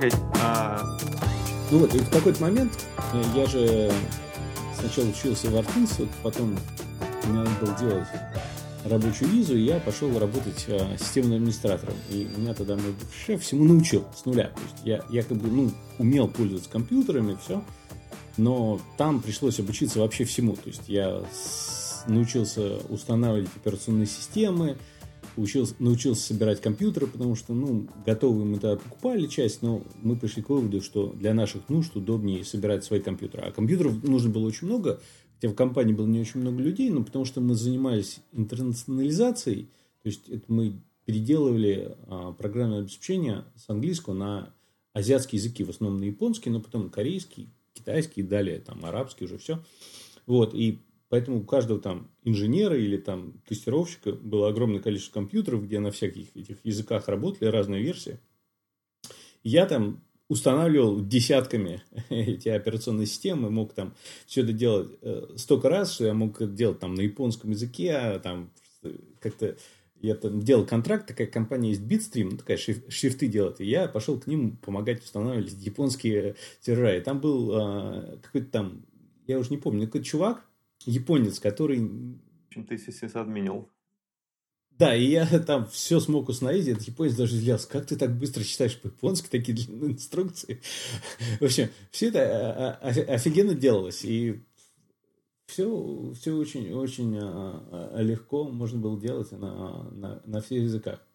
окей. 0.00 0.18
А... 0.42 0.82
Ну 1.70 1.78
вот, 1.78 1.94
и 1.94 1.98
в 1.98 2.10
какой-то 2.10 2.42
момент 2.42 2.72
э, 3.12 3.22
я 3.36 3.46
же 3.46 3.92
сначала 4.78 5.06
учился 5.06 5.50
в 5.50 5.56
Артинс, 5.56 5.98
потом 6.22 6.56
мне 7.26 7.38
надо 7.38 7.50
было 7.60 7.78
делать 7.78 8.08
рабочую 8.84 9.30
визу, 9.30 9.56
и 9.56 9.62
я 9.62 9.78
пошел 9.78 10.18
работать 10.18 10.64
а, 10.68 10.96
системным 10.98 11.34
администратором. 11.34 11.94
И 12.08 12.28
меня 12.36 12.54
тогда 12.54 12.76
мой 12.76 12.94
шеф 13.24 13.42
всему 13.42 13.64
научил 13.64 14.06
с 14.16 14.24
нуля. 14.24 14.46
То 14.46 14.60
есть 14.62 14.84
я, 14.84 15.04
я 15.10 15.22
как 15.22 15.36
бы, 15.36 15.48
ну, 15.48 15.70
умел 15.98 16.28
пользоваться 16.28 16.70
компьютерами, 16.70 17.36
все, 17.44 17.62
но 18.38 18.80
там 18.96 19.20
пришлось 19.20 19.60
обучиться 19.60 20.00
вообще 20.00 20.24
всему. 20.24 20.54
То 20.54 20.68
есть 20.68 20.88
я 20.88 21.22
с, 21.30 22.04
научился 22.06 22.78
устанавливать 22.88 23.50
операционные 23.54 24.06
системы, 24.06 24.78
учился, 25.36 25.74
научился 25.78 26.22
собирать 26.28 26.60
компьютеры, 26.60 27.06
потому 27.06 27.34
что, 27.34 27.54
ну, 27.54 27.86
готовые 28.04 28.44
мы 28.44 28.58
тогда 28.58 28.76
покупали 28.76 29.26
часть, 29.26 29.62
но 29.62 29.82
мы 30.02 30.16
пришли 30.16 30.42
к 30.42 30.48
выводу, 30.48 30.80
что 30.80 31.08
для 31.08 31.34
наших 31.34 31.68
нужд 31.68 31.96
удобнее 31.96 32.44
собирать 32.44 32.84
свои 32.84 33.00
компьютеры. 33.00 33.44
А 33.44 33.52
компьютеров 33.52 34.02
нужно 34.02 34.30
было 34.30 34.46
очень 34.46 34.66
много, 34.66 35.00
хотя 35.34 35.48
в 35.48 35.54
компании 35.54 35.92
было 35.92 36.06
не 36.06 36.20
очень 36.20 36.40
много 36.40 36.62
людей, 36.62 36.90
но 36.90 37.02
потому 37.02 37.24
что 37.24 37.40
мы 37.40 37.54
занимались 37.54 38.20
интернационализацией, 38.32 39.70
то 40.02 40.08
есть 40.08 40.28
это 40.28 40.44
мы 40.48 40.80
переделывали 41.04 41.96
а, 42.06 42.32
программное 42.32 42.80
обеспечение 42.80 43.44
с 43.56 43.68
английского 43.68 44.14
на 44.14 44.54
азиатские 44.92 45.40
языки, 45.40 45.64
в 45.64 45.70
основном 45.70 46.00
на 46.00 46.04
японский, 46.04 46.50
но 46.50 46.60
потом 46.60 46.90
корейский, 46.90 47.48
китайский, 47.74 48.22
далее 48.22 48.58
там 48.58 48.84
арабский 48.84 49.24
уже 49.24 49.38
все. 49.38 49.62
Вот, 50.26 50.54
и 50.54 50.78
Поэтому 51.10 51.40
у 51.40 51.44
каждого 51.44 51.80
там 51.80 52.08
инженера 52.22 52.78
или 52.78 52.96
там 52.96 53.42
тестировщика 53.46 54.12
было 54.12 54.48
огромное 54.48 54.80
количество 54.80 55.14
компьютеров, 55.14 55.64
где 55.64 55.80
на 55.80 55.90
всяких 55.90 56.34
этих 56.36 56.64
языках 56.64 57.08
работали 57.08 57.48
разные 57.48 57.82
версии. 57.82 58.20
Я 59.42 59.66
там 59.66 60.02
устанавливал 60.28 61.04
десятками 61.04 61.82
эти 62.08 62.48
операционные 62.48 63.06
системы, 63.06 63.50
мог 63.50 63.74
там 63.74 63.94
все 64.26 64.42
это 64.42 64.52
делать 64.52 64.92
э, 65.02 65.34
столько 65.36 65.68
раз, 65.68 65.92
что 65.92 66.06
я 66.06 66.14
мог 66.14 66.40
это 66.40 66.52
делать 66.52 66.78
там 66.78 66.94
на 66.94 67.00
японском 67.00 67.50
языке, 67.50 67.92
а 67.92 68.20
там 68.20 68.52
как-то 69.18 69.56
я 70.00 70.14
там 70.14 70.40
делал 70.40 70.64
контракт, 70.64 71.08
такая 71.08 71.26
компания 71.26 71.70
есть 71.70 71.82
Bitstream, 71.82 72.28
ну, 72.30 72.36
такая 72.36 72.56
шриф, 72.56 72.84
шрифты 72.88 73.26
делает, 73.26 73.60
и 73.60 73.66
я 73.66 73.88
пошел 73.88 74.18
к 74.18 74.28
ним 74.28 74.56
помогать 74.58 75.02
устанавливать 75.02 75.52
японские 75.54 76.36
сервера. 76.60 76.96
И 76.96 77.00
там 77.00 77.20
был 77.20 77.50
э, 77.52 78.18
какой-то 78.22 78.46
там, 78.50 78.86
я 79.26 79.38
уже 79.38 79.50
не 79.50 79.58
помню, 79.58 79.86
какой-то 79.86 80.06
чувак, 80.06 80.46
японец, 80.84 81.38
который... 81.38 81.80
В 81.80 82.46
общем, 82.48 82.64
ты 82.66 82.78
сисадминил. 82.78 83.68
Да, 84.80 84.96
и 84.96 85.04
я 85.04 85.26
там 85.46 85.66
все 85.68 86.00
смог 86.00 86.30
установить, 86.30 86.66
этот 86.66 86.84
японец 86.84 87.14
даже 87.14 87.36
излился. 87.36 87.68
Как 87.68 87.86
ты 87.86 87.96
так 87.96 88.16
быстро 88.16 88.42
читаешь 88.42 88.80
по-японски 88.80 89.28
такие 89.28 89.54
длинные 89.54 89.92
инструкции? 89.92 90.62
В 91.40 91.44
общем, 91.44 91.68
все 91.90 92.08
это 92.08 92.20
а, 92.20 92.78
а, 92.80 92.88
офигенно 92.88 93.54
делалось. 93.54 94.04
И 94.06 94.40
все, 95.46 96.12
все 96.14 96.34
очень, 96.34 96.72
очень 96.72 97.18
а, 97.20 98.00
легко 98.00 98.44
можно 98.44 98.78
было 98.78 98.98
делать 98.98 99.30
на, 99.32 99.90
на, 99.90 100.22
на 100.24 100.40
всех 100.40 100.62
языках. 100.62 101.06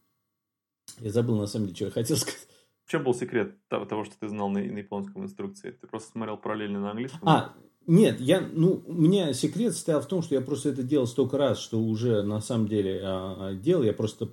Я 1.00 1.11
забыл, 1.11 1.35
на 1.38 1.47
самом 1.47 1.66
деле, 1.66 1.75
что 1.75 1.85
я 1.85 1.91
хотел 1.91 2.17
сказать. 2.17 2.47
В 2.85 2.91
чем 2.91 3.03
был 3.03 3.16
секрет 3.16 3.55
того, 3.67 4.05
что 4.05 4.16
ты 4.19 4.29
знал 4.29 4.50
на, 4.50 4.59
на 4.59 4.77
японском 4.77 5.23
инструкции? 5.23 5.72
Ты 5.72 5.88
просто 5.88 6.11
смотрел 6.11 6.38
параллельно 6.38 6.81
на 6.81 6.91
английском? 6.91 7.27
А, 7.27 7.55
нет, 7.88 8.19
я, 8.19 8.41
ну, 8.41 8.83
у 8.86 8.94
меня 8.94 9.33
секрет 9.33 9.73
состоял 9.73 10.02
в 10.02 10.08
том, 10.08 10.23
что 10.23 10.36
я 10.36 10.41
просто 10.41 10.69
это 10.69 10.83
делал 10.83 11.05
столько 11.08 11.38
раз, 11.38 11.59
что 11.59 11.80
уже 11.80 12.23
на 12.23 12.41
самом 12.41 12.67
деле 12.67 13.00
а, 13.03 13.53
делал. 13.53 13.83
Я 13.83 13.94
просто 13.94 14.25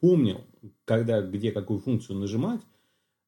помнил, 0.00 0.40
когда, 0.84 1.20
где 1.20 1.52
какую 1.52 1.80
функцию 1.80 2.18
нажимать. 2.18 2.60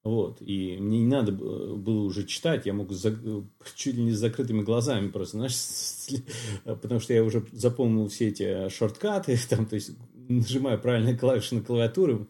Вот, 0.02 0.40
и 0.40 0.78
мне 0.78 1.00
не 1.00 1.06
надо 1.06 1.30
было 1.30 2.04
уже 2.04 2.24
читать, 2.24 2.64
я 2.64 2.72
мог 2.72 2.90
за, 2.90 3.14
чуть 3.74 3.96
ли 3.96 4.02
не 4.02 4.12
с 4.12 4.18
закрытыми 4.18 4.62
глазами 4.62 5.08
просто, 5.08 5.36
знаешь, 5.36 6.22
потому 6.64 7.00
что 7.00 7.12
я 7.12 7.22
уже 7.22 7.44
запомнил 7.52 8.08
все 8.08 8.28
эти 8.28 8.70
шорткаты, 8.70 9.38
там, 9.50 9.66
то 9.66 9.74
есть 9.74 9.90
нажимаю 10.14 10.80
правильные 10.80 11.18
клавиши 11.18 11.54
на 11.54 11.62
клавиатуру, 11.62 12.28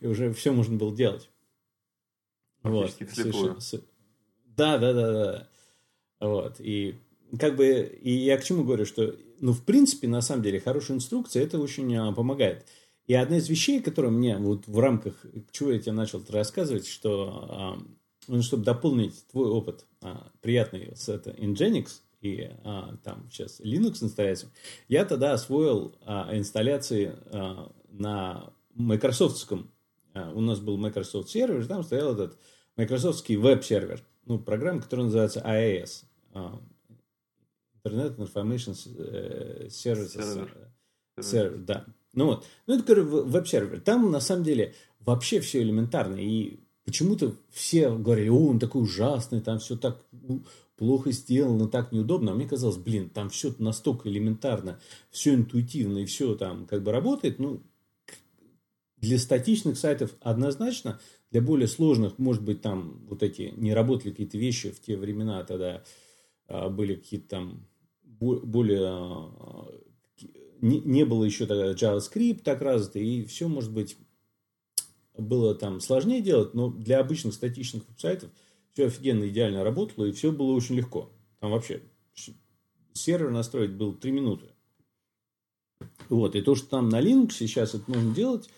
и 0.00 0.06
уже 0.06 0.32
все 0.32 0.52
можно 0.52 0.76
было 0.76 0.94
делать. 0.94 1.28
Вот. 2.62 2.92
Совершенно... 3.12 3.58
Да, 4.56 4.78
да, 4.78 4.92
да, 4.92 5.12
да. 5.12 5.48
Вот. 6.20 6.56
И 6.60 6.96
как 7.38 7.56
бы, 7.56 7.98
и 8.02 8.10
я 8.10 8.38
к 8.38 8.44
чему 8.44 8.64
говорю, 8.64 8.86
что, 8.86 9.14
ну, 9.40 9.52
в 9.52 9.64
принципе, 9.64 10.08
на 10.08 10.20
самом 10.20 10.42
деле, 10.42 10.60
хорошая 10.60 10.96
инструкция, 10.96 11.42
это 11.42 11.58
очень 11.58 11.94
а, 11.96 12.12
помогает. 12.12 12.66
И 13.06 13.14
одна 13.14 13.38
из 13.38 13.48
вещей, 13.48 13.80
которая 13.80 14.10
мне 14.10 14.36
вот 14.36 14.66
в 14.66 14.78
рамках, 14.78 15.24
чего 15.50 15.72
я 15.72 15.78
тебе 15.78 15.92
начал 15.92 16.22
рассказывать, 16.28 16.86
что, 16.86 17.48
а, 17.48 17.78
ну, 18.28 18.42
чтобы 18.42 18.64
дополнить 18.64 19.26
твой 19.28 19.48
опыт 19.48 19.86
а, 20.02 20.30
приятный 20.40 20.92
с 20.94 21.08
это 21.08 21.30
Nginx 21.30 21.88
и 22.20 22.50
а, 22.64 22.96
там 23.04 23.28
сейчас 23.30 23.60
Linux 23.60 24.02
инсталляцию, 24.02 24.50
я 24.88 25.04
тогда 25.04 25.32
освоил 25.32 25.94
а, 26.04 26.30
инсталляции 26.36 27.12
а, 27.26 27.72
на 27.90 28.52
Microsoftском. 28.74 29.70
А, 30.14 30.32
у 30.32 30.40
нас 30.40 30.60
был 30.60 30.76
Microsoft 30.76 31.28
сервер, 31.28 31.66
там 31.66 31.82
стоял 31.82 32.12
этот 32.12 32.38
Microsoftский 32.76 33.36
веб-сервер– 33.36 34.02
ну, 34.26 34.38
программа, 34.38 34.82
которая 34.82 35.06
называется 35.06 35.40
IAS. 35.40 36.04
А, 36.34 36.60
Internet 37.84 38.16
Information 38.16 38.76
э, 38.98 39.68
Services. 39.68 40.48
Сервер, 41.20 41.58
да. 41.58 41.86
Ну 42.12 42.26
вот. 42.26 42.46
Ну, 42.66 42.74
это, 42.74 42.84
говорю, 42.84 43.24
веб-сервер. 43.24 43.80
Там, 43.80 44.10
на 44.10 44.20
самом 44.20 44.44
деле, 44.44 44.74
вообще 45.00 45.40
все 45.40 45.62
элементарно. 45.62 46.16
И 46.16 46.58
почему-то 46.84 47.36
все 47.50 47.90
говорили, 47.94 48.28
о, 48.28 48.48
он 48.48 48.58
такой 48.58 48.82
ужасный, 48.82 49.40
там 49.40 49.60
все 49.60 49.76
так 49.76 50.04
плохо 50.76 51.12
сделано, 51.12 51.68
так 51.68 51.92
неудобно. 51.92 52.32
А 52.32 52.34
мне 52.34 52.48
казалось, 52.48 52.76
блин, 52.76 53.08
там 53.08 53.30
все 53.30 53.54
настолько 53.58 54.08
элементарно, 54.08 54.78
все 55.10 55.34
интуитивно 55.34 55.98
и 55.98 56.06
все 56.06 56.34
там 56.34 56.66
как 56.66 56.82
бы 56.82 56.92
работает. 56.92 57.38
Ну, 57.38 57.62
для 58.96 59.18
статичных 59.18 59.78
сайтов 59.78 60.10
однозначно– 60.20 60.98
для 61.30 61.40
более 61.40 61.68
сложных, 61.68 62.18
может 62.18 62.42
быть, 62.42 62.62
там 62.62 63.04
вот 63.08 63.22
эти 63.22 63.52
не 63.56 63.74
работали 63.74 64.10
какие-то 64.10 64.38
вещи 64.38 64.70
в 64.70 64.80
те 64.80 64.96
времена, 64.96 65.42
тогда 65.44 65.82
а, 66.48 66.68
были 66.68 66.94
какие-то 66.94 67.28
там 67.28 67.66
более... 68.02 68.86
А, 68.86 69.80
не, 70.60 70.80
не 70.80 71.04
было 71.04 71.24
еще 71.24 71.46
тогда 71.46 71.72
JavaScript 71.72 72.42
так 72.42 72.62
развито, 72.62 72.98
и 72.98 73.24
все, 73.24 73.48
может 73.48 73.72
быть, 73.72 73.96
было 75.16 75.54
там 75.54 75.80
сложнее 75.80 76.22
делать, 76.22 76.54
но 76.54 76.70
для 76.70 77.00
обычных 77.00 77.34
статичных 77.34 77.84
сайтов 77.98 78.30
все 78.72 78.86
офигенно 78.86 79.28
идеально 79.28 79.64
работало, 79.64 80.06
и 80.06 80.12
все 80.12 80.32
было 80.32 80.52
очень 80.52 80.76
легко. 80.76 81.10
Там 81.40 81.50
вообще 81.50 81.82
сервер 82.92 83.30
настроить 83.30 83.72
был 83.72 83.94
3 83.94 84.10
минуты. 84.10 84.46
Вот, 86.08 86.34
и 86.34 86.42
то, 86.42 86.54
что 86.54 86.68
там 86.68 86.88
на 86.88 87.00
Linux 87.00 87.32
сейчас 87.32 87.74
это 87.74 87.84
можно 87.90 88.14
делать, 88.14 88.48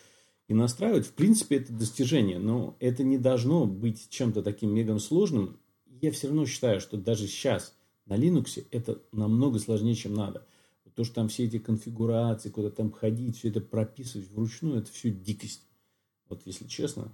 и 0.49 0.55
настраивать, 0.55 1.07
в 1.07 1.13
принципе, 1.13 1.57
это 1.57 1.73
достижение, 1.75 2.39
но 2.39 2.75
это 2.81 3.05
не 3.05 3.19
должно 3.19 3.67
быть 3.67 4.09
чем-то 4.09 4.43
таким 4.43 4.75
мега 4.75 4.99
сложным. 4.99 5.61
Я 6.01 6.11
все 6.11 6.29
равно 6.29 6.47
считаю, 6.47 6.81
что 6.81 6.97
даже 6.97 7.27
сейчас 7.27 7.77
на 8.07 8.15
Linux 8.15 8.67
это 8.71 9.03
намного 9.13 9.59
сложнее, 9.59 9.95
чем 9.95 10.15
надо. 10.15 10.47
То, 10.95 11.05
что 11.05 11.17
там 11.17 11.29
все 11.29 11.45
эти 11.45 11.59
конфигурации, 11.59 12.49
куда 12.49 12.71
там 12.71 12.91
ходить, 12.91 13.37
все 13.37 13.51
это 13.51 13.61
прописывать 13.61 14.29
вручную, 14.31 14.79
это 14.79 14.91
все 14.91 15.11
дикость. 15.11 15.63
Вот 16.29 16.43
если 16.45 16.67
честно, 16.67 17.13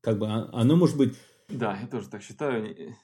как 0.00 0.18
бы 0.18 0.26
а, 0.28 0.48
оно 0.52 0.76
может 0.76 0.96
быть... 0.96 1.14
Да, 1.48 1.76
я 1.80 1.88
тоже 1.88 2.08
так 2.08 2.22
считаю. 2.22 2.94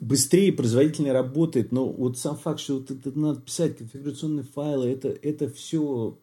Быстрее, 0.00 0.52
производительнее 0.52 1.12
работает, 1.12 1.70
но 1.70 1.86
вот 1.86 2.18
сам 2.18 2.36
факт, 2.36 2.58
что 2.58 2.78
вот 2.78 2.90
это 2.90 3.16
надо 3.16 3.40
писать 3.42 3.76
конфигурационные 3.76 4.42
файлы, 4.42 4.88
это, 4.88 5.08
это 5.08 5.48
все 5.48 6.18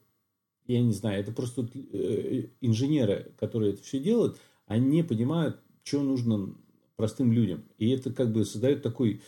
я 0.73 0.81
не 0.83 0.93
знаю, 0.93 1.19
это 1.19 1.31
просто 1.31 1.67
э, 1.73 2.49
инженеры, 2.61 3.33
которые 3.39 3.73
это 3.73 3.83
все 3.83 3.99
делают, 3.99 4.37
они 4.67 4.87
не 4.87 5.03
понимают, 5.03 5.59
что 5.83 6.03
нужно 6.03 6.55
простым 6.95 7.31
людям. 7.31 7.63
И 7.77 7.89
это 7.89 8.13
как 8.13 8.31
бы 8.31 8.45
создает 8.45 8.83
такой, 8.83 9.21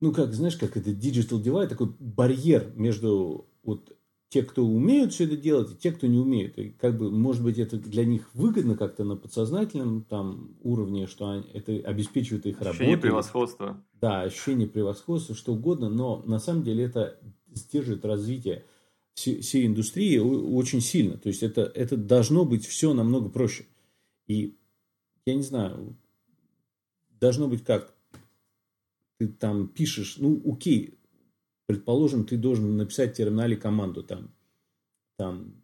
ну 0.00 0.12
как, 0.12 0.34
знаешь, 0.34 0.56
как 0.56 0.76
это 0.76 0.90
digital 0.90 1.42
divide, 1.42 1.68
такой 1.68 1.88
барьер 1.98 2.70
между 2.76 3.48
вот 3.62 3.96
те, 4.28 4.42
кто 4.42 4.66
умеют 4.66 5.14
все 5.14 5.24
это 5.24 5.36
делать, 5.36 5.70
и 5.72 5.76
те, 5.76 5.92
кто 5.92 6.06
не 6.06 6.18
умеют. 6.18 6.58
И 6.58 6.70
как 6.70 6.98
бы, 6.98 7.10
может 7.10 7.42
быть, 7.42 7.58
это 7.58 7.78
для 7.78 8.04
них 8.04 8.28
выгодно 8.34 8.76
как-то 8.76 9.04
на 9.04 9.16
подсознательном 9.16 10.02
там 10.02 10.56
уровне, 10.62 11.06
что 11.06 11.30
они, 11.30 11.44
это 11.54 11.72
обеспечивает 11.88 12.44
их 12.44 12.58
работу. 12.58 12.70
Ощущение 12.70 12.98
превосходства. 12.98 13.82
Да, 13.94 14.22
ощущение 14.22 14.68
превосходства, 14.68 15.34
что 15.34 15.54
угодно, 15.54 15.88
но 15.88 16.22
на 16.26 16.40
самом 16.40 16.62
деле 16.64 16.84
это 16.84 17.18
сдерживает 17.54 18.04
развитие 18.04 18.64
всей 19.16 19.66
индустрии 19.66 20.18
очень 20.18 20.80
сильно. 20.80 21.16
То 21.16 21.28
есть 21.28 21.42
это, 21.42 21.62
это 21.62 21.96
должно 21.96 22.44
быть 22.44 22.66
все 22.66 22.92
намного 22.92 23.28
проще. 23.30 23.66
И 24.26 24.56
я 25.24 25.34
не 25.34 25.42
знаю, 25.42 25.96
должно 27.18 27.48
быть 27.48 27.64
как? 27.64 27.94
Ты 29.18 29.28
там 29.28 29.68
пишешь, 29.68 30.18
ну 30.18 30.42
окей, 30.44 30.98
предположим, 31.66 32.26
ты 32.26 32.36
должен 32.36 32.76
написать 32.76 33.14
в 33.14 33.16
терминале 33.16 33.56
команду 33.56 34.02
там, 34.02 34.34
там, 35.16 35.54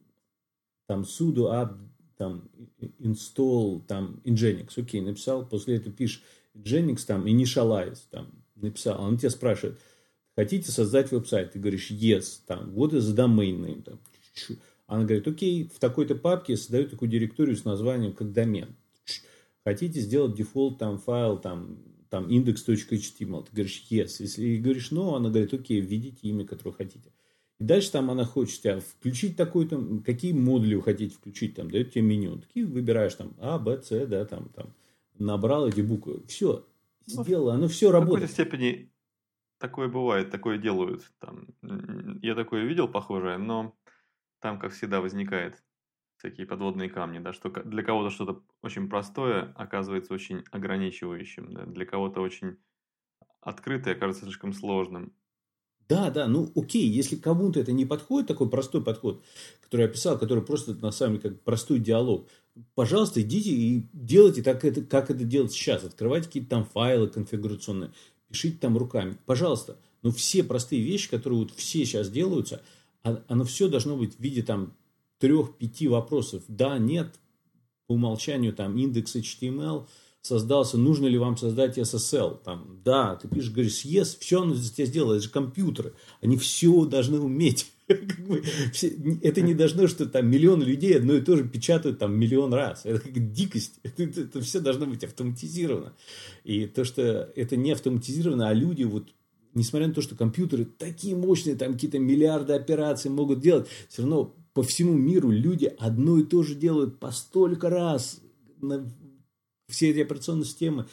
там 0.86 1.02
sudo 1.02 1.50
app, 1.52 1.76
там 2.16 2.48
install 2.98 3.84
там 3.86 4.20
Nginx, 4.24 4.80
окей, 4.80 5.02
написал, 5.02 5.46
после 5.46 5.76
этого 5.76 5.94
пишешь 5.94 6.22
Nginx 6.54 7.04
там 7.06 7.26
initialize, 7.26 7.98
там 8.10 8.30
написал, 8.54 9.02
он 9.02 9.18
тебя 9.18 9.30
спрашивает, 9.30 9.78
хотите 10.36 10.70
создать 10.70 11.10
веб-сайт? 11.10 11.52
Ты 11.52 11.58
говоришь 11.58 11.90
yes, 11.90 12.40
там, 12.46 12.70
вот 12.72 12.94
из 12.94 13.14
domain 13.14 13.58
name, 13.58 13.82
там, 13.82 14.00
она 14.86 15.04
говорит, 15.04 15.26
окей, 15.26 15.70
в 15.74 15.78
такой-то 15.78 16.14
папке 16.14 16.56
создаю 16.56 16.88
такую 16.88 17.10
директорию 17.10 17.56
с 17.56 17.64
названием 17.64 18.12
как 18.12 18.32
домен. 18.32 18.76
Хотите 19.64 20.00
сделать 20.00 20.34
дефолт 20.34 20.78
там 20.78 20.98
файл 20.98 21.38
там, 21.38 21.78
там 22.10 22.26
index.html? 22.28 23.44
Ты 23.44 23.50
говоришь 23.52 23.86
yes. 23.90 24.16
Если 24.18 24.56
говоришь 24.56 24.90
no, 24.90 25.16
она 25.16 25.30
говорит, 25.30 25.54
окей, 25.54 25.80
введите 25.80 26.18
имя, 26.22 26.44
которое 26.44 26.72
хотите. 26.72 27.10
И 27.58 27.64
дальше 27.64 27.92
там 27.92 28.10
она 28.10 28.24
хочет 28.24 28.60
тебя 28.60 28.80
включить 28.80 29.36
такой-то, 29.36 30.02
какие 30.04 30.32
модули 30.32 30.74
вы 30.74 30.82
хотите 30.82 31.14
включить, 31.14 31.54
там, 31.54 31.70
дает 31.70 31.92
тебе 31.92 32.02
меню. 32.02 32.38
Такие 32.38 32.66
выбираешь 32.66 33.14
там 33.14 33.34
A, 33.38 33.58
B, 33.58 33.80
C, 33.82 34.06
да, 34.06 34.24
там, 34.24 34.50
там, 34.54 34.74
набрал 35.18 35.68
эти 35.68 35.80
буквы. 35.80 36.22
Все, 36.26 36.66
сделала, 37.06 37.54
оно 37.54 37.68
все 37.68 37.90
работает. 37.90 38.30
В 38.30 38.36
какой-то 38.36 38.50
степени 38.50 38.91
такое 39.62 39.86
бывает, 39.86 40.30
такое 40.30 40.58
делают. 40.58 41.10
Там, 41.20 41.46
я 42.20 42.34
такое 42.34 42.64
видел 42.64 42.88
похожее, 42.88 43.38
но 43.38 43.74
там, 44.40 44.58
как 44.58 44.72
всегда, 44.72 45.00
возникает 45.00 45.62
всякие 46.18 46.48
подводные 46.48 46.90
камни, 46.90 47.20
да, 47.20 47.32
что 47.32 47.48
для 47.48 47.84
кого-то 47.84 48.10
что-то 48.10 48.42
очень 48.60 48.88
простое 48.88 49.52
оказывается 49.56 50.14
очень 50.14 50.42
ограничивающим, 50.50 51.52
да, 51.52 51.64
для 51.64 51.86
кого-то 51.86 52.20
очень 52.20 52.56
открытое 53.40 53.94
кажется 53.94 54.24
слишком 54.24 54.52
сложным. 54.52 55.14
Да, 55.88 56.10
да, 56.10 56.26
ну 56.26 56.50
окей, 56.56 56.88
если 56.88 57.16
кому-то 57.16 57.60
это 57.60 57.72
не 57.72 57.84
подходит, 57.84 58.28
такой 58.28 58.48
простой 58.48 58.82
подход, 58.82 59.22
который 59.60 59.82
я 59.82 59.88
описал, 59.88 60.18
который 60.18 60.42
просто 60.42 60.74
на 60.74 60.90
самом 60.90 61.18
деле 61.18 61.30
как 61.30 61.42
простой 61.42 61.80
диалог, 61.80 62.28
пожалуйста, 62.74 63.20
идите 63.20 63.50
и 63.50 63.88
делайте 63.92 64.42
так, 64.42 64.64
это, 64.64 64.82
как 64.82 65.10
это 65.10 65.24
делать 65.24 65.52
сейчас. 65.52 65.84
Открывайте 65.84 66.26
какие-то 66.26 66.50
там 66.50 66.64
файлы 66.64 67.08
конфигурационные, 67.08 67.92
пишите 68.32 68.58
там 68.58 68.76
руками. 68.76 69.16
Пожалуйста. 69.26 69.78
Но 70.02 70.10
все 70.10 70.42
простые 70.42 70.82
вещи, 70.82 71.08
которые 71.08 71.40
вот 71.40 71.52
все 71.52 71.84
сейчас 71.84 72.10
делаются, 72.10 72.62
а, 73.04 73.22
оно 73.28 73.44
все 73.44 73.68
должно 73.68 73.96
быть 73.96 74.16
в 74.16 74.20
виде 74.20 74.42
там 74.42 74.74
трех-пяти 75.18 75.86
вопросов. 75.86 76.42
Да, 76.48 76.78
нет, 76.78 77.14
по 77.86 77.92
умолчанию 77.92 78.52
там 78.52 78.76
индекс 78.76 79.14
HTML– 79.14 79.86
создался, 80.22 80.78
нужно 80.78 81.06
ли 81.06 81.18
вам 81.18 81.36
создать 81.36 81.76
SSL. 81.76 82.38
Там, 82.44 82.80
да, 82.84 83.16
ты 83.16 83.28
пишешь, 83.28 83.50
говоришь, 83.50 83.84
yes, 83.84 84.16
все 84.18 84.42
оно 84.42 84.54
за 84.54 84.72
тебя 84.72 84.86
это 84.86 85.20
же 85.20 85.28
компьютеры. 85.28 85.94
Они 86.22 86.36
все 86.36 86.84
должны 86.84 87.20
уметь. 87.20 87.66
Это 89.22 89.40
не 89.40 89.54
должно, 89.54 89.86
что 89.88 90.06
там 90.06 90.30
миллион 90.30 90.62
людей 90.62 90.96
одно 90.96 91.14
и 91.14 91.20
то 91.20 91.36
же 91.36 91.48
печатают 91.48 91.98
там 91.98 92.18
миллион 92.18 92.54
раз. 92.54 92.82
Это 92.84 93.00
как 93.00 93.32
дикость. 93.32 93.78
Это, 93.82 94.02
это, 94.02 94.20
это 94.22 94.40
все 94.40 94.60
должно 94.60 94.86
быть 94.86 95.04
автоматизировано. 95.04 95.92
И 96.44 96.66
то, 96.66 96.84
что 96.84 97.30
это 97.36 97.56
не 97.56 97.72
автоматизировано, 97.72 98.48
а 98.48 98.54
люди 98.54 98.84
вот 98.84 99.12
несмотря 99.54 99.88
на 99.88 99.94
то, 99.94 100.00
что 100.00 100.16
компьютеры 100.16 100.64
такие 100.64 101.14
мощные, 101.14 101.56
там 101.56 101.74
какие-то 101.74 101.98
миллиарды 101.98 102.54
операций 102.54 103.10
могут 103.10 103.40
делать, 103.40 103.68
все 103.88 104.02
равно 104.02 104.34
по 104.54 104.62
всему 104.62 104.94
миру 104.94 105.30
люди 105.30 105.72
одно 105.78 106.18
и 106.18 106.24
то 106.24 106.42
же 106.42 106.54
делают 106.54 106.98
по 106.98 107.10
столько 107.10 107.68
раз 107.68 108.20
на 108.60 108.86
все 109.68 109.90
эти 109.90 110.00
операционные 110.00 110.44
системы, 110.44 110.86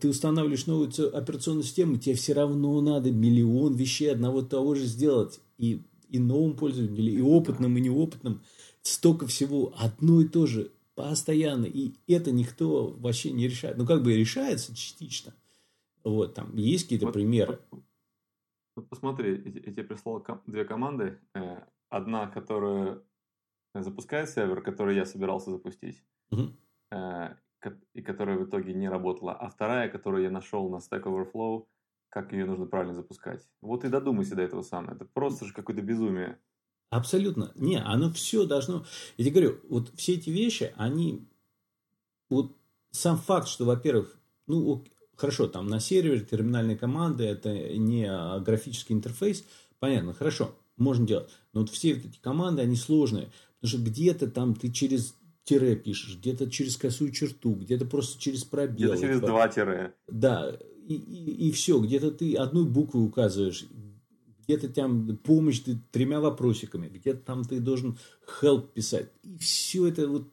ты 0.00 0.08
устанавливаешь 0.08 0.66
новую 0.66 0.90
операционную 1.16 1.64
систему, 1.64 1.96
тебе 1.96 2.16
все 2.16 2.32
равно 2.32 2.80
надо 2.80 3.10
миллион 3.10 3.74
вещей 3.76 4.10
одного 4.10 4.42
того 4.42 4.74
же 4.74 4.84
сделать. 4.84 5.40
И, 5.58 5.82
и 6.16 6.20
новым 6.20 6.56
пользователям, 6.56 6.96
и 6.96 7.20
опытным, 7.20 7.76
и 7.76 7.80
неопытным. 7.80 8.42
Столько 8.82 9.26
всего 9.26 9.74
одно 9.78 10.20
и 10.20 10.28
то 10.28 10.46
же 10.46 10.72
постоянно. 10.94 11.66
И 11.66 11.94
это 12.06 12.32
никто 12.32 12.88
вообще 12.98 13.32
не 13.32 13.48
решает. 13.48 13.76
Ну, 13.76 13.86
как 13.86 14.02
бы 14.02 14.16
решается 14.16 14.74
частично. 14.74 15.34
Вот, 16.04 16.34
там 16.34 16.54
есть 16.56 16.84
какие-то 16.84 17.06
вот, 17.06 17.12
примеры. 17.12 17.58
Вот, 18.76 18.88
посмотри, 18.88 19.42
я 19.66 19.72
тебе 19.72 19.84
прислал 19.84 20.24
две 20.46 20.64
команды. 20.64 21.18
Э, 21.34 21.62
одна, 21.88 22.28
которая 22.28 23.02
запускает 23.74 24.30
сервер, 24.30 24.62
который 24.62 24.96
я 24.96 25.04
собирался 25.04 25.50
запустить. 25.50 26.02
Угу 26.30 26.52
и 27.94 28.02
которая 28.02 28.38
в 28.38 28.44
итоге 28.44 28.74
не 28.74 28.88
работала, 28.88 29.32
а 29.32 29.48
вторая, 29.48 29.88
которую 29.88 30.22
я 30.22 30.30
нашел 30.30 30.68
на 30.70 30.76
Stack 30.76 31.04
Overflow, 31.04 31.66
как 32.08 32.32
ее 32.32 32.44
нужно 32.44 32.66
правильно 32.66 32.94
запускать. 32.94 33.46
Вот 33.60 33.84
и 33.84 33.88
додумайся 33.88 34.34
до 34.34 34.42
этого 34.42 34.62
сам. 34.62 34.88
Это 34.88 35.04
просто 35.04 35.44
же 35.44 35.52
какое-то 35.52 35.82
безумие. 35.82 36.38
Абсолютно. 36.90 37.52
Не, 37.56 37.76
оно 37.82 38.12
все 38.12 38.46
должно... 38.46 38.84
Я 39.16 39.24
тебе 39.24 39.40
говорю, 39.40 39.60
вот 39.68 39.92
все 39.96 40.14
эти 40.14 40.30
вещи, 40.30 40.72
они... 40.76 41.28
Вот 42.30 42.56
сам 42.90 43.18
факт, 43.18 43.48
что, 43.48 43.64
во-первых, 43.64 44.18
ну, 44.46 44.84
хорошо, 45.16 45.48
там 45.48 45.66
на 45.66 45.80
сервере 45.80 46.20
терминальные 46.20 46.76
команды, 46.76 47.24
это 47.24 47.52
не 47.76 48.06
графический 48.40 48.94
интерфейс, 48.94 49.44
понятно, 49.78 50.14
хорошо, 50.14 50.54
можно 50.76 51.06
делать. 51.06 51.30
Но 51.52 51.60
вот 51.60 51.70
все 51.70 51.92
эти 51.92 52.18
команды, 52.20 52.62
они 52.62 52.76
сложные. 52.76 53.30
Потому 53.60 53.82
что 53.82 53.90
где-то 53.90 54.30
там 54.30 54.54
ты 54.54 54.70
через 54.70 55.14
тире 55.44 55.76
пишешь, 55.76 56.18
где-то 56.18 56.50
через 56.50 56.76
косую 56.76 57.12
черту, 57.12 57.54
где-то 57.54 57.86
просто 57.86 58.20
через 58.20 58.44
пробел. 58.44 58.92
Где-то 58.92 59.00
через 59.00 59.20
два 59.20 59.48
тире. 59.48 59.94
Да, 60.08 60.56
и, 60.86 60.94
и, 60.94 61.48
и 61.48 61.52
все, 61.52 61.80
где-то 61.80 62.12
ты 62.12 62.34
одной 62.34 62.64
буквой 62.64 63.04
указываешь, 63.04 63.66
где-то 64.46 64.68
там 64.68 65.16
помощь 65.18 65.60
ты 65.60 65.78
тремя 65.90 66.20
вопросиками, 66.20 66.88
где-то 66.88 67.20
там 67.20 67.44
ты 67.44 67.58
должен 67.58 67.98
help 68.40 68.72
писать. 68.72 69.10
И 69.24 69.36
все 69.38 69.88
это 69.88 70.06
вот 70.08 70.28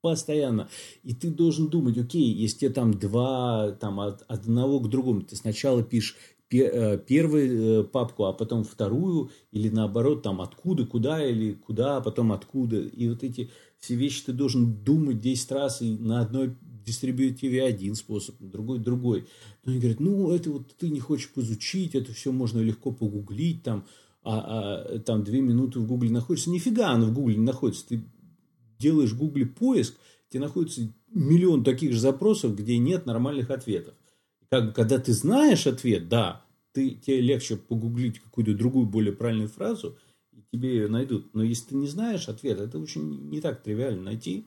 постоянно. 0.00 0.68
И 1.02 1.14
ты 1.14 1.30
должен 1.30 1.68
думать, 1.68 1.98
окей, 1.98 2.32
если 2.32 2.58
тебе 2.58 2.70
там 2.70 2.94
два, 2.94 3.72
там 3.72 3.98
от 3.98 4.22
одного 4.28 4.78
к 4.78 4.88
другому, 4.88 5.22
ты 5.22 5.34
сначала 5.34 5.82
пишешь 5.82 6.16
э, 6.52 6.98
первую 6.98 7.80
э, 7.80 7.84
папку, 7.84 8.24
а 8.26 8.32
потом 8.32 8.62
вторую, 8.62 9.30
или 9.50 9.68
наоборот, 9.68 10.22
там 10.22 10.40
откуда, 10.40 10.86
куда, 10.86 11.24
или 11.24 11.54
куда, 11.54 11.96
а 11.96 12.00
потом 12.00 12.30
откуда. 12.30 12.78
И 12.78 13.08
вот 13.08 13.24
эти 13.24 13.50
все 13.80 13.96
вещи 13.96 14.26
ты 14.26 14.32
должен 14.32 14.84
думать 14.84 15.18
10 15.18 15.50
раз, 15.50 15.82
и 15.82 15.90
на 15.90 16.20
одной 16.20 16.56
дистрибьютиве 16.86 17.64
один 17.64 17.94
способ, 17.94 18.36
другой 18.40 18.78
другой. 18.78 19.26
Но 19.64 19.72
они 19.72 19.80
говорят, 19.80 20.00
ну, 20.00 20.30
это 20.30 20.50
вот 20.50 20.74
ты 20.76 20.88
не 20.88 21.00
хочешь 21.00 21.30
изучить, 21.36 21.94
это 21.94 22.12
все 22.12 22.32
можно 22.32 22.60
легко 22.60 22.92
погуглить, 22.92 23.62
там, 23.62 23.86
а, 24.22 24.84
а 24.84 24.98
там 25.00 25.24
две 25.24 25.40
минуты 25.40 25.80
в 25.80 25.86
Гугле 25.86 26.10
находится. 26.10 26.50
Нифига 26.50 26.90
оно 26.90 27.06
в 27.06 27.12
Гугле 27.12 27.36
не 27.36 27.44
находится. 27.44 27.86
Ты 27.88 28.04
делаешь 28.78 29.10
в 29.10 29.18
Гугле 29.18 29.46
поиск, 29.46 29.96
тебе 30.28 30.40
находится 30.40 30.92
миллион 31.12 31.64
таких 31.64 31.92
же 31.92 32.00
запросов, 32.00 32.56
где 32.56 32.78
нет 32.78 33.06
нормальных 33.06 33.50
ответов. 33.50 33.94
Как, 34.48 34.74
когда 34.74 34.98
ты 34.98 35.12
знаешь 35.12 35.66
ответ, 35.66 36.08
да, 36.08 36.44
ты, 36.72 36.90
тебе 36.90 37.20
легче 37.20 37.56
погуглить 37.56 38.20
какую-то 38.20 38.54
другую, 38.54 38.86
более 38.86 39.12
правильную 39.12 39.48
фразу, 39.48 39.96
тебе 40.52 40.76
ее 40.76 40.88
найдут. 40.88 41.34
Но 41.34 41.42
если 41.42 41.70
ты 41.70 41.76
не 41.76 41.88
знаешь 41.88 42.28
ответ, 42.28 42.60
это 42.60 42.78
очень 42.78 43.28
не 43.28 43.40
так 43.40 43.62
тривиально 43.62 44.02
найти. 44.02 44.46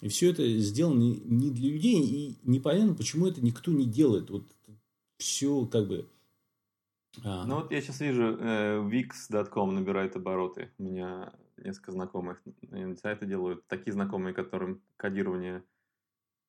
И 0.00 0.08
все 0.08 0.30
это 0.30 0.46
сделано 0.58 1.02
не 1.24 1.50
для 1.50 1.70
людей, 1.70 2.02
и 2.02 2.38
непонятно, 2.42 2.94
почему 2.94 3.26
это 3.26 3.40
никто 3.40 3.70
не 3.70 3.86
делает. 3.86 4.30
Вот 4.30 4.44
все 5.18 5.66
как 5.66 5.88
бы... 5.88 6.08
А... 7.22 7.46
Ну 7.46 7.56
вот 7.56 7.70
я 7.70 7.80
сейчас 7.80 8.00
вижу, 8.00 8.36
э, 8.38 8.80
wix.com 8.80 9.74
набирает 9.74 10.16
обороты. 10.16 10.72
У 10.78 10.82
меня 10.82 11.32
несколько 11.56 11.92
знакомых 11.92 12.42
сайты 13.00 13.26
делают. 13.26 13.66
Такие 13.68 13.92
знакомые, 13.92 14.34
которым 14.34 14.82
кодирование 14.96 15.64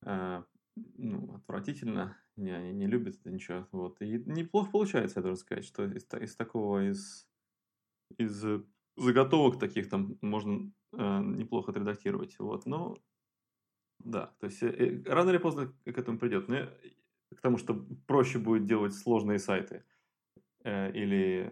э, 0.04 0.44
ну, 0.98 1.36
отвратительно, 1.36 2.18
не, 2.36 2.52
они 2.52 2.74
не 2.74 2.88
любят 2.88 3.16
это 3.16 3.32
ничего. 3.32 3.68
Вот. 3.72 4.02
И 4.02 4.24
неплохо 4.26 4.72
получается, 4.72 5.20
я 5.20 5.24
должен 5.24 5.38
сказать, 5.38 5.66
что 5.66 5.86
из, 5.86 6.06
из 6.14 6.36
такого, 6.36 6.90
из, 6.90 7.28
из 8.18 8.44
заготовок 8.98 9.60
таких 9.60 9.90
там 9.90 10.18
можно 10.22 10.72
э, 10.94 11.22
неплохо 11.22 11.72
отредактировать. 11.72 12.38
Вот, 12.40 12.66
но 12.66 12.98
да, 14.06 14.32
то 14.40 14.46
есть 14.46 14.64
э, 14.64 15.04
рано 15.06 15.32
или 15.32 15.38
поздно 15.38 15.74
к 15.84 15.98
этому 15.98 16.18
придет. 16.18 16.48
Но 16.48 16.70
к 17.36 17.42
тому, 17.42 17.58
что 17.58 17.86
проще 18.08 18.38
будет 18.38 18.66
делать 18.66 18.94
сложные 18.94 19.40
сайты 19.40 19.84
э, 20.64 20.92
или 20.92 21.52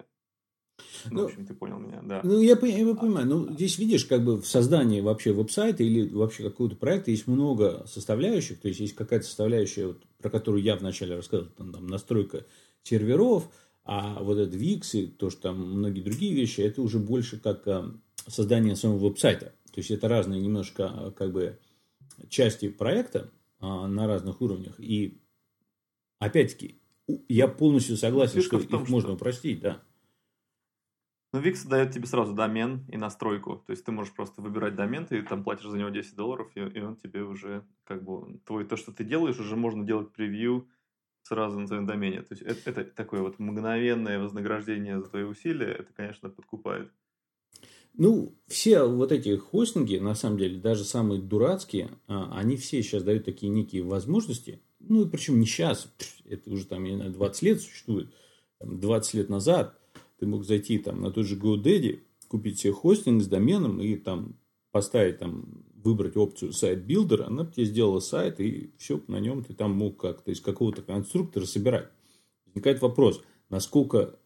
ну, 1.05 1.11
ну, 1.11 1.21
в 1.23 1.25
общем, 1.25 1.45
ты 1.45 1.53
понял 1.53 1.79
меня, 1.79 2.01
да. 2.03 2.21
Ну, 2.23 2.39
я, 2.39 2.53
я 2.53 2.95
понимаю. 2.95 3.27
Ну, 3.27 3.53
здесь, 3.53 3.77
видишь, 3.77 4.05
как 4.05 4.23
бы 4.23 4.41
в 4.41 4.47
создании 4.47 5.01
вообще 5.01 5.33
веб-сайта 5.33 5.83
или 5.83 6.07
вообще 6.07 6.43
какого-то 6.43 6.75
проекта 6.75 7.11
есть 7.11 7.27
много 7.27 7.85
составляющих. 7.87 8.59
То 8.59 8.67
есть, 8.69 8.79
есть 8.79 8.95
какая-то 8.95 9.25
составляющая, 9.25 9.87
вот, 9.87 10.03
про 10.19 10.29
которую 10.29 10.63
я 10.63 10.75
вначале 10.75 11.15
рассказывал, 11.15 11.51
там, 11.51 11.73
там 11.73 11.87
настройка 11.87 12.45
серверов, 12.83 13.49
а 13.85 14.21
вот 14.23 14.37
этот 14.37 14.55
Wix 14.55 14.91
и 14.93 15.07
то, 15.07 15.29
что 15.29 15.41
там 15.41 15.59
многие 15.59 16.01
другие 16.01 16.33
вещи, 16.33 16.61
это 16.61 16.81
уже 16.81 16.99
больше 16.99 17.39
как 17.39 17.67
э, 17.67 17.83
создание 18.27 18.75
своего 18.75 18.97
веб-сайта. 18.97 19.53
То 19.73 19.79
есть 19.79 19.91
это 19.91 20.07
разные 20.07 20.41
немножко 20.41 20.91
э, 20.95 21.11
как 21.11 21.33
бы 21.33 21.59
части 22.29 22.69
проекта 22.69 23.31
а, 23.59 23.87
на 23.87 24.07
разных 24.07 24.41
уровнях. 24.41 24.79
И 24.79 25.21
опять-таки, 26.19 26.81
я 27.27 27.47
полностью 27.47 27.97
согласен, 27.97 28.35
Фишка 28.35 28.59
что 28.59 28.69
том, 28.69 28.81
их 28.81 28.87
что... 28.87 28.95
можно 28.95 29.13
упростить, 29.13 29.59
да. 29.59 29.83
Ну, 31.33 31.41
Wix 31.41 31.67
дает 31.67 31.91
тебе 31.91 32.05
сразу 32.05 32.33
домен 32.33 32.85
и 32.89 32.97
настройку. 32.97 33.63
То 33.65 33.71
есть 33.71 33.83
ты 33.83 33.91
можешь 33.91 34.13
просто 34.13 34.41
выбирать 34.41 34.75
домен, 34.75 35.07
ты 35.07 35.23
там 35.23 35.43
платишь 35.43 35.65
за 35.65 35.77
него 35.77 35.89
10 35.89 36.15
долларов, 36.15 36.51
и, 36.55 36.59
и 36.59 36.79
он 36.81 36.95
тебе 36.95 37.23
уже 37.23 37.65
как 37.85 38.03
бы 38.03 38.39
твой 38.45 38.65
то, 38.65 38.77
что 38.77 38.91
ты 38.91 39.03
делаешь, 39.03 39.39
уже 39.39 39.55
можно 39.55 39.83
делать 39.83 40.13
превью 40.13 40.67
сразу 41.23 41.59
на 41.59 41.65
твоем 41.65 41.87
домене. 41.87 42.21
То 42.21 42.35
есть 42.35 42.43
это, 42.43 42.69
это 42.69 42.83
такое 42.91 43.21
вот 43.21 43.39
мгновенное 43.39 44.19
вознаграждение 44.19 44.99
за 44.99 45.09
твои 45.09 45.23
усилия, 45.23 45.71
это, 45.71 45.91
конечно, 45.93 46.29
подкупает. 46.29 46.91
Ну, 47.95 48.35
все 48.47 48.83
вот 48.83 49.11
эти 49.11 49.35
хостинги, 49.35 49.97
на 49.97 50.15
самом 50.15 50.39
деле, 50.39 50.59
даже 50.59 50.83
самые 50.83 51.21
дурацкие, 51.21 51.91
а, 52.07 52.37
они 52.37 52.57
все 52.57 52.81
сейчас 52.81 53.03
дают 53.03 53.25
такие 53.25 53.51
некие 53.51 53.83
возможности. 53.83 54.61
Ну, 54.79 55.05
и 55.05 55.09
причем 55.09 55.39
не 55.39 55.45
сейчас, 55.45 55.93
это 56.25 56.49
уже 56.49 56.65
там, 56.65 56.83
я 56.85 56.95
знаю, 56.95 57.11
20 57.11 57.41
лет 57.43 57.61
существует. 57.61 58.09
20 58.59 59.13
лет 59.13 59.29
назад 59.29 59.77
ты 60.17 60.25
мог 60.25 60.43
зайти 60.43 60.79
там 60.79 61.01
на 61.01 61.11
тот 61.11 61.25
же 61.25 61.37
GoDaddy, 61.37 61.99
купить 62.27 62.59
себе 62.59 62.73
хостинг 62.73 63.21
с 63.21 63.27
доменом 63.27 63.79
и 63.79 63.95
там 63.95 64.39
поставить 64.71 65.19
там 65.19 65.63
выбрать 65.75 66.17
опцию 66.17 66.53
site 66.53 66.83
builder, 66.83 67.23
она 67.23 67.45
тебе 67.45 67.65
сделала 67.65 67.99
сайт, 67.99 68.39
и 68.39 68.73
все 68.77 69.01
на 69.07 69.19
нем 69.19 69.43
ты 69.43 69.53
там 69.53 69.71
мог 69.73 69.99
как-то 69.99 70.31
из 70.31 70.39
какого-то 70.39 70.81
конструктора 70.81 71.45
собирать. 71.45 71.89
Возникает 72.45 72.81
вопрос, 72.81 73.21
насколько 73.49 74.17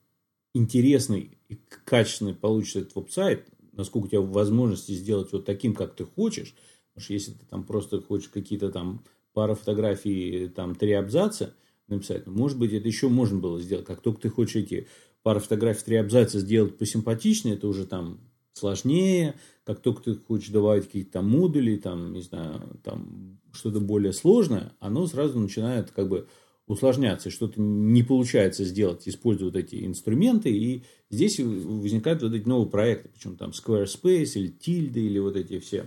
интересный 0.54 1.38
и 1.50 1.56
качественный 1.86 2.34
получится 2.34 2.80
этот 2.80 2.96
веб-сайт, 2.96 3.48
насколько 3.78 4.06
у 4.06 4.10
тебя 4.10 4.22
возможности 4.22 4.92
сделать 4.92 5.32
вот 5.32 5.46
таким, 5.46 5.74
как 5.74 5.96
ты 5.96 6.04
хочешь. 6.04 6.56
Потому 6.94 7.04
что 7.04 7.14
если 7.14 7.32
ты 7.32 7.46
там 7.46 7.64
просто 7.64 8.02
хочешь 8.02 8.30
какие-то 8.30 8.72
там 8.72 9.04
пара 9.34 9.56
фотографий, 9.56 10.50
там 10.50 10.76
три 10.76 10.94
абзаца 10.94 11.54
написать, 11.88 12.26
ну, 12.26 12.34
может 12.34 12.58
быть, 12.58 12.74
это 12.74 12.88
еще 12.88 13.08
можно 13.08 13.40
было 13.40 13.62
сделать. 13.62 13.86
Как 13.86 14.02
только 14.02 14.22
ты 14.22 14.30
хочешь 14.30 14.56
эти 14.56 14.88
пара 15.24 15.40
фотографий, 15.40 15.86
три 15.86 15.96
абзаца 15.98 16.40
сделать 16.40 16.78
посимпатичнее, 16.78 17.56
это 17.56 17.68
уже 17.68 17.86
там 17.86 18.20
сложнее. 18.54 19.36
Как 19.64 19.82
только 19.82 20.02
ты 20.04 20.16
хочешь 20.16 20.50
добавить 20.50 20.86
какие-то 20.86 21.14
там 21.14 21.30
модули, 21.30 21.78
там, 21.78 22.14
не 22.14 22.22
знаю, 22.22 22.80
там 22.84 23.40
что-то 23.54 23.80
более 23.80 24.14
сложное, 24.14 24.74
оно 24.80 25.06
сразу 25.08 25.40
начинает 25.40 25.92
как 25.92 26.10
бы 26.10 26.28
усложняться, 26.68 27.30
что-то 27.30 27.60
не 27.62 28.04
получается 28.04 28.66
сделать, 28.66 29.08
используя 29.08 29.50
вот 29.50 29.56
эти 29.56 29.86
инструменты, 29.86 30.52
и 30.52 30.84
здесь 31.10 31.40
возникают 31.40 32.22
вот 32.22 32.34
эти 32.34 32.48
новые 32.48 32.70
проекты, 32.70 33.10
причем 33.14 33.38
там 33.38 33.52
Squarespace 33.52 34.34
или 34.36 34.52
Tilde 34.52 35.00
или 35.00 35.20
вот 35.20 35.36
эти 35.38 35.60
все 35.60 35.86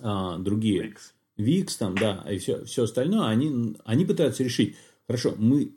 а, 0.00 0.38
другие. 0.38 0.88
Wix. 0.88 0.96
Wix 1.38 1.76
там, 1.78 1.94
да, 1.96 2.24
и 2.30 2.38
все, 2.38 2.64
все 2.64 2.84
остальное, 2.84 3.26
они, 3.26 3.76
они 3.84 4.06
пытаются 4.06 4.42
решить, 4.42 4.76
хорошо, 5.06 5.34
мы 5.36 5.72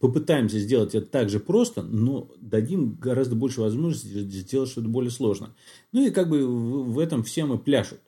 попытаемся 0.00 0.58
сделать 0.58 0.94
это 0.94 1.06
так 1.06 1.28
же 1.28 1.38
просто, 1.38 1.82
но 1.82 2.30
дадим 2.40 2.94
гораздо 2.94 3.36
больше 3.36 3.60
возможностей 3.60 4.20
сделать 4.20 4.70
что-то 4.70 4.88
более 4.88 5.10
сложное. 5.10 5.54
Ну 5.92 6.06
и 6.06 6.10
как 6.10 6.28
бы 6.28 6.46
в, 6.46 6.92
в 6.92 6.98
этом 6.98 7.22
все 7.22 7.44
мы 7.44 7.58
пляшут. 7.58 8.00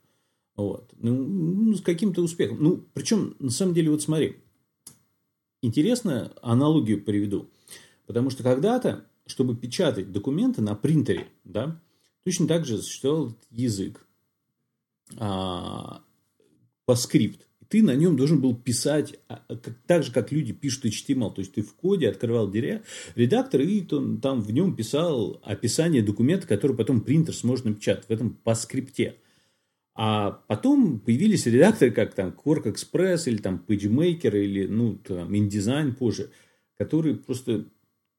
Вот. 0.57 0.91
Ну, 0.99 1.15
ну, 1.15 1.75
с 1.75 1.83
каким-то 1.83 2.23
успехом. 2.23 2.63
Ну, 2.63 2.85
причем, 2.95 3.37
на 3.39 3.51
самом 3.51 3.75
деле, 3.75 3.91
вот 3.91 4.03
смотри, 4.03 4.37
интересную 5.67 6.33
аналогию 6.43 7.03
приведу. 7.03 7.51
Потому 8.07 8.31
что 8.31 8.43
когда-то, 8.43 9.05
чтобы 9.27 9.57
печатать 9.57 10.13
документы 10.13 10.63
на 10.63 10.75
принтере, 10.75 11.27
да, 11.45 11.81
точно 12.25 12.47
так 12.47 12.65
же 12.65 12.79
существовал 12.79 13.37
язык 13.51 14.07
а, 15.17 16.03
по 16.85 16.95
скрипт. 16.95 17.47
Ты 17.69 17.83
на 17.83 17.97
нем 17.97 18.17
должен 18.17 18.41
был 18.41 18.55
писать 18.55 19.19
а, 19.29 19.43
так 19.87 20.05
же, 20.05 20.13
как 20.13 20.31
люди 20.31 20.53
пишут 20.53 20.87
HTML. 20.87 21.35
То 21.35 21.41
есть 21.41 21.55
ты 21.55 21.63
в 21.63 21.75
коде 21.75 22.09
открывал 22.09 22.51
редактор 22.53 23.61
и 23.61 23.81
там 23.81 24.41
в 24.41 24.53
нем 24.53 24.77
писал 24.77 25.41
описание 25.43 26.03
документа, 26.03 26.47
который 26.47 26.77
потом 26.77 27.01
принтер 27.01 27.35
сможет 27.35 27.65
напечатать 27.65 28.07
в 28.07 28.11
этом 28.11 28.35
по 28.35 28.55
скрипте. 28.55 29.17
А 29.99 30.43
потом 30.47 31.01
появились 31.01 31.47
редакторы, 31.47 31.91
как 31.91 32.15
там 32.15 32.29
Quark 32.29 32.65
Express 32.65 33.23
или 33.27 33.39
там 33.39 33.65
PageMaker 33.67 34.39
или 34.39 34.67
ну, 34.67 34.97
там, 34.97 35.33
InDesign 35.33 35.95
позже, 35.95 36.31
которые 36.77 37.17
просто 37.17 37.65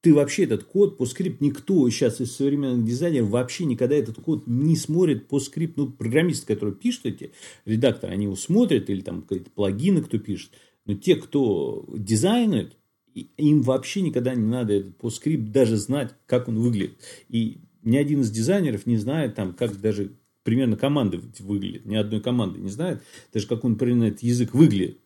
ты 0.01 0.13
вообще 0.13 0.45
этот 0.45 0.63
код 0.63 0.97
по 0.97 1.05
скрипт, 1.05 1.39
никто 1.41 1.87
сейчас 1.89 2.19
из 2.19 2.35
современных 2.35 2.85
дизайнеров 2.85 3.29
вообще 3.29 3.65
никогда 3.65 3.95
этот 3.95 4.15
код 4.15 4.47
не 4.47 4.75
смотрит 4.75 5.27
по 5.27 5.39
скрипт. 5.39 5.77
Ну, 5.77 5.91
программисты, 5.91 6.47
которые 6.47 6.75
пишут 6.75 7.05
эти 7.05 7.31
редакторы, 7.65 8.13
они 8.13 8.25
его 8.25 8.35
смотрят, 8.35 8.89
или 8.89 9.01
там 9.01 9.21
какие-то 9.21 9.51
плагины, 9.51 10.01
кто 10.01 10.17
пишет. 10.17 10.51
Но 10.85 10.95
те, 10.95 11.15
кто 11.15 11.85
дизайнует, 11.95 12.77
им 13.13 13.61
вообще 13.61 14.01
никогда 14.01 14.33
не 14.33 14.47
надо 14.47 14.73
этот 14.73 14.97
по 14.97 15.09
скрипт 15.09 15.51
даже 15.51 15.77
знать, 15.77 16.13
как 16.25 16.47
он 16.47 16.57
выглядит. 16.57 16.99
И 17.29 17.59
ни 17.83 17.97
один 17.97 18.21
из 18.21 18.31
дизайнеров 18.31 18.85
не 18.85 18.97
знает, 18.97 19.35
там, 19.35 19.53
как 19.53 19.79
даже 19.81 20.13
примерно 20.47 20.77
команды 20.77 21.19
выглядит. 21.39 21.85
Ни 21.85 21.97
одной 21.97 22.21
команды 22.21 22.61
не 22.61 22.69
знает, 22.69 23.03
даже 23.33 23.47
как 23.47 23.65
он 23.65 23.75
примерно 23.75 24.05
этот 24.05 24.23
язык 24.23 24.53
выглядит. 24.53 24.97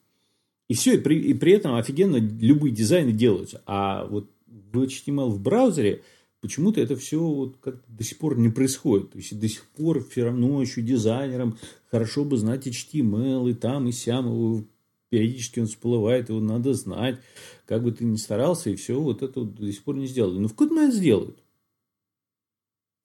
И 0.68 0.76
все, 0.76 0.94
и 0.94 0.98
при, 1.00 1.20
и 1.20 1.34
при 1.34 1.54
этом 1.54 1.74
офигенно 1.74 2.18
любые 2.18 2.72
дизайны 2.72 3.12
делаются. 3.12 3.64
А 3.66 4.06
вот 4.06 4.30
в 4.46 4.78
HTML 4.78 5.30
в 5.30 5.42
браузере 5.42 6.04
почему-то 6.42 6.80
это 6.80 6.96
все 6.96 7.20
вот 7.20 7.58
как 7.60 7.82
до 7.88 8.04
сих 8.04 8.20
пор 8.20 8.38
не 8.38 8.50
происходит. 8.50 9.14
То 9.14 9.18
есть 9.18 9.40
до 9.40 9.48
сих 9.48 9.66
пор 9.70 10.08
все 10.08 10.26
равно 10.26 10.62
еще 10.62 10.84
дизайнерам 10.84 11.58
хорошо 11.90 12.24
бы 12.24 12.38
знать 12.38 12.68
HTML 12.68 13.50
и 13.50 13.56
там, 13.56 13.88
и 13.88 13.92
сям, 13.92 14.28
его, 14.28 14.64
периодически 15.10 15.60
он 15.60 15.66
всплывает, 15.66 16.30
его 16.30 16.40
надо 16.40 16.76
знать. 16.76 17.18
Как 17.66 17.84
бы 17.84 17.92
ты 17.92 18.06
ни 18.06 18.18
старался, 18.18 18.70
и 18.70 18.76
все, 18.76 19.02
вот 19.02 19.24
это 19.24 19.40
вот 19.40 19.56
до 19.56 19.72
сих 19.72 19.82
пор 19.82 19.96
не 19.96 20.06
сделали. 20.06 20.38
Но 20.38 20.50
в 20.50 20.52
какой-то 20.52 20.76
момент 20.76 20.94
сделают 20.94 21.41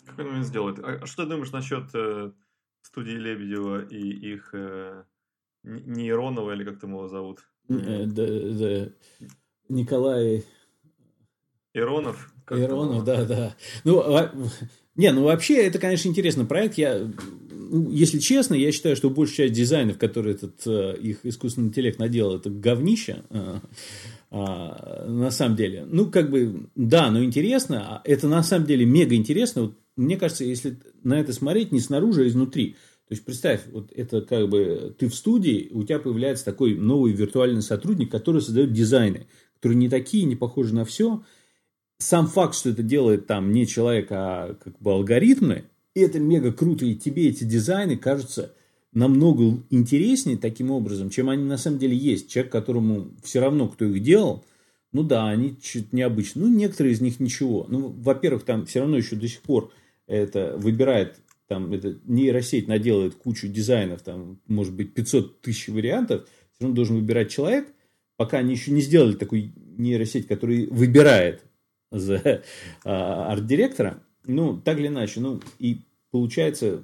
какой 0.07 0.25
момент 0.25 0.47
сделает. 0.47 0.79
А 0.83 1.07
что 1.07 1.25
ты 1.25 1.31
думаешь 1.31 1.53
насчет 1.53 1.95
э, 1.95 2.33
студии 2.83 3.13
Лебедева 3.13 3.85
и 3.85 3.99
их 3.99 4.51
э, 4.53 5.05
Нейронова, 5.65 6.53
или 6.53 6.65
как 6.65 6.81
там 6.81 6.91
его 6.91 7.09
зовут? 7.09 7.41
Э, 7.69 8.05
да, 8.07 8.27
да. 8.27 8.89
Николай... 9.69 10.45
Иронов? 11.75 12.33
Иронов, 12.51 13.05
да, 13.05 13.25
да. 13.25 13.57
Ну, 13.85 14.01
а, 14.01 14.33
не, 14.95 15.13
ну 15.13 15.25
вообще 15.25 15.67
это, 15.67 15.79
конечно, 15.79 16.09
интересный 16.09 16.47
проект. 16.47 16.79
Я, 16.79 17.11
ну, 17.51 17.91
если 17.91 18.19
честно, 18.19 18.55
я 18.55 18.73
считаю, 18.73 18.97
что 18.97 19.11
большая 19.11 19.49
часть 19.49 19.55
дизайнов, 19.55 19.99
которые 19.99 20.37
этот 20.37 20.67
э, 20.67 20.97
их 20.99 21.27
искусственный 21.27 21.69
интеллект 21.69 21.99
наделал, 21.99 22.37
это 22.37 22.49
говнище. 22.49 23.25
Э, 23.31 23.59
а, 24.31 25.07
на 25.07 25.31
самом 25.31 25.57
деле. 25.57 25.85
Ну, 25.87 26.11
как 26.11 26.31
бы, 26.31 26.69
да, 26.75 27.11
но 27.11 27.23
интересно. 27.23 28.01
Это 28.05 28.29
на 28.29 28.43
самом 28.43 28.67
деле 28.67 28.85
мега 28.85 29.15
интересно. 29.15 29.63
Вот 29.63 29.75
мне 29.97 30.17
кажется, 30.17 30.45
если 30.45 30.79
на 31.03 31.19
это 31.19 31.33
смотреть 31.33 31.73
не 31.73 31.81
снаружи, 31.81 32.25
а 32.25 32.29
изнутри. 32.29 32.77
То 33.09 33.13
есть 33.13 33.25
представь, 33.25 33.63
вот 33.71 33.93
это 33.95 34.21
как 34.21 34.49
бы 34.49 34.95
ты 34.99 35.09
в 35.09 35.15
студии, 35.15 35.71
у 35.73 35.85
тебя 35.85 35.99
появляется 35.99 36.45
такой 36.45 36.75
новый 36.75 37.13
виртуальный 37.13 37.63
сотрудник, 37.63 38.11
который 38.11 38.41
создает 38.41 38.73
дизайны, 38.73 39.27
которые 39.55 39.79
не 39.79 39.89
такие, 39.89 40.25
не 40.25 40.37
похожи 40.37 40.75
на 40.75 40.85
все. 40.85 41.23
Сам 41.99 42.27
факт, 42.27 42.55
что 42.55 42.71
это 42.71 42.83
делает 42.83 43.27
там 43.27 43.53
не 43.53 43.67
человек, 43.67 44.09
а 44.11 44.55
как 44.55 44.79
бы 44.81 44.93
алгоритмы, 44.93 45.65
это 45.95 46.19
мега 46.19 46.53
круто, 46.53 46.85
и 46.85 46.95
тебе 46.95 47.29
эти 47.29 47.45
дизайны 47.45 47.97
кажутся 47.97 48.53
намного 48.93 49.63
интереснее 49.71 50.37
таким 50.37 50.71
образом, 50.71 51.11
чем 51.11 51.31
они 51.31 51.45
на 51.45 51.59
самом 51.59 51.79
деле 51.79 51.97
есть. 51.97 52.31
Человек, 52.31 52.53
которому 52.53 53.13
все 53.23 53.41
равно, 53.41 53.69
кто 53.69 53.85
их 53.87 54.03
делал– 54.03 54.45
ну 54.97 55.03
да, 55.03 55.29
они 55.29 55.57
чуть 55.61 55.93
необычные. 55.93 56.47
Ну, 56.47 56.57
некоторые 56.57 56.95
из 56.95 57.03
них 57.03 57.21
ничего. 57.21 57.67
Ну, 57.69 57.95
во-первых, 57.99 58.45
там 58.45 58.65
все 58.65 58.81
равно 58.81 58.97
еще 58.97 59.15
до 59.15 59.29
сих 59.29 59.43
пор 59.43 59.71
это 60.07 60.57
выбирает, 60.57 61.21
там, 61.49 61.73
это 61.73 61.99
нейросеть 62.05 62.69
наделает 62.69 63.15
кучу 63.15 63.49
дизайнов, 63.49 64.03
там, 64.03 64.41
может 64.47 64.75
быть, 64.75 64.95
500 64.95 65.41
тысяч 65.41 65.69
вариантов, 65.69 66.29
все 66.53 66.65
равно 66.65 66.75
должен 66.75 66.97
выбирать 66.97 67.31
человек, 67.31 67.73
пока 68.17 68.39
они 68.39 68.55
еще 68.55 68.71
не 68.71 68.81
сделали 68.81 69.15
такую 69.15 69.53
нейросеть, 69.57 70.27
которая 70.27 70.67
выбирает 70.69 71.43
за 71.91 72.43
а, 72.85 73.33
арт-директора. 73.33 74.03
Ну, 74.25 74.61
так 74.61 74.79
или 74.79 74.89
иначе, 74.89 75.21
ну, 75.21 75.41
и 75.59 75.83
получается, 76.11 76.83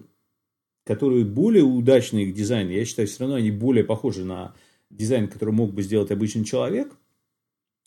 которые 0.85 1.25
более 1.25 1.65
удачные 1.65 2.27
их 2.27 2.35
дизайны, 2.35 2.71
я 2.71 2.85
считаю, 2.85 3.09
все 3.09 3.21
равно 3.21 3.37
они 3.37 3.51
более 3.51 3.85
похожи 3.85 4.25
на 4.25 4.55
дизайн, 4.91 5.29
который 5.29 5.55
мог 5.55 5.73
бы 5.73 5.83
сделать 5.83 6.11
обычный 6.11 6.45
человек– 6.45 6.93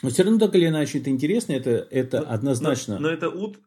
но 0.01 0.09
все 0.09 0.23
равно 0.23 0.39
так 0.39 0.55
или 0.55 0.67
иначе 0.67 0.99
это 0.99 1.09
интересно, 1.09 1.53
это, 1.53 1.87
это 1.89 2.21
но, 2.21 2.31
однозначно. 2.31 2.95
Но, 2.95 3.01
но 3.01 3.09
это 3.09 3.29
ут, 3.29 3.59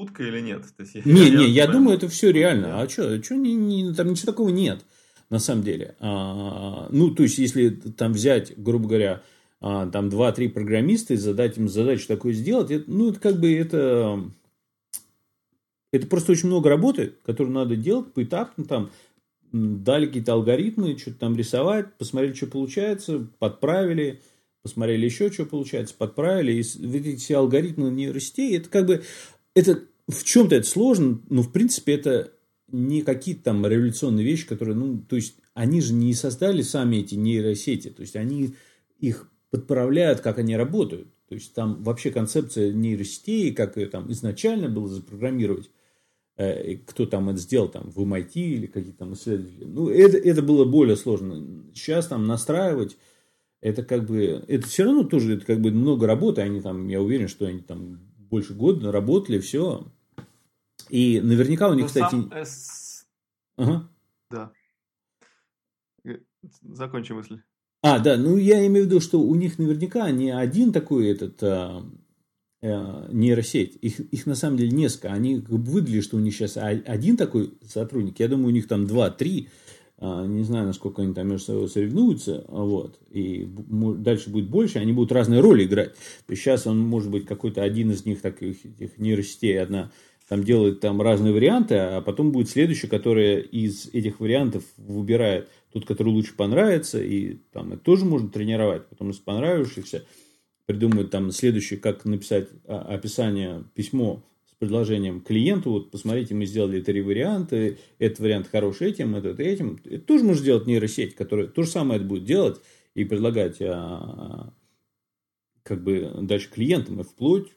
утка 0.00 0.22
или 0.22 0.40
нет? 0.40 0.64
То 0.76 0.82
есть, 0.82 1.04
не, 1.04 1.28
я, 1.28 1.38
не, 1.38 1.48
я, 1.48 1.66
думаю, 1.66 1.96
это 1.96 2.08
все 2.08 2.30
реально. 2.30 2.68
Да. 2.68 2.80
А 2.82 2.88
что, 2.88 3.22
что 3.22 3.34
не, 3.34 3.54
не, 3.54 3.94
там 3.94 4.10
ничего 4.10 4.32
такого 4.32 4.50
нет, 4.50 4.84
на 5.30 5.38
самом 5.38 5.62
деле. 5.62 5.96
А, 6.00 6.88
ну, 6.90 7.14
то 7.14 7.22
есть, 7.22 7.38
если 7.38 7.70
там 7.70 8.12
взять, 8.12 8.52
грубо 8.56 8.88
говоря, 8.88 9.22
а, 9.60 9.88
там 9.88 10.08
2-3 10.08 10.48
программиста 10.50 11.14
и 11.14 11.16
задать 11.16 11.58
им 11.58 11.68
задачу 11.68 12.06
такое 12.06 12.32
сделать, 12.32 12.70
это, 12.70 12.90
ну, 12.90 13.10
это 13.10 13.20
как 13.20 13.40
бы 13.40 13.52
это... 13.52 14.24
Это 15.90 16.06
просто 16.06 16.32
очень 16.32 16.48
много 16.48 16.68
работы, 16.68 17.14
которую 17.24 17.54
надо 17.54 17.74
делать 17.74 18.12
поэтапно, 18.12 18.64
там, 18.66 18.90
дали 19.52 20.06
какие-то 20.06 20.34
алгоритмы, 20.34 20.98
что-то 20.98 21.20
там 21.20 21.36
рисовать, 21.36 21.94
посмотрели, 21.94 22.34
что 22.34 22.46
получается, 22.46 23.26
подправили, 23.38 24.20
посмотрели 24.62 25.06
еще, 25.06 25.30
что 25.32 25.46
получается, 25.46 25.94
подправили, 25.96 26.52
и 26.52 26.60
эти 26.60 27.16
все 27.16 27.38
алгоритмы 27.38 27.90
нейросетей, 27.90 28.56
это 28.58 28.68
как 28.68 28.86
бы, 28.86 29.02
это 29.58 29.82
в 30.06 30.24
чем-то 30.24 30.54
это 30.54 30.66
сложно, 30.66 31.20
но 31.28 31.42
в 31.42 31.52
принципе 31.52 31.94
это 31.94 32.32
не 32.70 33.02
какие-то 33.02 33.44
там 33.44 33.66
революционные 33.66 34.24
вещи, 34.24 34.46
которые, 34.46 34.76
ну, 34.76 34.98
то 34.98 35.16
есть 35.16 35.36
они 35.54 35.80
же 35.80 35.94
не 35.94 36.14
создали 36.14 36.62
сами 36.62 36.96
эти 36.96 37.14
нейросети, 37.14 37.90
то 37.90 38.02
есть 38.02 38.14
они 38.16 38.54
их 39.00 39.30
подправляют, 39.50 40.20
как 40.20 40.38
они 40.38 40.56
работают. 40.56 41.08
То 41.28 41.34
есть 41.34 41.52
там 41.54 41.82
вообще 41.82 42.10
концепция 42.10 42.72
нейросетей, 42.72 43.52
как 43.52 43.76
ее 43.76 43.86
там 43.86 44.10
изначально 44.12 44.68
было 44.68 44.88
запрограммировать, 44.88 45.70
э, 46.36 46.76
кто 46.86 47.06
там 47.06 47.28
это 47.28 47.38
сделал, 47.38 47.68
там 47.68 47.90
в 47.90 47.98
MIT 47.98 48.32
или 48.34 48.66
какие-то 48.66 48.98
там 48.98 49.14
исследователи. 49.14 49.64
Ну, 49.64 49.88
это, 49.88 50.16
это 50.16 50.42
было 50.42 50.64
более 50.64 50.96
сложно. 50.96 51.64
Сейчас 51.74 52.06
там 52.06 52.26
настраивать, 52.26 52.96
это 53.60 53.82
как 53.82 54.06
бы, 54.06 54.44
это 54.46 54.66
все 54.66 54.84
равно 54.84 55.04
тоже 55.04 55.34
это 55.34 55.44
как 55.44 55.60
бы 55.60 55.70
много 55.70 56.06
работы, 56.06 56.42
они 56.42 56.60
там, 56.60 56.88
я 56.88 57.02
уверен, 57.02 57.28
что 57.28 57.46
они 57.46 57.60
там 57.60 58.07
больше 58.30 58.54
года 58.54 58.92
работали, 58.92 59.38
все. 59.38 59.86
И 60.88 61.20
наверняка 61.20 61.68
у 61.68 61.74
них, 61.74 61.82
Но 61.82 61.86
кстати... 61.88 62.10
Сам, 62.10 62.32
э, 62.32 62.44
ага. 63.56 63.88
Да. 64.30 64.52
Э, 66.04 66.18
закончи 66.62 67.12
мысль. 67.12 67.40
А, 67.82 67.98
да, 68.00 68.16
ну 68.16 68.36
я 68.36 68.66
имею 68.66 68.84
в 68.84 68.88
виду, 68.88 69.00
что 69.00 69.20
у 69.20 69.34
них 69.34 69.58
наверняка 69.58 70.10
не 70.10 70.30
один 70.30 70.72
такой 70.72 71.08
этот 71.08 71.40
а, 71.42 71.84
а, 72.60 73.08
нейросеть, 73.12 73.78
их, 73.80 74.00
их 74.00 74.26
на 74.26 74.34
самом 74.34 74.56
деле 74.56 74.72
несколько. 74.72 75.12
Они 75.12 75.40
как 75.40 75.50
бы 75.50 75.70
выдали, 75.70 76.00
что 76.00 76.16
у 76.16 76.20
них 76.20 76.34
сейчас 76.34 76.56
один 76.56 77.16
такой 77.16 77.54
сотрудник, 77.66 78.18
я 78.18 78.28
думаю, 78.28 78.48
у 78.48 78.50
них 78.50 78.66
там 78.66 78.86
два-три, 78.86 79.48
не 80.00 80.44
знаю, 80.44 80.66
насколько 80.66 81.02
они 81.02 81.12
там 81.12 81.28
между 81.28 81.46
собой 81.46 81.68
соревнуются, 81.68 82.44
вот, 82.48 82.98
и 83.10 83.48
дальше 83.48 84.30
будет 84.30 84.48
больше, 84.48 84.78
они 84.78 84.92
будут 84.92 85.12
разные 85.12 85.40
роли 85.40 85.64
играть. 85.64 85.94
Сейчас 86.28 86.66
он 86.66 86.78
может 86.78 87.10
быть 87.10 87.26
какой-то 87.26 87.62
один 87.62 87.90
из 87.90 88.04
них 88.06 88.20
таких 88.20 88.64
этих 88.64 88.98
нейросетей, 88.98 89.60
одна 89.60 89.90
там 90.28 90.44
делает 90.44 90.80
там 90.80 91.00
разные 91.00 91.32
варианты, 91.32 91.74
а 91.76 92.00
потом 92.02 92.32
будет 92.32 92.50
следующий, 92.50 92.86
который 92.86 93.40
из 93.40 93.86
этих 93.92 94.20
вариантов 94.20 94.62
выбирает 94.76 95.48
тот, 95.72 95.86
который 95.86 96.10
лучше 96.10 96.34
понравится, 96.36 97.02
и 97.02 97.38
там 97.52 97.72
это 97.72 97.82
тоже 97.82 98.04
можно 98.04 98.28
тренировать, 98.28 98.86
потом 98.88 99.10
из 99.10 99.16
понравившихся 99.16 100.04
придумать 100.66 101.10
там 101.10 101.32
следующий, 101.32 101.76
как 101.76 102.04
написать 102.04 102.48
описание, 102.66 103.64
письмо 103.74 104.22
предложением 104.58 105.20
клиенту, 105.20 105.70
вот 105.70 105.90
посмотрите, 105.90 106.34
мы 106.34 106.46
сделали 106.46 106.80
три 106.80 107.00
варианта, 107.00 107.76
этот 107.98 108.18
вариант 108.18 108.48
хороший 108.48 108.90
этим, 108.90 109.14
этот 109.14 109.40
этим, 109.40 109.80
это 109.84 110.00
тоже 110.00 110.24
можно 110.24 110.42
сделать 110.42 110.66
нейросеть, 110.66 111.14
которая 111.14 111.46
то 111.46 111.62
же 111.62 111.70
самое 111.70 112.00
это 112.00 112.08
будет 112.08 112.24
делать 112.24 112.60
и 112.94 113.04
предлагать 113.04 113.58
а, 113.60 114.52
как 115.62 115.82
бы 115.82 116.10
дальше 116.22 116.50
клиентам, 116.50 117.00
и 117.00 117.04
вплоть 117.04 117.48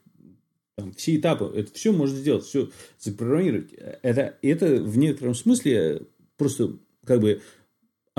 там, 0.75 0.93
все 0.93 1.15
этапы, 1.15 1.51
это 1.55 1.73
все 1.73 1.91
можно 1.91 2.17
сделать, 2.17 2.43
все 2.43 2.69
запрограммировать. 2.99 3.73
Это, 3.73 4.37
это 4.41 4.75
в 4.75 4.97
некотором 4.97 5.33
смысле 5.33 6.07
просто 6.37 6.77
как 7.05 7.19
бы 7.21 7.41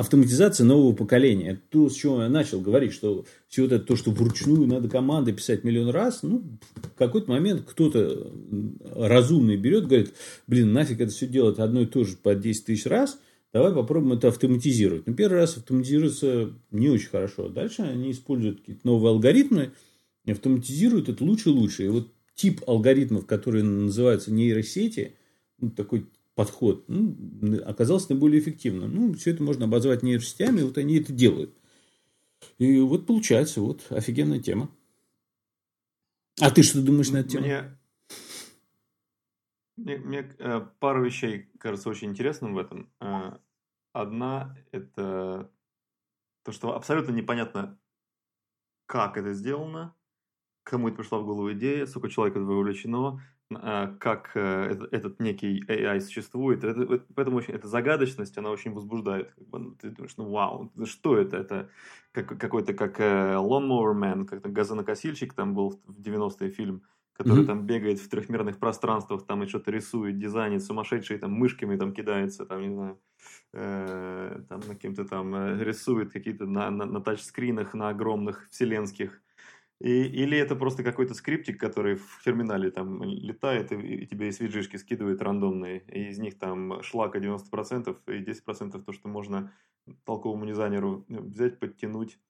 автоматизация 0.02 0.64
нового 0.64 0.94
поколения. 0.94 1.60
То, 1.70 1.88
с 1.88 1.94
чего 1.94 2.22
я 2.22 2.28
начал 2.28 2.60
говорить, 2.60 2.92
что 2.92 3.24
все 3.48 3.62
вот 3.62 3.72
это, 3.72 3.84
то, 3.84 3.96
что 3.96 4.10
вручную 4.10 4.66
надо 4.66 4.88
команды 4.88 5.32
писать 5.32 5.64
миллион 5.64 5.90
раз, 5.90 6.22
ну, 6.22 6.42
в 6.74 6.98
какой-то 6.98 7.30
момент 7.30 7.62
кто-то 7.66 8.32
разумный 8.94 9.56
берет, 9.56 9.86
говорит, 9.86 10.12
блин, 10.46 10.72
нафиг 10.72 11.00
это 11.00 11.12
все 11.12 11.26
делать 11.26 11.58
одно 11.58 11.82
и 11.82 11.86
то 11.86 12.04
же 12.04 12.16
по 12.16 12.34
10 12.34 12.64
тысяч 12.66 12.86
раз, 12.86 13.18
давай 13.52 13.72
попробуем 13.72 14.14
это 14.14 14.28
автоматизировать. 14.28 15.06
Ну, 15.06 15.14
первый 15.14 15.36
раз 15.36 15.56
автоматизируется 15.56 16.52
не 16.70 16.88
очень 16.88 17.08
хорошо. 17.08 17.48
Дальше 17.48 17.82
они 17.82 18.10
используют 18.10 18.60
какие-то 18.60 18.86
новые 18.86 19.10
алгоритмы, 19.10 19.72
автоматизируют 20.26 21.08
это 21.08 21.24
лучше 21.24 21.50
и 21.50 21.52
лучше. 21.52 21.84
И 21.84 21.88
вот 21.88 22.08
тип 22.34 22.60
алгоритмов, 22.66 23.26
которые 23.26 23.64
называются 23.64 24.32
нейросети, 24.32 25.14
ну, 25.60 25.70
такой 25.70 26.06
подход 26.34 26.84
ну, 26.88 27.62
оказался 27.64 28.12
наиболее 28.12 28.40
эффективным. 28.40 28.94
Ну, 28.94 29.14
все 29.14 29.32
это 29.32 29.42
можно 29.42 29.66
обозвать 29.66 30.02
нейросетями, 30.02 30.62
вот 30.62 30.78
они 30.78 30.98
это 30.98 31.12
делают. 31.12 31.54
И 32.58 32.80
вот 32.80 33.06
получается, 33.06 33.60
вот 33.60 33.86
офигенная 33.90 34.40
тема. 34.40 34.70
А 36.40 36.50
ты 36.50 36.62
что 36.62 36.82
думаешь 36.82 37.10
на 37.10 37.18
эту 37.18 37.30
тему? 37.30 37.44
Мне, 37.46 37.78
мне, 39.76 39.96
мне 39.98 40.34
э, 40.38 40.66
пару 40.80 41.04
вещей 41.04 41.50
кажется 41.58 41.88
очень 41.90 42.10
интересным 42.10 42.54
в 42.54 42.58
этом. 42.58 42.90
Э, 43.00 43.38
одна– 43.92 44.56
это 44.72 45.50
то, 46.42 46.52
что 46.52 46.74
абсолютно 46.74 47.12
непонятно, 47.12 47.78
как 48.86 49.16
это 49.16 49.34
сделано, 49.34 49.94
кому 50.62 50.88
это 50.88 50.98
пришла 50.98 51.18
в 51.18 51.24
голову 51.24 51.52
идея, 51.52 51.86
сколько 51.86 52.08
человек 52.08 52.36
это 52.36 52.44
вовлечено, 52.44 53.22
как 53.54 54.32
э, 54.34 54.86
этот 54.90 55.20
некий 55.20 55.62
AI 55.66 56.00
существует. 56.00 56.64
Это, 56.64 57.04
поэтому 57.14 57.38
очень, 57.38 57.54
эта 57.54 57.68
загадочность, 57.68 58.36
она 58.38 58.50
очень 58.50 58.72
возбуждает. 58.72 59.32
Как 59.32 59.48
бы, 59.48 59.58
ну, 59.58 59.70
ты 59.72 59.90
думаешь, 59.90 60.14
ну 60.16 60.30
вау, 60.30 60.72
что 60.84 61.16
это? 61.16 61.36
Это 61.36 61.70
как, 62.12 62.38
какой-то 62.38 62.74
как 62.74 63.00
э, 63.00 63.34
Lawnmower 63.34 63.94
Man, 63.94 64.24
как 64.26 64.52
газонокосильщик 64.52 65.34
там 65.34 65.54
был 65.54 65.80
в 65.86 66.00
90-е 66.00 66.50
фильм, 66.50 66.82
который 67.14 67.42
mm-hmm. 67.42 67.46
там 67.46 67.66
бегает 67.66 68.00
в 68.00 68.08
трехмерных 68.08 68.58
пространствах, 68.58 69.26
там 69.26 69.42
и 69.42 69.46
что-то 69.46 69.70
рисует, 69.70 70.18
дизайнит, 70.18 70.64
сумасшедший 70.64 71.18
там 71.18 71.32
мышками 71.32 71.76
там 71.76 71.92
кидается, 71.92 72.46
там, 72.46 72.62
не 72.62 72.74
знаю, 72.74 72.98
э, 73.52 74.42
там 74.48 74.60
на 74.60 74.74
каким-то 74.74 75.04
там 75.04 75.34
э, 75.34 75.64
рисует 75.64 76.12
какие-то 76.12 76.46
на, 76.46 76.70
на, 76.70 76.84
на 76.84 77.00
тачскринах, 77.00 77.74
на 77.74 77.90
огромных 77.90 78.48
вселенских 78.50 79.21
и, 79.82 80.04
или 80.04 80.38
это 80.38 80.54
просто 80.54 80.84
какой-то 80.84 81.12
скриптик, 81.12 81.58
который 81.58 81.96
в 81.96 82.22
терминале 82.24 82.70
там 82.70 83.02
летает 83.02 83.72
и, 83.72 83.76
и 83.76 84.06
тебе 84.06 84.30
виджишки 84.30 84.76
скидывает 84.76 85.20
рандомные. 85.20 85.80
И 85.88 86.10
из 86.10 86.20
них 86.20 86.38
там 86.38 86.80
шлака 86.84 87.18
90% 87.18 87.96
и 88.06 88.22
10% 88.22 88.80
то, 88.80 88.92
что 88.92 89.08
можно 89.08 89.52
толковому 90.04 90.46
дизайнеру 90.46 91.04
ну, 91.08 91.22
взять, 91.22 91.58
подтянуть 91.58 92.20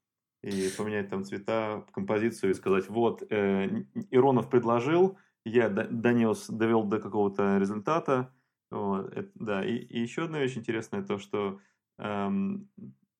и 0.42 0.70
поменять 0.78 1.10
там 1.10 1.24
цвета, 1.24 1.84
композицию 1.92 2.52
и 2.52 2.54
сказать, 2.54 2.88
вот, 2.88 3.22
э, 3.30 3.84
Иронов 4.10 4.48
предложил, 4.48 5.18
я 5.44 5.68
донес, 5.68 6.48
довел 6.48 6.84
до 6.84 7.00
какого-то 7.00 7.58
результата. 7.58 8.32
Вот, 8.70 9.12
это, 9.12 9.30
да, 9.34 9.62
и, 9.62 9.76
и 9.76 10.00
еще 10.00 10.24
одна 10.24 10.38
вещь 10.38 10.56
интересная, 10.56 11.02
то, 11.02 11.18
что 11.18 11.60
эм, 11.98 12.70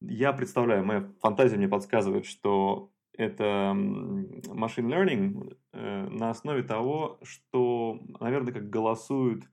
я 0.01 0.33
представляю, 0.33 0.87
моя 0.87 1.13
фантазия 1.21 1.59
мне 1.59 1.69
подсказывает, 1.69 2.25
что 2.25 2.92
это 3.15 3.73
machine 3.75 4.89
learning 4.89 5.57
э, 5.73 6.09
на 6.09 6.31
основе 6.31 6.63
того, 6.63 7.19
что, 7.23 8.01
наверное, 8.21 8.53
как 8.53 8.71
голосуют 8.71 9.45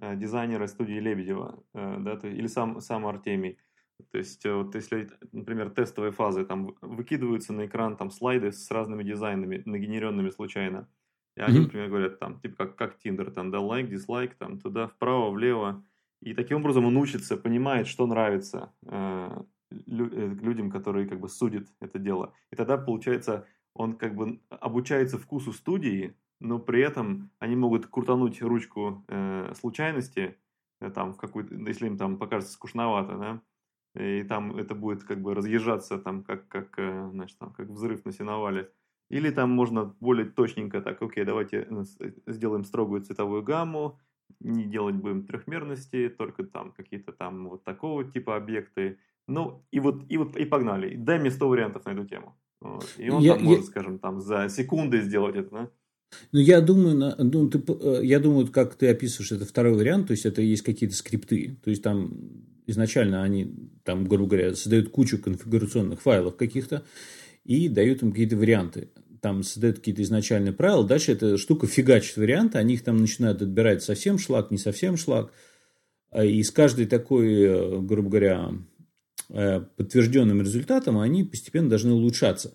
э, 0.00 0.16
дизайнеры 0.16 0.66
студии 0.68 0.98
Лебедева, 0.98 1.62
э, 1.74 1.96
да, 2.00 2.28
или 2.28 2.46
сам, 2.46 2.80
сам 2.80 3.06
Артемий. 3.06 3.58
То 4.10 4.18
есть, 4.18 4.44
вот 4.44 4.74
если, 4.74 5.08
например, 5.32 5.70
тестовые 5.70 6.12
фазы, 6.12 6.44
там 6.44 6.74
выкидываются 6.80 7.52
на 7.52 7.66
экран 7.66 7.96
там 7.96 8.10
слайды 8.10 8.50
с 8.50 8.70
разными 8.70 9.04
дизайнами, 9.04 9.62
нагенеренными 9.64 10.30
случайно. 10.30 10.88
И 11.36 11.40
они, 11.40 11.58
mm-hmm. 11.58 11.62
например, 11.62 11.88
говорят, 11.88 12.18
там, 12.18 12.40
типа 12.40 12.66
как, 12.66 12.76
как 12.76 12.98
Tinder, 13.04 13.30
там, 13.30 13.50
да, 13.50 13.60
лайк, 13.60 13.88
дизлайк, 13.88 14.34
там, 14.34 14.58
туда, 14.58 14.88
вправо, 14.88 15.30
влево. 15.30 15.84
И 16.20 16.34
таким 16.34 16.58
образом 16.58 16.86
он 16.86 16.96
учится, 16.96 17.36
понимает, 17.36 17.86
что 17.86 18.06
нравится 18.06 18.72
людям, 19.86 20.70
которые 20.70 21.08
как 21.08 21.20
бы 21.20 21.28
судят 21.28 21.68
это 21.80 21.98
дело. 21.98 22.32
И 22.50 22.56
тогда, 22.56 22.78
получается, 22.78 23.46
он 23.74 23.94
как 23.94 24.14
бы 24.14 24.40
обучается 24.50 25.18
вкусу 25.18 25.52
студии, 25.52 26.16
но 26.40 26.58
при 26.58 26.80
этом 26.80 27.30
они 27.38 27.56
могут 27.56 27.86
крутануть 27.86 28.42
ручку 28.42 29.04
э, 29.08 29.52
случайности, 29.54 30.36
э, 30.80 30.90
там, 30.90 31.12
в 31.12 31.16
какую-то, 31.16 31.54
если 31.54 31.86
им 31.86 31.96
там 31.96 32.18
покажется 32.18 32.52
скучновато, 32.52 33.16
да, 33.16 33.42
и 33.94 34.22
там 34.22 34.56
это 34.56 34.74
будет 34.74 35.04
как 35.04 35.20
бы 35.20 35.34
разъезжаться 35.34 35.98
там, 35.98 36.24
как, 36.24 36.48
как, 36.48 36.78
э, 36.78 37.10
значит, 37.12 37.38
там, 37.38 37.52
как 37.52 37.68
взрыв 37.68 38.04
на 38.04 38.12
сеновале. 38.12 38.70
Или 39.10 39.30
там 39.30 39.50
можно 39.50 39.94
более 40.00 40.26
точненько 40.26 40.80
так, 40.80 41.02
окей, 41.02 41.24
давайте 41.24 41.68
э, 41.70 41.84
сделаем 42.26 42.64
строгую 42.64 43.02
цветовую 43.02 43.42
гамму, 43.42 43.98
не 44.40 44.64
делать 44.64 44.94
будем 44.94 45.26
трехмерности, 45.26 46.08
только 46.08 46.44
там 46.44 46.72
какие-то 46.72 47.12
там 47.12 47.48
вот 47.48 47.64
такого 47.64 48.04
типа 48.04 48.36
объекты, 48.36 48.98
ну, 49.32 49.64
и 49.70 49.80
вот, 49.80 50.04
и 50.08 50.16
вот, 50.16 50.36
и 50.36 50.44
погнали. 50.44 50.96
Дай 50.96 51.18
мне 51.18 51.30
100 51.30 51.48
вариантов 51.48 51.84
на 51.86 51.90
эту 51.90 52.04
тему. 52.04 52.36
Вот. 52.60 52.86
И 52.98 53.10
он 53.10 53.22
я, 53.22 53.34
там 53.34 53.44
я... 53.44 53.48
может, 53.50 53.66
скажем, 53.66 53.98
там 53.98 54.20
за 54.20 54.48
секунды 54.48 55.00
сделать 55.00 55.36
это, 55.36 55.50
да? 55.50 55.70
Ну, 56.30 56.40
я 56.40 56.60
думаю, 56.60 57.14
ну, 57.18 57.48
ты, 57.48 57.62
э, 57.66 58.00
я 58.04 58.20
думаю, 58.20 58.46
как 58.46 58.74
ты 58.74 58.88
описываешь, 58.88 59.32
это 59.32 59.46
второй 59.46 59.74
вариант, 59.74 60.08
то 60.08 60.12
есть 60.12 60.26
это 60.26 60.42
есть 60.42 60.62
какие-то 60.62 60.94
скрипты, 60.94 61.56
то 61.64 61.70
есть 61.70 61.82
там 61.82 62.12
изначально 62.66 63.22
они, 63.22 63.54
там, 63.82 64.04
грубо 64.04 64.30
говоря, 64.30 64.54
создают 64.54 64.90
кучу 64.90 65.18
конфигурационных 65.18 66.02
файлов 66.02 66.36
каких-то 66.36 66.84
и 67.44 67.68
дают 67.68 68.02
им 68.02 68.12
какие-то 68.12 68.36
варианты. 68.36 68.90
Там 69.20 69.42
создают 69.42 69.78
какие-то 69.78 70.02
изначальные 70.02 70.52
правила, 70.52 70.86
дальше 70.86 71.12
эта 71.12 71.38
штука 71.38 71.66
фигачит 71.66 72.16
варианты, 72.16 72.58
они 72.58 72.74
их 72.74 72.84
там 72.84 72.98
начинают 72.98 73.40
отбирать 73.40 73.82
совсем 73.82 74.18
шлак, 74.18 74.50
не 74.50 74.58
совсем 74.58 74.96
шлак, 74.96 75.32
а 76.10 76.24
и 76.24 76.42
с 76.42 76.50
каждой 76.50 76.86
такой, 76.86 77.42
э, 77.42 77.78
грубо 77.80 78.10
говоря, 78.10 78.52
подтвержденным 79.32 80.42
результатом, 80.42 80.98
они 80.98 81.24
постепенно 81.24 81.70
должны 81.70 81.92
улучшаться. 81.92 82.54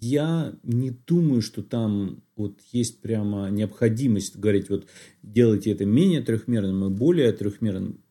я 0.00 0.54
не 0.62 0.90
думаю, 0.90 1.40
что 1.40 1.62
там 1.62 2.22
вот 2.36 2.60
есть 2.72 3.00
прямо 3.00 3.48
необходимость 3.50 4.36
говорить, 4.36 4.68
вот 4.68 4.86
делайте 5.22 5.70
это 5.70 5.84
менее 5.84 6.20
трехмерным 6.22 6.84
и 6.84 6.90
более 6.90 7.32
трехмерным. 7.32 8.02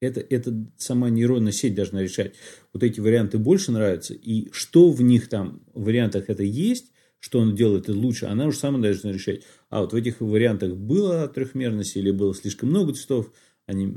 Это, 0.00 0.20
это 0.20 0.66
сама 0.78 1.10
нейронная 1.10 1.52
сеть 1.52 1.74
должна 1.74 2.02
решать. 2.02 2.34
Вот 2.72 2.82
эти 2.82 3.00
варианты 3.00 3.36
больше 3.36 3.70
нравятся, 3.70 4.14
и 4.14 4.48
что 4.52 4.90
в 4.90 5.02
них 5.02 5.28
там, 5.28 5.62
в 5.74 5.84
вариантах 5.84 6.30
это 6.30 6.42
есть, 6.42 6.92
что 7.18 7.38
он 7.38 7.54
делает 7.54 7.84
это 7.84 7.98
лучше, 7.98 8.24
она 8.24 8.46
уже 8.46 8.56
сама 8.56 8.78
должна 8.78 9.12
решать. 9.12 9.42
А 9.68 9.82
вот 9.82 9.92
в 9.92 9.96
этих 9.96 10.20
вариантах 10.20 10.74
было 10.74 11.28
трехмерность 11.28 11.96
или 11.96 12.10
было 12.10 12.34
слишком 12.34 12.70
много 12.70 12.94
цветов, 12.94 13.30
они 13.66 13.94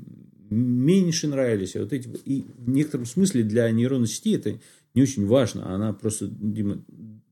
меньше 0.50 1.28
нравились. 1.28 1.76
А 1.76 1.82
вот 1.82 1.94
эти, 1.94 2.08
и 2.26 2.46
в 2.58 2.70
некотором 2.70 3.06
смысле 3.06 3.44
для 3.44 3.70
нейронной 3.72 4.08
сети 4.08 4.34
это 4.34 4.60
не 4.94 5.02
очень 5.02 5.26
важно. 5.26 5.74
Она 5.74 5.94
просто, 5.94 6.28
Дима, 6.28 6.84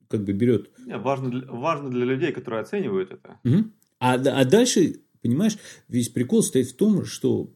как 0.08 0.24
бы 0.24 0.34
берет... 0.34 0.70
Важно 0.88 1.30
для, 1.30 1.52
важно 1.52 1.90
для 1.90 2.06
людей, 2.06 2.32
которые 2.32 2.62
оценивают 2.62 3.12
это. 3.12 3.40
Угу. 3.44 3.66
А, 4.00 4.14
а 4.14 4.46
дальше, 4.46 5.02
понимаешь, 5.22 5.58
весь 5.88 6.10
прикол 6.10 6.44
стоит 6.44 6.68
в 6.68 6.76
том, 6.76 7.06
что 7.06 7.54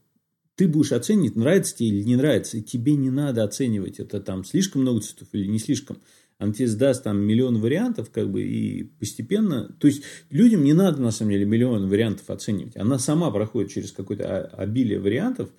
ты 0.56 0.68
будешь 0.68 0.91
оценивать, 0.91 1.36
нравится 1.36 1.76
тебе 1.76 1.89
или 1.89 2.04
не 2.04 2.15
нравится, 2.15 2.58
и 2.58 2.62
тебе 2.62 2.96
не 2.96 3.10
надо 3.10 3.44
оценивать, 3.44 4.00
это 4.00 4.20
там 4.22 4.44
слишком 4.44 4.82
много 4.82 5.02
цветов 5.02 5.28
или 5.34 5.48
не 5.48 5.60
слишком. 5.60 5.98
Она 6.38 6.52
тебе 6.52 6.68
сдаст 6.68 7.04
там 7.04 7.20
миллион 7.20 7.60
вариантов, 7.62 8.10
как 8.12 8.30
бы, 8.30 8.44
и 8.44 8.84
постепенно... 8.84 9.70
То 9.80 9.88
есть, 9.88 10.04
людям 10.30 10.63
не 10.63 10.74
надо, 10.74 11.02
на 11.02 11.12
самом 11.12 11.32
деле, 11.32 11.46
миллион 11.46 11.88
вариантов 11.88 12.30
оценивать. 12.30 12.76
Она 12.76 13.00
сама 13.00 13.32
проходит 13.32 13.72
через 13.72 13.94
какое-то 13.94 14.48
обилие 14.48 15.00
вариантов, 15.00 15.50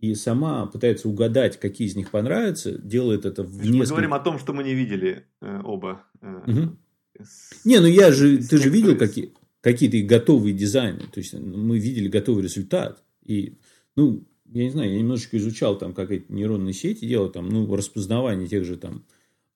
и 0.00 0.14
сама 0.14 0.66
пытается 0.66 1.08
угадать, 1.08 1.58
какие 1.58 1.86
из 1.86 1.94
них 1.94 2.10
понравятся, 2.10 2.72
делает 2.78 3.26
это 3.26 3.44
в 3.44 3.58
несколько... 3.58 3.78
Мы 3.78 3.84
говорим 3.86 4.14
о 4.14 4.20
том, 4.20 4.38
что 4.38 4.52
мы 4.52 4.64
не 4.64 4.74
видели 4.74 5.24
э, 5.40 5.60
оба. 5.64 6.04
Э, 6.20 6.40
угу. 6.46 6.76
с... 7.20 7.64
Не, 7.64 7.78
ну 7.80 7.86
я 7.86 8.12
же, 8.12 8.38
ты 8.38 8.58
же 8.58 8.70
видел 8.70 8.96
какие, 8.96 9.34
какие-то 9.60 10.00
готовые 10.02 10.52
дизайны, 10.52 11.04
то 11.12 11.18
есть 11.18 11.34
мы 11.34 11.78
видели 11.78 12.08
готовый 12.08 12.42
результат, 12.42 13.02
и, 13.24 13.58
ну, 13.96 14.27
я 14.52 14.64
не 14.64 14.70
знаю, 14.70 14.92
я 14.92 14.98
немножечко 14.98 15.36
изучал 15.38 15.78
там, 15.78 15.94
как 15.94 16.10
эти 16.10 16.30
нейронные 16.30 16.72
сети 16.72 17.06
делают, 17.06 17.34
там, 17.34 17.48
ну, 17.48 17.74
распознавание 17.74 18.48
тех 18.48 18.64
же 18.64 18.76
там, 18.76 19.04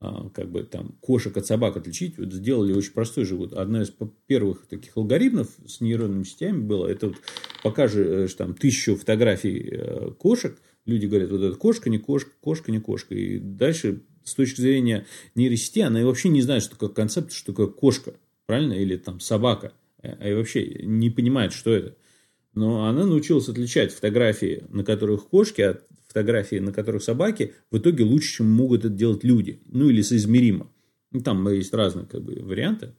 а, 0.01 0.29
как 0.31 0.51
бы 0.51 0.65
там 0.65 0.97
кошек 1.01 1.37
от 1.37 1.47
собак 1.47 1.77
отличить, 1.77 2.19
вот 2.19 2.33
сделали 2.33 2.73
очень 2.73 2.93
простой 2.93 3.25
же. 3.25 3.37
Вот 3.37 3.53
одна 3.53 3.83
из 3.83 3.93
первых 4.27 4.67
таких 4.67 4.97
алгоритмов 4.97 5.49
с 5.67 5.81
нейронными 5.81 6.25
сетями 6.25 6.61
было, 6.61 6.89
это 6.89 7.09
вот 7.09 7.17
покажешь 7.63 8.35
там 8.35 8.55
тысячу 8.55 8.97
фотографий 8.97 9.69
э, 9.71 10.11
кошек, 10.19 10.61
люди 10.87 11.07
говорят, 11.07 11.31
вот 11.31 11.43
это 11.43 11.57
кошка, 11.57 11.89
не 11.89 11.99
кошка, 11.99 12.33
кошка, 12.41 12.73
не 12.73 12.81
кошка. 12.81 13.15
И 13.15 13.39
дальше 13.39 14.03
с 14.25 14.35
точки 14.35 14.61
зрения 14.61 15.07
нейросети, 15.35 15.81
она 15.81 16.05
вообще 16.05 16.29
не 16.29 16.43
знает, 16.43 16.63
что 16.63 16.73
такое 16.73 16.91
концепт, 16.91 17.33
что 17.33 17.53
такое 17.53 17.69
кошка, 17.69 18.15
правильно, 18.47 18.73
или 18.73 18.97
там 18.97 19.21
собака, 19.21 19.73
а 20.03 20.29
и 20.29 20.35
вообще 20.35 20.83
не 20.83 21.11
понимает, 21.11 21.53
что 21.53 21.73
это. 21.73 21.97
Но 22.55 22.87
она 22.87 23.07
научилась 23.07 23.49
отличать 23.49 23.93
фотографии, 23.93 24.65
на 24.69 24.85
которых 24.85 25.29
кошки, 25.29 25.63
от 25.63 25.87
фотографии, 26.07 26.57
на 26.57 26.73
которых 26.73 27.03
собаки, 27.03 27.55
в 27.71 27.79
итоге 27.79 28.05
лучше, 28.05 28.37
чем 28.37 28.51
могут 28.51 28.85
это 28.85 28.91
делать 28.91 29.25
люди. 29.25 29.63
Ну, 29.67 29.89
или 29.89 30.03
соизмеримо. 30.03 30.71
Ну, 31.11 31.21
там 31.21 31.49
есть 31.49 31.73
разные 31.73 32.07
как 32.07 32.23
бы, 32.23 32.35
варианты. 32.43 32.95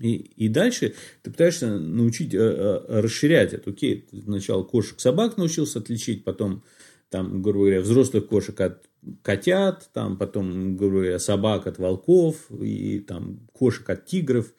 И, 0.00 0.14
и 0.14 0.48
дальше 0.48 0.94
ты 1.22 1.30
пытаешься 1.30 1.78
научить, 1.78 2.34
э, 2.34 2.38
э, 2.38 3.00
расширять 3.00 3.52
это. 3.52 3.70
Окей, 3.70 4.06
ты 4.10 4.22
сначала 4.22 4.64
кошек 4.64 4.98
собак 4.98 5.36
научился 5.36 5.78
отличить, 5.78 6.24
потом, 6.24 6.64
там, 7.10 7.42
грубо 7.42 7.60
говоря, 7.60 7.80
взрослых 7.80 8.26
кошек 8.26 8.58
от 8.60 8.88
котят, 9.22 9.90
там, 9.92 10.16
потом, 10.16 10.76
грубо 10.76 10.96
говоря, 10.96 11.18
собак 11.18 11.66
от 11.66 11.78
волков, 11.78 12.50
и 12.50 13.00
там 13.00 13.46
кошек 13.52 13.88
от 13.88 14.06
тигров. 14.06 14.52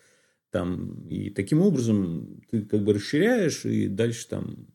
Там, 0.56 1.06
и 1.10 1.32
таким 1.32 1.60
образом 1.62 2.41
ты 2.50 2.62
как 2.62 2.82
бы 2.82 2.94
расширяешь, 2.94 3.65
и 3.65 3.89
дальше 3.89 4.26
там 4.30 4.68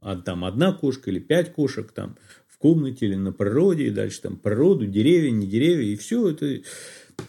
а 0.00 0.16
там 0.16 0.44
одна 0.44 0.72
кошка 0.72 1.12
или 1.12 1.20
пять 1.20 1.52
кошек 1.52 1.92
там 1.92 2.16
в 2.48 2.58
комнате 2.58 3.06
или 3.06 3.14
на 3.14 3.32
природе, 3.32 3.86
и 3.86 3.90
дальше 3.90 4.20
там 4.20 4.36
природу, 4.36 4.88
деревья, 4.88 5.30
не 5.30 5.46
деревья, 5.46 5.92
и 5.92 5.94
все 5.94 6.30
это 6.30 6.62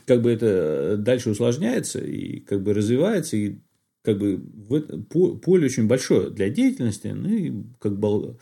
как 0.07 0.23
бы 0.23 0.31
это 0.31 0.97
дальше 0.97 1.29
усложняется 1.29 1.99
и 1.99 2.39
как 2.39 2.63
бы 2.63 2.73
развивается, 2.73 3.37
и 3.37 3.59
как 4.01 4.17
бы 4.17 4.37
в 4.37 4.73
это, 4.73 4.97
поле 4.97 5.65
очень 5.65 5.85
большое 5.85 6.31
для 6.31 6.49
деятельности, 6.49 7.09
ну 7.09 7.29
и 7.29 7.53
как 7.77 7.99
бы 7.99 8.39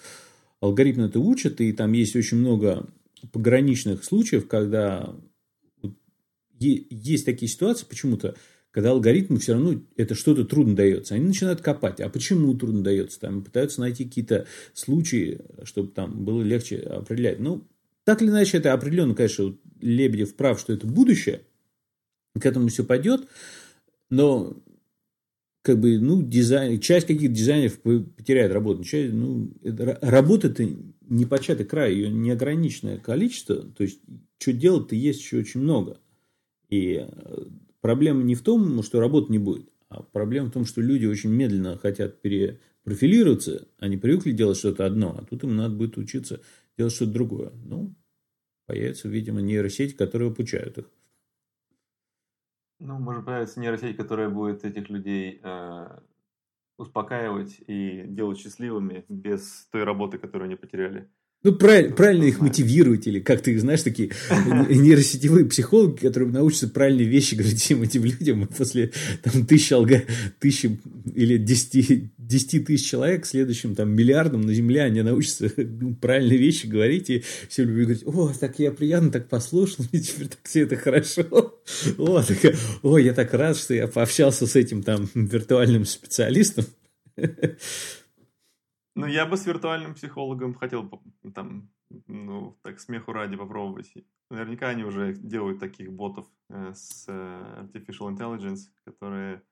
алгоритмы 0.61 1.07
это 1.07 1.19
учат, 1.19 1.59
и 1.59 1.73
там 1.73 1.91
есть 1.91 2.15
очень 2.15 2.37
много 2.37 2.87
пограничных 3.33 4.05
случаев, 4.05 4.47
когда 4.47 5.13
есть 6.57 7.25
такие 7.25 7.49
ситуации 7.49 7.85
почему-то, 7.85 8.37
когда 8.77 8.91
алгоритму 8.91 9.39
все 9.39 9.53
равно 9.53 9.81
это 9.95 10.13
что-то 10.13 10.45
трудно 10.45 10.75
дается. 10.75 11.15
Они 11.15 11.25
начинают 11.25 11.61
копать. 11.61 11.99
А 11.99 12.09
почему 12.09 12.53
трудно 12.53 12.83
дается? 12.83 13.19
Там 13.19 13.43
пытаются 13.43 13.81
найти 13.81 14.05
какие-то 14.05 14.45
случаи, 14.75 15.41
чтобы 15.63 15.89
там 15.89 16.23
было 16.23 16.43
легче 16.43 16.77
определять. 16.81 17.39
Ну, 17.39 17.67
так 18.03 18.21
или 18.21 18.29
иначе, 18.29 18.59
это 18.59 18.73
определенно, 18.73 19.15
конечно, 19.15 19.57
Лебедев 19.81 20.35
прав, 20.35 20.59
что 20.59 20.73
это 20.73 20.85
будущее. 20.85 21.41
К 22.39 22.45
этому 22.45 22.67
все 22.67 22.83
пойдет. 22.83 23.27
Но 24.11 24.55
как 25.63 25.79
бы, 25.79 25.97
ну, 25.97 26.21
дизайн, 26.21 26.79
часть 26.79 27.07
каких-то 27.07 27.35
дизайнеров 27.35 27.79
потеряет 27.79 28.51
работу. 28.51 28.83
Часть, 28.83 29.11
ну, 29.11 29.51
работа-то 29.63 30.69
не 31.09 31.25
початый 31.25 31.65
край, 31.65 31.95
ее 31.95 32.11
неограниченное 32.11 32.99
количество. 32.99 33.55
То 33.55 33.81
есть, 33.81 34.01
что 34.37 34.53
делать-то 34.53 34.93
есть 34.93 35.21
еще 35.21 35.39
очень 35.39 35.61
много. 35.61 35.99
И 36.69 37.03
Проблема 37.87 38.21
не 38.21 38.35
в 38.35 38.43
том, 38.43 38.83
что 38.83 38.99
работы 38.99 39.31
не 39.31 39.39
будет, 39.39 39.71
а 39.87 40.03
проблема 40.03 40.49
в 40.49 40.51
том, 40.51 40.65
что 40.65 40.81
люди 40.81 41.05
очень 41.05 41.29
медленно 41.29 41.77
хотят 41.77 42.21
перепрофилироваться, 42.21 43.69
они 43.79 43.95
привыкли 43.95 44.33
делать 44.33 44.57
что-то 44.57 44.85
одно, 44.85 45.15
а 45.17 45.23
тут 45.23 45.45
им 45.45 45.55
надо 45.55 45.73
будет 45.73 45.95
учиться 45.95 46.41
делать 46.77 46.91
что-то 46.91 47.13
другое. 47.13 47.53
Ну, 47.63 47.95
появятся, 48.65 49.07
видимо, 49.07 49.39
нейросети, 49.39 49.95
которые 49.95 50.31
обучают 50.31 50.79
их. 50.79 50.91
Ну, 52.79 52.99
может 52.99 53.23
появиться 53.23 53.61
нейросеть, 53.61 53.95
которая 53.95 54.27
будет 54.27 54.65
этих 54.65 54.89
людей 54.89 55.39
э, 55.41 55.99
успокаивать 56.77 57.61
и 57.67 58.03
делать 58.05 58.37
счастливыми 58.37 59.05
без 59.07 59.65
той 59.71 59.85
работы, 59.85 60.17
которую 60.17 60.47
они 60.47 60.57
потеряли. 60.57 61.09
Ну, 61.43 61.53
правильно, 61.53 61.95
правильно 61.95 62.23
их 62.23 62.39
мотивировать, 62.41 63.05
или 63.05 63.19
как 63.19 63.41
ты 63.41 63.57
знаешь, 63.59 63.83
такие 63.83 64.09
нейросетевые 64.69 65.45
психологи, 65.45 65.99
которые 65.99 66.31
научатся 66.31 66.67
правильные 66.67 67.07
вещи 67.07 67.35
говорить 67.35 67.61
всем 67.61 67.83
этим 67.83 68.03
людям, 68.03 68.43
и 68.43 68.47
после 68.47 68.91
там, 69.21 69.45
тысячи, 69.45 69.71
алга, 69.73 70.03
тысячи 70.39 70.79
или 71.13 71.37
десяти, 71.37 72.09
десяти 72.17 72.59
тысяч 72.59 72.89
человек, 72.89 73.27
следующим 73.27 73.75
там 73.75 73.91
миллиардом 73.95 74.41
на 74.41 74.53
Земле, 74.53 74.81
они 74.81 75.03
научатся 75.03 75.49
правильные 76.01 76.39
вещи 76.39 76.65
говорить, 76.65 77.11
и 77.11 77.23
все 77.47 77.63
люди 77.63 77.81
говорят, 77.81 78.03
о, 78.07 78.33
так 78.39 78.57
я 78.57 78.71
приятно 78.71 79.11
так 79.11 79.29
послушал, 79.29 79.85
мне 79.91 80.01
теперь 80.01 80.29
так 80.29 80.39
все 80.43 80.63
это 80.63 80.75
хорошо. 80.75 81.61
О, 81.99 82.23
так, 82.23 82.55
о, 82.81 82.97
я 82.97 83.13
так 83.13 83.31
рад, 83.35 83.57
что 83.57 83.75
я 83.75 83.87
пообщался 83.87 84.47
с 84.47 84.55
этим 84.55 84.81
там 84.81 85.07
виртуальным 85.13 85.85
специалистом. 85.85 86.65
Ну, 88.97 89.05
я 89.05 89.27
бы 89.27 89.37
с 89.37 89.45
виртуальным 89.45 89.93
психологом 89.93 90.55
хотел 90.55 90.89
там, 91.35 91.69
ну, 92.07 92.57
так, 92.63 92.79
смеху 92.79 93.13
ради 93.13 93.37
попробовать. 93.37 93.93
Наверняка 94.31 94.69
они 94.69 94.83
уже 94.83 95.13
делают 95.13 95.59
таких 95.59 95.93
ботов 95.93 96.25
э, 96.49 96.73
с 96.73 97.05
э, 97.07 97.11
Artificial 97.63 98.09
Intelligence, 98.09 98.71
которые 98.85 99.43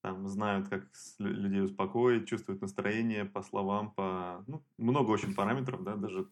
там 0.00 0.28
знают, 0.28 0.68
как 0.68 0.86
людей 1.18 1.60
успокоить, 1.62 2.28
чувствуют 2.28 2.62
настроение 2.62 3.24
по 3.24 3.42
словам, 3.42 3.90
по... 3.90 4.44
Ну, 4.46 4.64
много 4.78 5.10
очень 5.10 5.34
параметров, 5.34 5.82
да, 5.82 5.96
даже... 5.96 6.28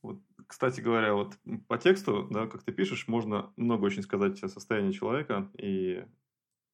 Вот, 0.00 0.22
кстати 0.46 0.80
говоря, 0.80 1.14
вот 1.14 1.36
по 1.66 1.76
тексту, 1.76 2.28
да, 2.30 2.46
как 2.46 2.62
ты 2.62 2.72
пишешь, 2.72 3.08
можно 3.08 3.52
много 3.56 3.86
очень 3.86 4.04
сказать 4.04 4.40
о 4.44 4.48
состоянии 4.48 4.92
человека 4.92 5.50
и, 5.58 6.06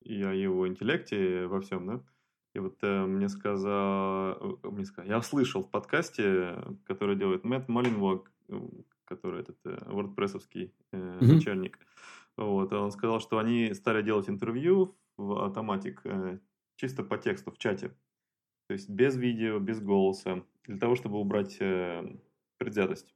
и 0.02 0.22
о 0.22 0.32
его 0.34 0.68
интеллекте 0.68 1.46
во 1.46 1.62
всем, 1.62 1.86
да. 1.86 2.04
И 2.54 2.60
вот 2.60 2.78
э, 2.82 3.06
мне 3.06 3.28
сказал, 3.28 4.58
э, 4.62 4.70
мне 4.70 4.84
сказал, 4.84 5.10
я 5.10 5.22
слышал 5.22 5.62
в 5.62 5.70
подкасте, 5.70 6.56
который 6.84 7.16
делает 7.16 7.44
Мэтт 7.44 7.68
Малинвок, 7.68 8.30
который 9.04 9.40
этот 9.40 9.58
э, 9.64 9.76
WordPress-овский 9.86 10.72
э, 10.92 10.96
mm-hmm. 10.96 11.34
начальник. 11.34 11.78
Вот, 12.36 12.72
он 12.72 12.90
сказал, 12.92 13.20
что 13.20 13.38
они 13.38 13.74
стали 13.74 14.02
делать 14.02 14.28
интервью 14.28 14.96
в 15.16 15.32
Automatic 15.32 15.98
э, 16.04 16.38
чисто 16.76 17.02
по 17.02 17.18
тексту 17.18 17.50
в 17.50 17.58
чате. 17.58 17.88
То 18.68 18.74
есть 18.74 18.88
без 18.88 19.16
видео, 19.16 19.58
без 19.58 19.80
голоса, 19.80 20.44
для 20.64 20.78
того, 20.78 20.94
чтобы 20.94 21.18
убрать 21.18 21.56
э, 21.60 22.16
предвзятость. 22.58 23.14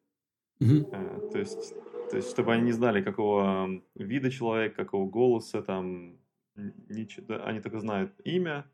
Mm-hmm. 0.61 0.89
Э, 0.93 1.31
то, 1.31 1.39
есть, 1.39 1.75
то 2.11 2.17
есть, 2.17 2.31
чтобы 2.31 2.53
они 2.53 2.65
не 2.65 2.73
знали, 2.73 3.03
какого 3.03 3.83
вида 3.95 4.31
человек, 4.31 4.75
какого 4.75 5.09
голоса, 5.09 5.63
там, 5.63 6.19
ничего, 6.57 7.45
они 7.45 7.61
только 7.61 7.79
знают 7.79 8.13
имя, 8.25 8.69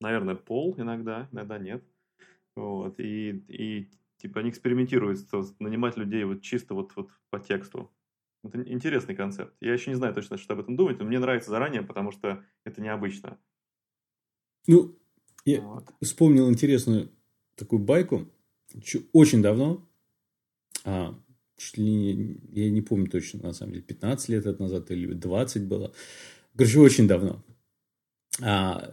наверное, 0.00 0.34
пол 0.34 0.74
иногда, 0.78 1.28
иногда 1.32 1.58
нет. 1.58 1.84
Вот, 2.54 2.98
и, 2.98 3.30
и 3.48 3.90
типа 4.18 4.40
они 4.40 4.50
экспериментируют, 4.50 5.20
нанимать 5.58 5.96
людей 5.96 6.24
вот 6.24 6.42
чисто 6.42 6.74
вот, 6.74 6.92
вот 6.96 7.10
по 7.30 7.38
тексту, 7.38 7.90
Это 8.42 8.62
интересный 8.62 9.14
концепт. 9.14 9.54
Я 9.60 9.74
еще 9.74 9.90
не 9.90 9.96
знаю 9.96 10.14
точно, 10.14 10.38
что 10.38 10.54
об 10.54 10.60
этом 10.60 10.76
думать, 10.76 10.98
но 10.98 11.04
мне 11.04 11.18
нравится 11.18 11.50
заранее, 11.50 11.82
потому 11.82 12.12
что 12.12 12.42
это 12.64 12.80
необычно. 12.80 13.38
Ну, 14.66 14.98
я 15.44 15.60
вот. 15.60 15.94
вспомнил 16.00 16.48
интересную 16.48 17.10
такую 17.56 17.80
байку. 17.80 18.28
Очень 19.12 19.42
давно, 19.42 19.88
а, 20.84 21.18
чуть 21.56 21.78
ли 21.78 21.84
не, 21.84 22.40
я 22.52 22.70
не 22.70 22.82
помню 22.82 23.08
точно, 23.08 23.42
на 23.42 23.52
самом 23.52 23.72
деле, 23.72 23.84
15 23.84 24.28
лет 24.28 24.58
назад 24.58 24.90
или 24.90 25.12
20 25.12 25.66
было. 25.66 25.92
Короче, 26.56 26.80
очень 26.80 27.08
давно. 27.08 27.44
А, 28.42 28.92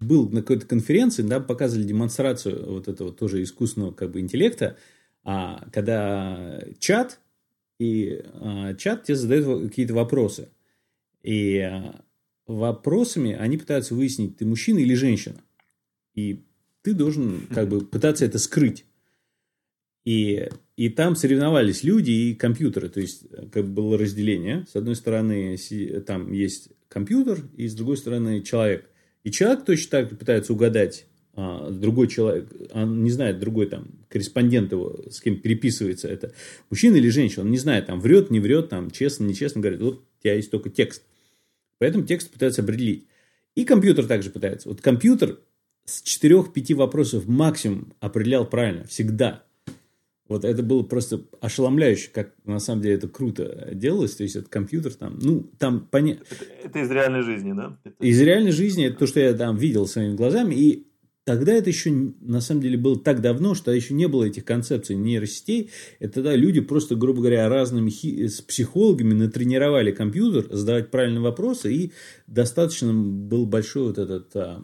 был 0.00 0.28
на 0.28 0.40
какой-то 0.40 0.66
конференции, 0.66 1.22
да, 1.22 1.40
показывали 1.40 1.86
демонстрацию 1.86 2.72
вот 2.72 2.88
этого 2.88 3.12
тоже 3.12 3.42
искусственного 3.42 3.92
как 3.92 4.10
бы 4.10 4.20
интеллекта, 4.20 4.76
а, 5.24 5.66
когда 5.72 6.62
чат, 6.78 7.18
и 7.78 8.22
а, 8.34 8.74
чат 8.74 9.04
тебе 9.04 9.16
задает 9.16 9.68
какие-то 9.68 9.94
вопросы. 9.94 10.48
И 11.22 11.58
а, 11.58 12.00
вопросами 12.46 13.32
они 13.32 13.56
пытаются 13.56 13.94
выяснить, 13.94 14.36
ты 14.36 14.44
мужчина 14.44 14.78
или 14.78 14.94
женщина. 14.94 15.42
И 16.14 16.44
ты 16.82 16.94
должен 16.94 17.46
как 17.52 17.68
бы 17.68 17.80
пытаться 17.80 18.24
это 18.24 18.38
скрыть. 18.38 18.84
И, 20.04 20.48
и 20.76 20.88
там 20.88 21.16
соревновались 21.16 21.82
люди 21.82 22.12
и 22.12 22.34
компьютеры. 22.34 22.88
То 22.88 23.00
есть, 23.00 23.24
как 23.50 23.64
бы 23.66 23.82
было 23.82 23.98
разделение. 23.98 24.64
С 24.70 24.76
одной 24.76 24.94
стороны, 24.94 25.58
там 26.06 26.32
есть 26.32 26.68
компьютер, 26.88 27.40
и 27.56 27.66
с 27.66 27.74
другой 27.74 27.96
стороны, 27.96 28.40
человек. 28.42 28.88
И 29.26 29.32
человек 29.32 29.64
точно 29.64 29.90
так 29.90 30.08
же 30.08 30.14
пытается 30.14 30.52
угадать, 30.52 31.04
а, 31.34 31.68
другой 31.72 32.06
человек, 32.06 32.46
он 32.70 33.02
не 33.02 33.10
знает, 33.10 33.40
другой 33.40 33.66
там 33.66 33.88
корреспондент 34.08 34.70
его, 34.70 35.00
с 35.10 35.20
кем 35.20 35.40
переписывается 35.40 36.06
это, 36.06 36.32
мужчина 36.70 36.94
или 36.94 37.08
женщина, 37.08 37.42
он 37.42 37.50
не 37.50 37.58
знает, 37.58 37.86
там, 37.86 38.00
врет, 38.00 38.30
не 38.30 38.38
врет, 38.38 38.68
там, 38.68 38.88
честно, 38.88 39.24
нечестно, 39.24 39.60
говорит, 39.60 39.80
вот 39.80 39.94
у 39.94 40.22
тебя 40.22 40.34
есть 40.34 40.52
только 40.52 40.70
текст. 40.70 41.02
Поэтому 41.78 42.04
текст 42.04 42.30
пытается 42.30 42.62
определить. 42.62 43.08
И 43.56 43.64
компьютер 43.64 44.06
также 44.06 44.30
пытается. 44.30 44.68
Вот 44.68 44.80
компьютер 44.80 45.40
с 45.86 46.04
4-5 46.04 46.76
вопросов 46.76 47.26
максимум 47.26 47.94
определял 47.98 48.48
правильно, 48.48 48.84
всегда. 48.84 49.42
Вот 50.28 50.44
это 50.44 50.62
было 50.62 50.82
просто 50.82 51.22
ошеломляюще, 51.40 52.10
как 52.12 52.32
на 52.44 52.58
самом 52.58 52.82
деле 52.82 52.96
это 52.96 53.08
круто 53.08 53.70
делалось. 53.72 54.16
То 54.16 54.24
есть, 54.24 54.36
этот 54.36 54.48
компьютер 54.48 54.94
там, 54.94 55.18
ну, 55.20 55.48
там 55.58 55.86
понятно. 55.90 56.24
Это, 56.30 56.44
это 56.64 56.78
из 56.80 56.90
реальной 56.90 57.22
жизни, 57.22 57.52
да? 57.52 57.78
Это... 57.84 58.04
Из 58.04 58.20
реальной 58.20 58.52
жизни, 58.52 58.86
это 58.86 58.98
то, 58.98 59.06
что 59.06 59.20
я 59.20 59.32
там 59.34 59.56
видел 59.56 59.86
своими 59.86 60.16
глазами. 60.16 60.54
И 60.54 60.86
тогда 61.24 61.52
это 61.52 61.70
еще, 61.70 61.90
на 62.20 62.40
самом 62.40 62.60
деле, 62.60 62.76
было 62.76 62.98
так 62.98 63.20
давно, 63.20 63.54
что 63.54 63.70
еще 63.70 63.94
не 63.94 64.08
было 64.08 64.24
этих 64.24 64.44
концепций 64.44 64.96
нейросетей. 64.96 65.70
Это 66.00 66.14
тогда 66.14 66.34
люди 66.34 66.60
просто, 66.60 66.96
грубо 66.96 67.20
говоря, 67.20 67.48
разными 67.48 67.90
хи... 67.90 68.26
с 68.26 68.40
психологами 68.40 69.14
натренировали 69.14 69.92
компьютер 69.92 70.46
задавать 70.50 70.90
правильные 70.90 71.20
вопросы. 71.22 71.72
И 71.72 71.92
достаточно 72.26 72.92
был 72.92 73.46
большой 73.46 73.88
вот 73.88 73.98
этот, 73.98 74.34
а, 74.34 74.62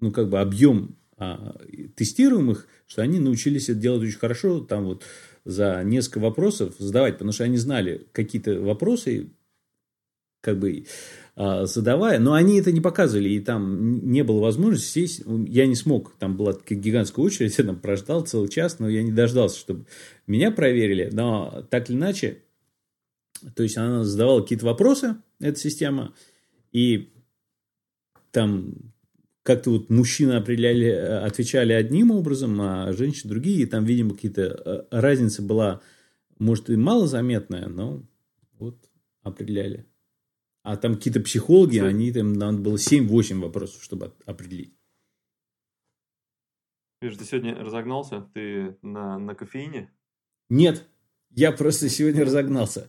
ну, 0.00 0.10
как 0.10 0.28
бы 0.28 0.40
объем 0.40 0.96
а, 1.16 1.56
тестируемых, 1.96 2.66
что 2.86 3.02
они 3.02 3.18
научились 3.18 3.68
это 3.68 3.78
делать 3.78 4.02
очень 4.02 4.18
хорошо, 4.18 4.60
там 4.60 4.84
вот 4.84 5.04
за 5.44 5.82
несколько 5.84 6.18
вопросов 6.18 6.74
задавать, 6.78 7.14
потому 7.14 7.32
что 7.32 7.44
они 7.44 7.56
знали 7.56 8.06
какие-то 8.12 8.60
вопросы, 8.60 9.30
как 10.40 10.58
бы 10.58 10.86
а, 11.36 11.66
задавая, 11.66 12.18
но 12.18 12.34
они 12.34 12.58
это 12.58 12.72
не 12.72 12.80
показывали, 12.80 13.28
и 13.28 13.40
там 13.40 14.10
не 14.10 14.22
было 14.22 14.40
возможности 14.40 15.06
сесть, 15.06 15.22
я 15.48 15.66
не 15.66 15.74
смог, 15.74 16.14
там 16.18 16.36
была 16.36 16.54
гигантская 16.68 17.24
очередь, 17.24 17.54
я 17.58 17.64
там 17.64 17.78
прождал 17.78 18.26
целый 18.26 18.48
час, 18.48 18.78
но 18.78 18.88
я 18.88 19.02
не 19.02 19.12
дождался, 19.12 19.58
чтобы 19.58 19.86
меня 20.26 20.50
проверили, 20.50 21.10
но 21.12 21.64
так 21.70 21.90
или 21.90 21.96
иначе, 21.96 22.42
то 23.54 23.62
есть 23.62 23.76
она 23.76 24.04
задавала 24.04 24.42
какие-то 24.42 24.66
вопросы, 24.66 25.16
эта 25.40 25.58
система, 25.58 26.14
и 26.72 27.10
там 28.30 28.93
как-то 29.44 29.70
вот 29.70 29.90
мужчины 29.90 30.32
определяли, 30.32 30.86
э, 30.86 31.18
отвечали 31.18 31.74
одним 31.74 32.10
образом, 32.10 32.60
а 32.60 32.92
женщины 32.92 33.30
другие. 33.30 33.62
И 33.62 33.66
там, 33.66 33.84
видимо, 33.84 34.14
какие-то 34.14 34.42
э, 34.42 34.86
разница 34.90 35.42
была, 35.42 35.82
может, 36.38 36.70
и 36.70 36.76
малозаметная, 36.76 37.68
но 37.68 38.02
вот 38.58 38.76
определяли. 39.22 39.86
А 40.62 40.78
там 40.78 40.94
какие-то 40.94 41.20
психологи, 41.20 41.76
Все. 41.76 41.84
они 41.84 42.10
там 42.10 42.32
надо 42.32 42.58
было 42.58 42.76
7-8 42.76 43.40
вопросов, 43.40 43.84
чтобы 43.84 44.14
определить. 44.24 44.74
Видишь, 47.02 47.18
ты 47.18 47.24
сегодня 47.26 47.54
разогнался? 47.54 48.22
Ты 48.32 48.78
на, 48.80 49.18
на 49.18 49.34
кофеине? 49.34 49.92
Нет, 50.48 50.88
я 51.28 51.52
просто 51.52 51.90
сегодня 51.90 52.24
разогнался. 52.24 52.88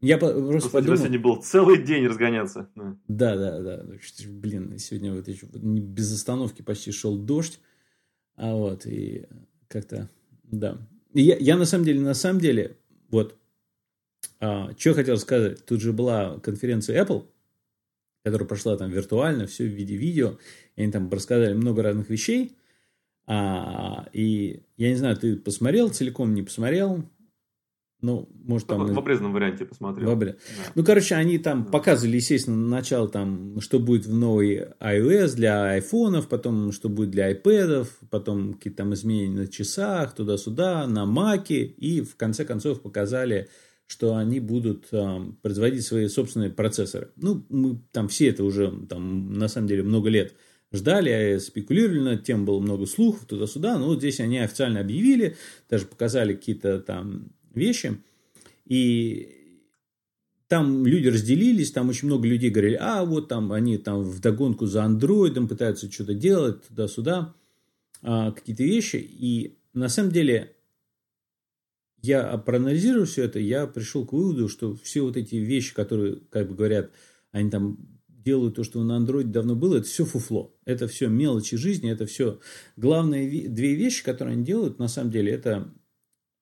Я 0.00 0.18
просто, 0.18 0.40
просто 0.40 0.70
подумал... 0.70 0.96
сегодня 0.96 1.18
был 1.18 1.36
целый 1.42 1.82
день 1.82 2.06
разгоняться. 2.06 2.70
Да, 3.08 3.36
да, 3.36 3.60
да. 3.60 3.86
Блин, 4.28 4.78
сегодня 4.78 5.12
вот 5.12 5.26
еще 5.26 5.46
без 5.52 6.12
остановки 6.14 6.62
почти 6.62 6.92
шел 6.92 7.18
дождь. 7.18 7.60
А 8.36 8.54
вот, 8.54 8.86
и 8.86 9.26
как-то, 9.66 10.08
да. 10.44 10.78
Я, 11.14 11.36
я 11.38 11.56
на 11.56 11.64
самом 11.64 11.84
деле, 11.84 12.00
на 12.00 12.14
самом 12.14 12.40
деле, 12.40 12.76
вот, 13.10 13.36
а, 14.40 14.72
что 14.78 14.94
хотел 14.94 15.16
сказать. 15.16 15.64
Тут 15.64 15.80
же 15.80 15.92
была 15.92 16.38
конференция 16.38 17.04
Apple, 17.04 17.26
которая 18.22 18.46
прошла 18.46 18.76
там 18.76 18.90
виртуально, 18.90 19.46
все 19.46 19.64
в 19.64 19.74
виде 19.74 19.96
видео. 19.96 20.38
И 20.76 20.82
они 20.82 20.92
там 20.92 21.10
рассказали 21.10 21.54
много 21.54 21.82
разных 21.82 22.08
вещей. 22.08 22.56
А, 23.26 24.08
и 24.12 24.62
я 24.76 24.90
не 24.90 24.94
знаю, 24.94 25.16
ты 25.16 25.36
посмотрел 25.36 25.90
целиком, 25.90 26.34
не 26.34 26.42
посмотрел. 26.42 27.04
Ну, 28.00 28.28
может, 28.44 28.68
там... 28.68 28.86
В, 28.86 28.98
обрезанном 28.98 29.32
варианте 29.32 29.64
посмотрел. 29.64 30.08
В 30.08 30.12
обрез... 30.12 30.34
да. 30.34 30.72
Ну, 30.76 30.84
короче, 30.84 31.16
они 31.16 31.38
там 31.38 31.64
да. 31.64 31.70
показывали, 31.70 32.16
естественно, 32.16 32.56
начало 32.56 33.08
там, 33.08 33.60
что 33.60 33.80
будет 33.80 34.06
в 34.06 34.14
новой 34.14 34.68
iOS 34.80 35.34
для 35.34 35.72
айфонов, 35.72 36.28
потом, 36.28 36.70
что 36.70 36.88
будет 36.88 37.10
для 37.10 37.32
iPad, 37.32 37.88
потом 38.10 38.54
какие-то 38.54 38.78
там 38.84 38.94
изменения 38.94 39.40
на 39.40 39.46
часах, 39.48 40.14
туда-сюда, 40.14 40.86
на 40.86 41.06
маке, 41.06 41.64
и 41.64 42.00
в 42.00 42.16
конце 42.16 42.44
концов 42.44 42.82
показали, 42.82 43.48
что 43.88 44.14
они 44.14 44.38
будут 44.38 44.86
э, 44.92 45.18
производить 45.42 45.84
свои 45.84 46.06
собственные 46.06 46.50
процессоры. 46.50 47.10
Ну, 47.16 47.44
мы 47.48 47.80
там 47.90 48.06
все 48.06 48.28
это 48.28 48.44
уже, 48.44 48.70
там, 48.88 49.32
на 49.32 49.48
самом 49.48 49.66
деле, 49.66 49.82
много 49.82 50.08
лет 50.08 50.34
ждали, 50.72 51.38
спекулировали 51.38 52.00
над 52.00 52.24
тем, 52.24 52.44
было 52.44 52.60
много 52.60 52.86
слухов 52.86 53.24
туда-сюда, 53.26 53.78
но 53.78 53.86
вот 53.86 53.98
здесь 53.98 54.20
они 54.20 54.38
официально 54.38 54.80
объявили, 54.80 55.36
даже 55.68 55.86
показали 55.86 56.34
какие-то 56.34 56.80
там 56.80 57.30
вещи. 57.54 57.98
И 58.66 59.38
там 60.48 60.86
люди 60.86 61.08
разделились, 61.08 61.72
там 61.72 61.90
очень 61.90 62.08
много 62.08 62.26
людей 62.26 62.50
говорили, 62.50 62.78
а 62.80 63.04
вот 63.04 63.28
там 63.28 63.52
они 63.52 63.76
там 63.76 64.02
в 64.02 64.20
догонку 64.20 64.66
за 64.66 64.84
андроидом 64.84 65.46
пытаются 65.46 65.90
что-то 65.90 66.14
делать 66.14 66.62
туда-сюда, 66.68 67.34
а, 68.02 68.32
какие-то 68.32 68.62
вещи. 68.62 68.96
И 68.96 69.58
на 69.74 69.88
самом 69.88 70.10
деле 70.10 70.56
я 72.00 72.38
проанализировал 72.38 73.06
все 73.06 73.24
это, 73.24 73.38
я 73.38 73.66
пришел 73.66 74.06
к 74.06 74.12
выводу, 74.12 74.48
что 74.48 74.74
все 74.76 75.02
вот 75.02 75.16
эти 75.16 75.36
вещи, 75.36 75.74
которые, 75.74 76.20
как 76.30 76.48
бы 76.48 76.54
говорят, 76.54 76.90
они 77.30 77.50
там 77.50 77.78
делают 78.08 78.56
то, 78.56 78.64
что 78.64 78.82
на 78.82 78.96
андроиде 78.96 79.30
давно 79.30 79.54
было, 79.54 79.76
это 79.76 79.86
все 79.86 80.04
фуфло. 80.04 80.54
Это 80.64 80.86
все 80.86 81.08
мелочи 81.08 81.56
жизни, 81.56 81.90
это 81.90 82.06
все. 82.06 82.40
Главные 82.76 83.48
две 83.48 83.74
вещи, 83.74 84.04
которые 84.04 84.34
они 84.34 84.44
делают, 84.44 84.78
на 84.78 84.88
самом 84.88 85.10
деле, 85.10 85.32
это 85.32 85.72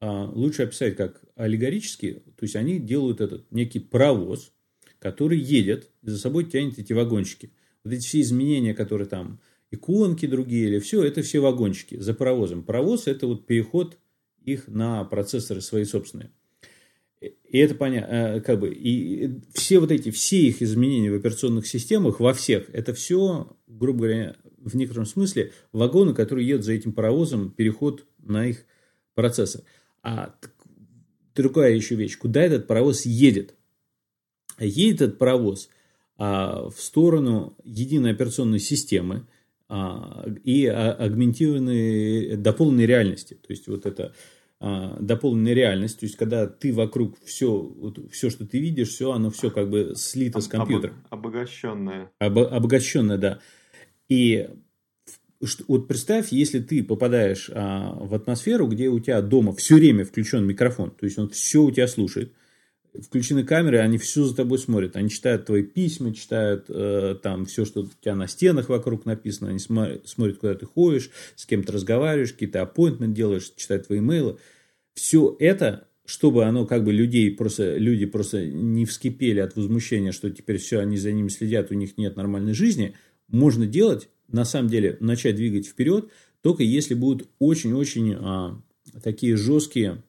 лучше 0.00 0.64
описать 0.64 0.96
как 0.96 1.22
аллегорически, 1.36 2.22
то 2.36 2.42
есть 2.42 2.56
они 2.56 2.78
делают 2.78 3.20
этот 3.20 3.50
некий 3.50 3.80
паровоз, 3.80 4.52
который 4.98 5.38
едет, 5.38 5.90
и 6.02 6.10
за 6.10 6.18
собой 6.18 6.44
тянет 6.44 6.78
эти 6.78 6.92
вагончики. 6.92 7.52
Вот 7.84 7.92
эти 7.92 8.06
все 8.06 8.20
изменения, 8.20 8.74
которые 8.74 9.08
там, 9.08 9.40
иконки 9.70 10.26
другие 10.26 10.66
или 10.66 10.78
все, 10.78 11.02
это 11.02 11.22
все 11.22 11.40
вагончики 11.40 11.98
за 11.98 12.14
паровозом. 12.14 12.62
Паровоз– 12.62 13.06
это 13.06 13.26
вот 13.26 13.46
переход 13.46 13.98
их 14.44 14.68
на 14.68 15.04
процессоры 15.04 15.60
свои 15.60 15.84
собственные. 15.84 16.30
И 17.20 17.58
это 17.58 17.74
понятно, 17.74 18.12
э, 18.12 18.40
как 18.40 18.60
бы, 18.60 18.72
и 18.72 19.40
все 19.54 19.78
вот 19.78 19.90
эти, 19.90 20.10
все 20.10 20.38
их 20.48 20.62
изменения 20.62 21.10
в 21.10 21.14
операционных 21.14 21.66
системах, 21.66 22.20
во 22.20 22.34
всех, 22.34 22.68
это 22.72 22.92
все, 22.92 23.56
грубо 23.66 24.00
говоря, 24.00 24.36
в 24.58 24.76
некотором 24.76 25.06
смысле 25.06 25.52
вагоны, 25.72 26.14
которые 26.14 26.46
едут 26.46 26.64
за 26.64 26.72
этим 26.72 26.92
паровозом, 26.92 27.50
переход 27.50 28.06
на 28.18 28.46
их 28.46 28.66
процессор. 29.14 29.62
А 30.06 30.32
другая 31.34 31.74
еще 31.74 31.96
вещь, 31.96 32.16
куда 32.16 32.40
этот 32.40 32.68
паровоз 32.68 33.06
едет? 33.06 33.56
Едет 34.60 35.02
этот 35.02 35.18
паровоз 35.18 35.68
а, 36.16 36.70
в 36.70 36.80
сторону 36.80 37.56
единой 37.64 38.12
операционной 38.12 38.60
системы 38.60 39.26
а, 39.68 40.24
и 40.44 40.64
агментированной 40.66 42.36
дополненной 42.36 42.86
реальности. 42.86 43.34
То 43.34 43.48
есть, 43.52 43.66
вот 43.66 43.84
это 43.84 44.14
а, 44.60 44.96
дополненная 45.00 45.54
реальность, 45.54 45.98
то 45.98 46.06
есть 46.06 46.16
когда 46.16 46.46
ты 46.46 46.72
вокруг 46.72 47.18
все, 47.24 47.50
вот, 47.50 47.98
все, 48.12 48.30
что 48.30 48.46
ты 48.46 48.60
видишь, 48.60 48.90
все, 48.90 49.10
оно 49.10 49.30
все 49.30 49.50
как 49.50 49.68
бы 49.68 49.94
слито 49.96 50.40
с 50.40 50.46
компьютера. 50.46 50.94
Обогащенное. 51.10 52.12
Об, 52.20 52.38
обогащенное, 52.38 53.18
да. 53.18 53.40
И 54.08 54.48
вот 55.68 55.88
представь, 55.88 56.32
если 56.32 56.60
ты 56.60 56.82
попадаешь 56.82 57.50
а, 57.52 57.92
в 57.94 58.14
атмосферу, 58.14 58.66
где 58.66 58.88
у 58.88 58.98
тебя 59.00 59.20
дома 59.20 59.54
все 59.54 59.74
время 59.76 60.04
включен 60.04 60.46
микрофон, 60.46 60.90
то 60.90 61.04
есть 61.04 61.18
он 61.18 61.28
все 61.28 61.62
у 61.62 61.70
тебя 61.70 61.88
слушает, 61.88 62.32
включены 63.02 63.44
камеры, 63.44 63.78
они 63.78 63.98
все 63.98 64.24
за 64.24 64.34
тобой 64.34 64.58
смотрят. 64.58 64.96
Они 64.96 65.10
читают 65.10 65.46
твои 65.46 65.62
письма, 65.62 66.14
читают 66.14 66.66
э, 66.68 67.16
там 67.22 67.46
все, 67.46 67.64
что 67.64 67.82
у 67.82 67.88
тебя 68.00 68.14
на 68.14 68.26
стенах 68.26 68.68
вокруг 68.68 69.04
написано. 69.04 69.50
Они 69.50 69.58
смотрят, 69.58 70.08
смотрят, 70.08 70.38
куда 70.38 70.54
ты 70.54 70.66
ходишь, 70.66 71.10
с 71.34 71.46
кем 71.46 71.62
ты 71.62 71.72
разговариваешь, 71.72 72.32
какие-то 72.32 72.62
аппоинтменты 72.62 73.14
делаешь, 73.14 73.52
читают 73.56 73.86
твои 73.86 73.98
имейлы. 73.98 74.38
Все 74.94 75.36
это, 75.38 75.88
чтобы 76.06 76.44
оно 76.44 76.66
как 76.66 76.84
бы 76.84 76.92
людей 76.92 77.30
просто, 77.30 77.76
люди 77.76 78.06
просто 78.06 78.46
не 78.46 78.86
вскипели 78.86 79.40
от 79.40 79.56
возмущения, 79.56 80.12
что 80.12 80.30
теперь 80.30 80.58
все, 80.58 80.80
они 80.80 80.96
за 80.96 81.12
ними 81.12 81.28
следят, 81.28 81.70
у 81.70 81.74
них 81.74 81.98
нет 81.98 82.16
нормальной 82.16 82.54
жизни, 82.54 82.94
можно 83.28 83.66
делать 83.66 84.08
на 84.28 84.44
самом 84.44 84.68
деле 84.68 84.96
начать 85.00 85.36
двигать 85.36 85.66
вперед, 85.66 86.10
только 86.42 86.62
если 86.62 86.94
будут 86.94 87.28
очень-очень 87.38 88.14
а, 88.18 88.60
такие 89.02 89.36
жесткие 89.36 90.02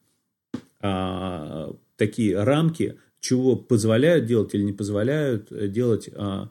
а, 0.79 1.75
такие 1.95 2.41
рамки, 2.41 2.97
чего 3.19 3.55
позволяют 3.55 4.25
делать 4.25 4.53
или 4.53 4.63
не 4.63 4.73
позволяют 4.73 5.51
э, 5.51 5.67
делать 5.67 6.09
а, 6.13 6.49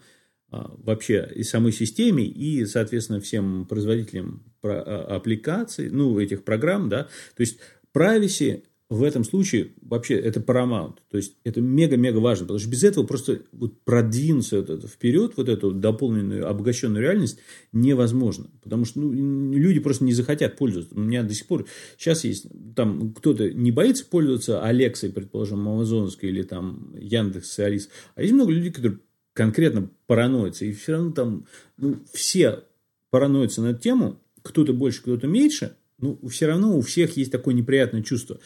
а, 0.51 0.75
вообще 0.79 1.31
и 1.35 1.43
самой 1.43 1.73
системе, 1.73 2.25
и, 2.25 2.67
соответственно, 2.67 3.21
всем 3.21 3.67
производителям 3.67 4.43
про, 4.61 4.83
а, 4.83 5.17
аппликаций, 5.17 5.89
ну, 5.91 6.19
этих 6.19 6.45
программ, 6.45 6.89
да, 6.89 7.05
то 7.37 7.41
есть 7.41 7.59
privacy 7.95 8.65
в 8.89 9.03
этом 9.03 9.25
случае 9.25 9.73
вообще 9.83 10.15
это 10.15 10.39
paramount. 10.39 10.99
То 11.11 11.17
есть 11.17 11.37
это 11.43 11.61
мега-мега 11.61 12.19
важно, 12.19 12.45
потому 12.45 12.61
что 12.61 12.69
без 12.69 12.85
этого 12.85 13.05
просто 13.05 13.43
вот 13.51 13.81
продвинуться 13.83 14.59
вот 14.59 14.71
это 14.71 14.87
вперед, 14.87 15.33
вот 15.37 15.49
эту 15.49 15.73
дополненную, 15.73 16.49
обогащенную 16.49 17.03
реальность 17.03 17.39
невозможно. 17.73 18.49
Потому 18.63 18.85
что 18.85 19.01
ну, 19.01 19.13
люди 19.13 19.81
просто 19.81 20.05
не 20.05 20.13
захотят 20.13 20.57
пользоваться. 20.57 20.95
У 20.95 21.01
меня 21.01 21.25
до 21.25 21.35
сих 21.35 21.47
пор 21.47 21.67
сейчас 21.99 22.23
есть, 22.23 22.47
там 22.77 23.13
кто-то 23.13 23.51
не 23.53 23.73
боится 23.73 24.07
пользоваться 24.07 24.63
Алексой, 24.63 25.11
предположим, 25.11 25.67
Амазонской 25.69 26.29
или 26.29 26.43
там 26.43 26.95
Яндекс, 26.97 27.59
Алис. 27.59 27.89
А 28.15 28.23
есть 28.23 28.35
много 28.35 28.53
людей, 28.53 28.71
которые 28.71 29.01
конкретно 29.33 29.91
параноятся. 30.07 30.65
И 30.65 30.73
все 30.73 30.93
равно 30.93 31.11
там 31.11 31.47
ну, 31.77 31.97
все 32.13 32.63
параноятся 33.11 33.63
на 33.63 33.69
эту 33.69 33.81
тему, 33.81 34.21
кто-то 34.43 34.73
больше, 34.73 35.03
кто-то 35.03 35.27
меньше– 35.27 35.77
ну, 35.99 36.19
все 36.29 36.47
равно 36.47 36.77
у 36.77 36.81
всех 36.83 37.17
есть 37.17 37.33
такое 37.33 37.55
неприятное 37.55 38.03
чувство. 38.03 38.39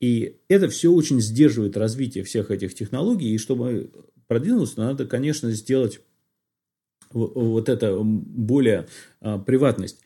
И 0.00 0.36
это 0.48 0.68
все 0.68 0.92
очень 0.92 1.20
сдерживает 1.20 1.76
развитие 1.76 2.24
всех 2.24 2.50
этих 2.50 2.74
технологий. 2.74 3.34
И 3.34 3.38
чтобы 3.38 3.90
продвинуться, 4.26 4.78
надо, 4.78 5.06
конечно, 5.06 5.50
сделать 5.50 6.00
вот 7.10 7.68
это 7.68 7.98
более 8.02 8.88
а, 9.20 9.38
приватность. 9.38 10.00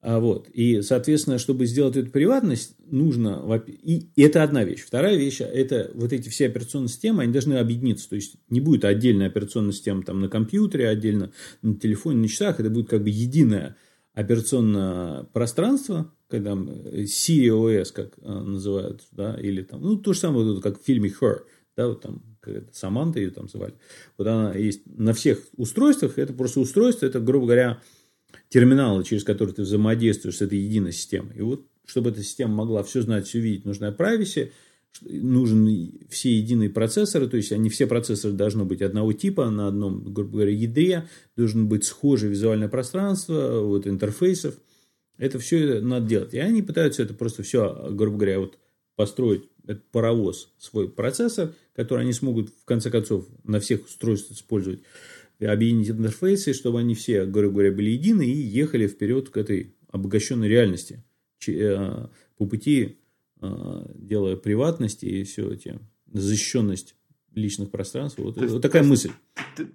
А 0.00 0.20
вот. 0.20 0.48
И, 0.50 0.82
соответственно, 0.82 1.38
чтобы 1.38 1.66
сделать 1.66 1.96
эту 1.96 2.10
приватность, 2.10 2.76
нужно... 2.86 3.60
И 3.66 4.08
это 4.16 4.42
одна 4.42 4.62
вещь. 4.62 4.84
Вторая 4.84 5.16
вещь– 5.16 5.40
это 5.40 5.90
вот 5.94 6.12
эти 6.12 6.28
все 6.28 6.46
операционные 6.46 6.88
системы, 6.88 7.24
они 7.24 7.32
должны 7.32 7.54
объединиться. 7.54 8.08
То 8.08 8.16
есть, 8.16 8.36
не 8.48 8.60
будет 8.60 8.84
отдельная 8.84 9.26
операционная 9.26 9.72
система 9.72 10.02
там, 10.02 10.20
на 10.20 10.28
компьютере, 10.28 10.88
отдельно 10.88 11.32
на 11.62 11.74
телефоне, 11.74 12.20
на 12.20 12.28
часах. 12.28 12.60
Это 12.60 12.70
будет 12.70 12.88
как 12.88 13.02
бы 13.02 13.10
единое 13.10 13.76
операционное 14.16 15.24
пространство, 15.24 16.10
когда 16.28 16.52
COS, 16.52 17.92
как 17.92 18.18
э, 18.18 18.28
называют, 18.28 19.02
да, 19.12 19.38
или 19.38 19.62
там, 19.62 19.82
ну, 19.82 19.96
то 19.98 20.14
же 20.14 20.18
самое, 20.18 20.60
как 20.62 20.80
в 20.80 20.84
фильме 20.84 21.10
Her, 21.20 21.40
да, 21.76 21.88
вот 21.88 22.00
там 22.00 22.22
Саманта 22.72 23.20
ее 23.20 23.30
там 23.30 23.48
звали. 23.48 23.74
Вот 24.16 24.26
она 24.26 24.54
есть 24.54 24.82
на 24.86 25.12
всех 25.12 25.42
устройствах, 25.56 26.18
это 26.18 26.32
просто 26.32 26.60
устройство, 26.60 27.04
это, 27.04 27.20
грубо 27.20 27.46
говоря, 27.46 27.82
терминалы, 28.48 29.04
через 29.04 29.22
которые 29.22 29.54
ты 29.54 29.62
взаимодействуешь 29.62 30.36
с 30.36 30.42
этой 30.42 30.58
единой 30.58 30.92
системой. 30.92 31.36
И 31.36 31.42
вот, 31.42 31.66
чтобы 31.84 32.10
эта 32.10 32.22
система 32.22 32.54
могла 32.54 32.82
все 32.84 33.02
знать, 33.02 33.26
все 33.26 33.40
видеть, 33.40 33.66
нужна 33.66 33.90
privacy, 33.90 34.50
нужен 35.02 35.92
все 36.08 36.36
единые 36.36 36.70
процессоры, 36.70 37.28
то 37.28 37.36
есть 37.36 37.52
они 37.52 37.70
все 37.70 37.86
процессоры 37.86 38.34
должны 38.34 38.64
быть 38.64 38.82
одного 38.82 39.12
типа, 39.12 39.50
на 39.50 39.68
одном, 39.68 40.12
грубо 40.12 40.32
говоря, 40.32 40.52
ядре, 40.52 41.08
должен 41.36 41.68
быть 41.68 41.84
схожее 41.84 42.30
визуальное 42.30 42.68
пространство, 42.68 43.60
вот 43.60 43.86
интерфейсов– 43.86 44.54
это 45.18 45.38
все 45.38 45.80
надо 45.80 46.06
делать. 46.06 46.34
И 46.34 46.38
они 46.38 46.62
пытаются 46.62 47.02
это 47.02 47.14
просто 47.14 47.42
все, 47.42 47.88
грубо 47.90 48.18
говоря, 48.18 48.40
вот 48.40 48.58
построить 48.96 49.44
этот 49.66 49.84
паровоз, 49.90 50.52
свой 50.58 50.88
процессор, 50.88 51.52
который 51.74 52.02
они 52.02 52.12
смогут 52.12 52.50
в 52.50 52.64
конце 52.64 52.90
концов 52.90 53.26
на 53.44 53.60
всех 53.60 53.86
устройствах 53.86 54.38
использовать, 54.38 54.80
объединить 55.40 55.90
интерфейсы, 55.90 56.52
чтобы 56.52 56.80
они 56.80 56.94
все, 56.94 57.26
грубо 57.26 57.54
говоря, 57.54 57.72
были 57.72 57.90
едины 57.90 58.26
и 58.26 58.34
ехали 58.34 58.86
вперед 58.86 59.28
к 59.28 59.36
этой 59.36 59.74
обогащенной 59.90 60.48
реальности 60.48 61.04
э, 61.46 62.06
по 62.38 62.46
пути 62.46 62.98
делая 63.40 64.36
приватность 64.36 65.04
и 65.04 65.24
все 65.24 65.50
эти 65.50 65.78
защищенность 66.12 66.96
личных 67.34 67.70
пространств. 67.70 68.18
Вот, 68.18 68.36
вот 68.36 68.62
такая 68.62 68.82
мысль. 68.82 69.10
Ты, 69.56 69.72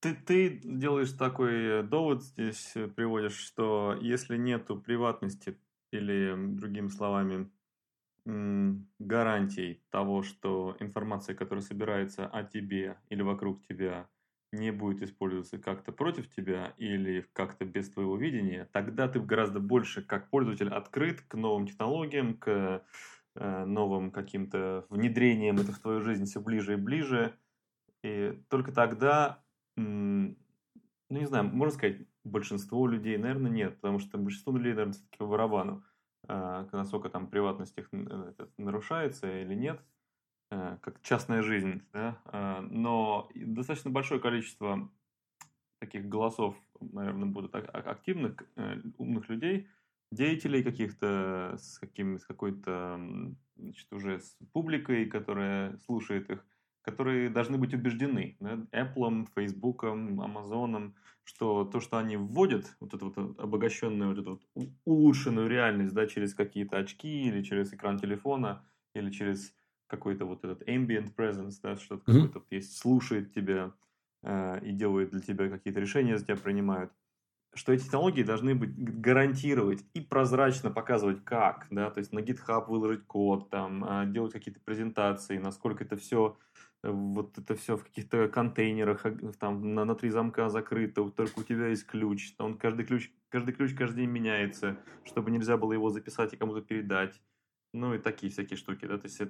ты, 0.00 0.14
ты 0.14 0.60
делаешь 0.64 1.12
такой 1.12 1.82
довод 1.82 2.22
здесь, 2.22 2.72
э, 2.74 2.88
приводишь, 2.88 3.36
что 3.36 3.96
если 4.00 4.36
нету 4.36 4.76
приватности 4.76 5.56
или, 5.92 6.34
другими 6.56 6.88
словами, 6.88 7.48
гарантий 8.26 9.82
того, 9.90 10.22
что 10.22 10.76
информация, 10.80 11.34
которая 11.34 11.62
собирается 11.62 12.26
о 12.26 12.42
тебе 12.42 12.96
или 13.10 13.22
вокруг 13.22 13.62
тебя, 13.66 14.08
не 14.54 14.70
будет 14.70 15.02
использоваться 15.02 15.58
как-то 15.58 15.92
против 15.92 16.28
тебя 16.28 16.74
или 16.78 17.26
как-то 17.32 17.64
без 17.64 17.90
твоего 17.90 18.16
видения, 18.16 18.68
тогда 18.72 19.08
ты 19.08 19.20
гораздо 19.20 19.60
больше 19.60 20.02
как 20.02 20.30
пользователь 20.30 20.68
открыт 20.68 21.20
к 21.22 21.34
новым 21.34 21.66
технологиям, 21.66 22.34
к 22.34 22.84
э, 23.34 23.64
новым 23.64 24.10
каким-то 24.10 24.86
внедрениям 24.90 25.56
это 25.56 25.72
в 25.72 25.78
твою 25.78 26.00
жизнь 26.00 26.24
все 26.24 26.40
ближе 26.40 26.74
и 26.74 26.76
ближе. 26.76 27.34
И 28.02 28.38
только 28.48 28.72
тогда 28.72 29.42
ну, 31.14 31.20
не 31.20 31.26
знаю, 31.26 31.44
можно 31.44 31.74
сказать, 31.74 31.98
большинство 32.24 32.86
людей, 32.86 33.16
наверное, 33.18 33.50
нет, 33.50 33.76
потому 33.76 33.98
что 33.98 34.18
большинство 34.18 34.52
людей, 34.56 34.72
наверное, 34.72 34.94
все-таки 34.94 35.18
по 35.18 35.26
барабану, 35.26 35.84
а, 36.26 36.66
насколько 36.72 37.08
там 37.08 37.26
приватность 37.26 37.76
их 37.76 37.88
э, 37.92 38.32
нарушается 38.56 39.40
или 39.42 39.54
нет, 39.54 39.78
э, 39.78 39.93
как 40.48 41.00
частная 41.02 41.42
жизнь, 41.42 41.82
да, 41.92 42.20
а, 42.26 42.60
но 42.60 43.28
достаточно 43.34 43.90
большое 43.90 44.20
количество 44.20 44.90
таких 45.80 46.08
голосов, 46.08 46.56
наверное, 46.80 47.26
будут 47.26 47.54
активных, 47.54 48.42
э, 48.56 48.80
умных 48.98 49.28
людей, 49.28 49.68
деятелей 50.10 50.62
каких-то 50.62 51.56
с, 51.58 51.78
каким, 51.78 52.18
с 52.18 52.24
какой-то 52.24 53.00
значит, 53.56 53.92
уже 53.92 54.20
с 54.20 54.36
публикой, 54.52 55.06
которая 55.06 55.76
слушает 55.78 56.30
их, 56.30 56.46
которые 56.82 57.28
должны 57.30 57.58
быть 57.58 57.74
убеждены 57.74 58.36
да, 58.40 58.66
Apple, 58.72 59.26
Facebook, 59.34 59.84
Amazon, 59.84 60.92
что 61.24 61.64
то, 61.64 61.80
что 61.80 61.98
они 61.98 62.16
вводят, 62.16 62.76
вот 62.80 62.94
эту 62.94 63.10
вот 63.10 63.40
обогащенную, 63.40 64.10
вот 64.10 64.18
эту 64.18 64.30
вот 64.30 64.68
улучшенную 64.84 65.48
реальность, 65.48 65.94
да, 65.94 66.06
через 66.06 66.34
какие-то 66.34 66.78
очки 66.78 67.24
или 67.24 67.42
через 67.42 67.72
экран 67.72 67.98
телефона, 67.98 68.64
или 68.94 69.10
через 69.10 69.54
какой-то 69.96 70.24
вот 70.24 70.44
этот 70.44 70.62
ambient 70.68 71.14
presence, 71.14 71.54
да, 71.62 71.76
что-то 71.76 72.10
mm-hmm. 72.10 72.26
какой-то 72.26 72.46
есть, 72.50 72.76
слушает 72.76 73.32
тебя 73.32 73.72
э, 74.22 74.60
и 74.64 74.72
делает 74.72 75.10
для 75.10 75.20
тебя 75.20 75.48
какие-то 75.48 75.80
решения, 75.80 76.18
за 76.18 76.24
тебя 76.24 76.36
принимают 76.36 76.92
что 77.56 77.72
эти 77.72 77.84
технологии 77.84 78.24
должны 78.24 78.56
быть 78.56 78.74
гарантировать 78.76 79.84
и 79.94 80.00
прозрачно 80.00 80.72
показывать 80.72 81.24
как, 81.24 81.68
да, 81.70 81.88
то 81.88 81.98
есть 81.98 82.12
на 82.12 82.18
GitHub 82.18 82.66
выложить 82.66 83.06
код, 83.06 83.48
там, 83.48 83.84
а, 83.86 84.04
делать 84.06 84.32
какие-то 84.32 84.60
презентации, 84.60 85.38
насколько 85.38 85.84
это 85.84 85.96
все 85.96 86.36
вот 86.92 87.38
это 87.38 87.54
все 87.54 87.76
в 87.76 87.84
каких-то 87.84 88.28
контейнерах, 88.28 89.06
там 89.38 89.74
на, 89.74 89.84
на 89.84 89.94
три 89.94 90.10
замка 90.10 90.50
закрыто, 90.50 91.08
только 91.10 91.38
у 91.38 91.42
тебя 91.42 91.68
есть 91.68 91.86
ключ, 91.86 92.34
он 92.38 92.58
каждый 92.58 92.84
ключ, 92.84 93.10
каждый 93.30 93.54
ключ 93.54 93.74
каждый 93.74 94.02
день 94.02 94.10
меняется, 94.10 94.78
чтобы 95.04 95.30
нельзя 95.30 95.56
было 95.56 95.72
его 95.72 95.88
записать 95.90 96.34
и 96.34 96.36
кому-то 96.36 96.60
передать. 96.60 97.20
Ну 97.74 97.94
и 97.94 97.98
такие 97.98 98.32
всякие 98.32 98.56
штуки, 98.56 98.86
да, 98.86 98.98
то 98.98 99.06
есть 99.06 99.20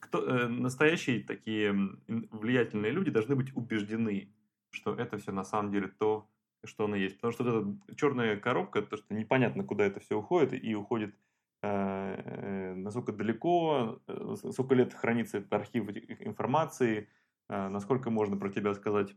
кто, 0.00 0.24
э, 0.24 0.48
настоящие 0.48 1.22
такие 1.22 1.72
влиятельные 2.08 2.92
люди 2.92 3.10
должны 3.10 3.36
быть 3.36 3.54
убеждены, 3.54 4.32
что 4.70 4.94
это 4.94 5.18
все 5.18 5.32
на 5.32 5.44
самом 5.44 5.70
деле 5.70 5.88
то, 5.88 6.28
что 6.64 6.84
оно 6.84 6.96
есть. 6.96 7.16
Потому 7.16 7.32
что 7.32 7.44
вот 7.44 7.54
эта 7.54 7.96
черная 7.96 8.36
коробка, 8.36 8.82
то, 8.82 8.96
что 8.96 9.14
непонятно, 9.14 9.64
куда 9.64 9.84
это 9.84 10.00
все 10.00 10.18
уходит, 10.18 10.52
и 10.64 10.74
уходит 10.74 11.14
Э, 11.62 12.72
насколько 12.74 13.12
далеко, 13.12 14.00
э, 14.06 14.34
сколько 14.52 14.74
лет 14.74 14.94
хранится 14.94 15.38
этот 15.38 15.52
архив 15.52 15.90
информации, 16.20 17.08
э, 17.48 17.68
насколько 17.68 18.10
можно 18.10 18.36
про 18.38 18.48
тебя 18.48 18.72
сказать 18.74 19.14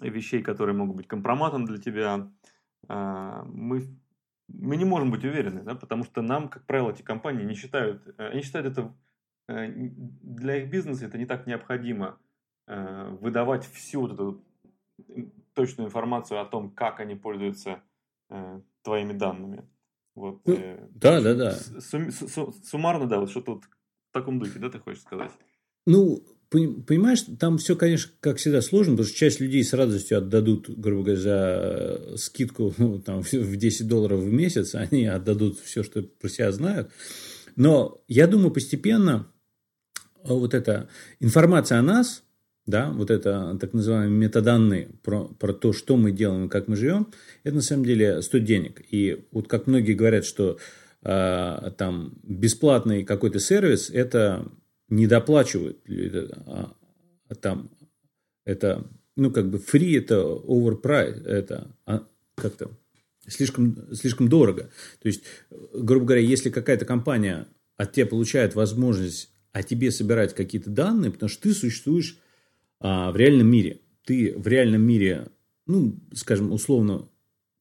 вещей, 0.00 0.42
которые 0.42 0.76
могут 0.76 0.96
быть 0.96 1.08
компроматом 1.08 1.64
для 1.64 1.78
тебя. 1.78 2.30
Мы, 2.88 3.82
мы 4.52 4.76
не 4.76 4.84
можем 4.84 5.10
быть 5.10 5.24
уверены, 5.24 5.62
да, 5.62 5.74
потому 5.74 6.04
что 6.04 6.22
нам, 6.22 6.48
как 6.48 6.64
правило, 6.66 6.90
эти 6.90 7.02
компании 7.02 7.44
не 7.44 7.54
считают, 7.54 8.02
они 8.18 8.42
считают 8.42 8.66
это 8.66 8.94
для 9.46 10.56
их 10.56 10.70
бизнеса 10.70 11.06
это 11.06 11.18
не 11.18 11.26
так 11.26 11.46
необходимо 11.46 12.18
выдавать 12.66 13.64
всю 13.66 14.02
вот 14.02 14.12
эту 14.12 14.44
точную 15.54 15.88
информацию 15.88 16.40
о 16.40 16.44
том, 16.44 16.70
как 16.70 17.00
они 17.00 17.16
пользуются 17.16 17.82
твоими 18.82 19.12
данными. 19.12 19.66
Вот, 20.14 20.40
ну, 20.44 20.54
э, 20.54 20.88
да, 20.90 21.20
да, 21.20 21.34
да. 21.34 21.52
Сум, 21.52 22.10
сум, 22.10 22.52
суммарно, 22.52 23.06
да, 23.06 23.20
вот 23.20 23.30
что-то 23.30 23.54
вот 23.54 23.64
в 23.64 24.12
таком 24.12 24.38
духе, 24.38 24.58
да, 24.58 24.68
ты 24.68 24.78
хочешь 24.78 25.02
сказать? 25.02 25.30
Ну, 25.86 26.20
понимаешь, 26.50 27.24
там 27.38 27.58
все, 27.58 27.76
конечно, 27.76 28.10
как 28.20 28.38
всегда 28.38 28.60
сложно, 28.60 28.94
потому 28.94 29.08
что 29.08 29.16
часть 29.16 29.40
людей 29.40 29.62
с 29.62 29.72
радостью 29.72 30.18
отдадут, 30.18 30.68
грубо 30.68 31.04
говоря, 31.04 31.20
за 31.20 32.16
скидку 32.16 32.74
ну, 32.78 32.98
там, 33.00 33.22
в 33.22 33.56
10 33.56 33.86
долларов 33.86 34.20
в 34.20 34.32
месяц, 34.32 34.74
они 34.74 35.06
отдадут 35.06 35.60
все, 35.60 35.82
что 35.82 36.02
про 36.02 36.28
себя 36.28 36.50
знают. 36.52 36.90
Но 37.56 38.02
я 38.08 38.26
думаю, 38.26 38.50
постепенно 38.50 39.26
вот 40.24 40.54
эта 40.54 40.88
информация 41.20 41.78
о 41.78 41.82
нас, 41.82 42.22
да, 42.66 42.90
вот 42.90 43.10
это 43.10 43.56
так 43.60 43.72
называемые 43.72 44.28
метаданные 44.28 44.88
про, 45.02 45.24
про 45.24 45.52
то, 45.52 45.72
что 45.72 45.96
мы 45.96 46.12
делаем 46.12 46.48
как 46.48 46.68
мы 46.68 46.76
живем, 46.76 47.08
это 47.42 47.56
на 47.56 47.62
самом 47.62 47.84
деле 47.84 48.22
стоит 48.22 48.44
денег. 48.44 48.82
И 48.90 49.26
вот 49.30 49.48
как 49.48 49.66
многие 49.66 49.94
говорят, 49.94 50.24
что 50.24 50.58
э, 51.02 51.70
там 51.76 52.14
бесплатный 52.22 53.04
какой-то 53.04 53.40
сервис, 53.40 53.90
это 53.90 54.46
не 54.90 55.06
доплачивают, 55.06 55.78
а, 56.46 56.76
а 57.28 57.34
там 57.34 57.70
это, 58.44 58.86
ну, 59.16 59.30
как 59.30 59.48
бы 59.48 59.58
free 59.58 59.98
это 59.98 60.16
overprice, 60.16 61.24
это 61.24 61.74
а, 61.86 62.06
как-то 62.34 62.70
слишком, 63.26 63.94
слишком 63.94 64.28
дорого. 64.28 64.70
То 65.00 65.08
есть, 65.08 65.22
грубо 65.72 66.06
говоря, 66.06 66.22
если 66.22 66.50
какая-то 66.50 66.84
компания 66.84 67.46
от 67.76 67.92
тебя 67.92 68.06
получает 68.06 68.54
возможность 68.54 69.30
о 69.52 69.62
тебе 69.62 69.90
собирать 69.90 70.34
какие-то 70.34 70.70
данные, 70.70 71.10
потому 71.10 71.28
что 71.28 71.42
ты 71.42 71.54
существуешь 71.54 72.18
а, 72.78 73.10
в 73.10 73.16
реальном 73.16 73.48
мире. 73.48 73.80
Ты 74.04 74.34
в 74.36 74.46
реальном 74.46 74.82
мире, 74.82 75.28
ну, 75.66 75.98
скажем, 76.14 76.52
условно, 76.52 77.08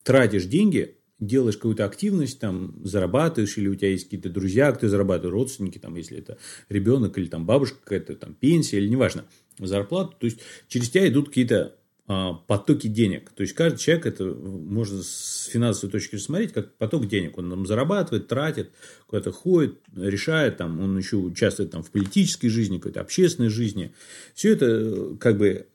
тратишь 0.03 0.45
деньги 0.45 0.98
делаешь 1.19 1.57
какую-то 1.57 1.85
активность, 1.85 2.39
там, 2.39 2.75
зарабатываешь, 2.83 3.57
или 3.57 3.67
у 3.67 3.75
тебя 3.75 3.89
есть 3.89 4.05
какие-то 4.05 4.29
друзья, 4.29 4.71
кто 4.71 4.87
зарабатывает, 4.87 5.33
родственники, 5.33 5.77
там, 5.77 5.95
если 5.95 6.17
это 6.17 6.37
ребенок 6.69 7.17
или 7.17 7.27
там 7.27 7.45
бабушка 7.45 7.77
какая-то, 7.83 8.15
там, 8.15 8.33
пенсия, 8.33 8.77
или 8.77 8.87
неважно, 8.87 9.25
зарплату, 9.57 10.15
то 10.19 10.25
есть 10.25 10.39
через 10.67 10.89
тебя 10.89 11.07
идут 11.07 11.29
какие-то 11.29 11.75
а, 12.11 12.33
потоки 12.33 12.87
денег. 12.87 13.29
То 13.35 13.41
есть 13.41 13.53
каждый 13.53 13.77
человек, 13.77 14.07
это 14.07 14.25
можно 14.25 15.03
с 15.03 15.47
финансовой 15.51 15.91
точки 15.91 16.15
смотреть, 16.15 16.53
как 16.53 16.73
поток 16.75 17.07
денег. 17.07 17.37
Он 17.37 17.51
там 17.51 17.67
зарабатывает, 17.67 18.27
тратит, 18.27 18.71
куда-то 19.05 19.31
ходит, 19.31 19.77
решает, 19.95 20.57
там, 20.57 20.79
он 20.79 20.97
еще 20.97 21.17
участвует 21.17 21.69
там, 21.69 21.83
в 21.83 21.91
политической 21.91 22.49
жизни, 22.49 22.77
какой-то 22.77 23.01
общественной 23.01 23.49
жизни. 23.49 23.93
Все 24.33 24.53
это 24.53 25.17
как 25.19 25.37
бы 25.37 25.67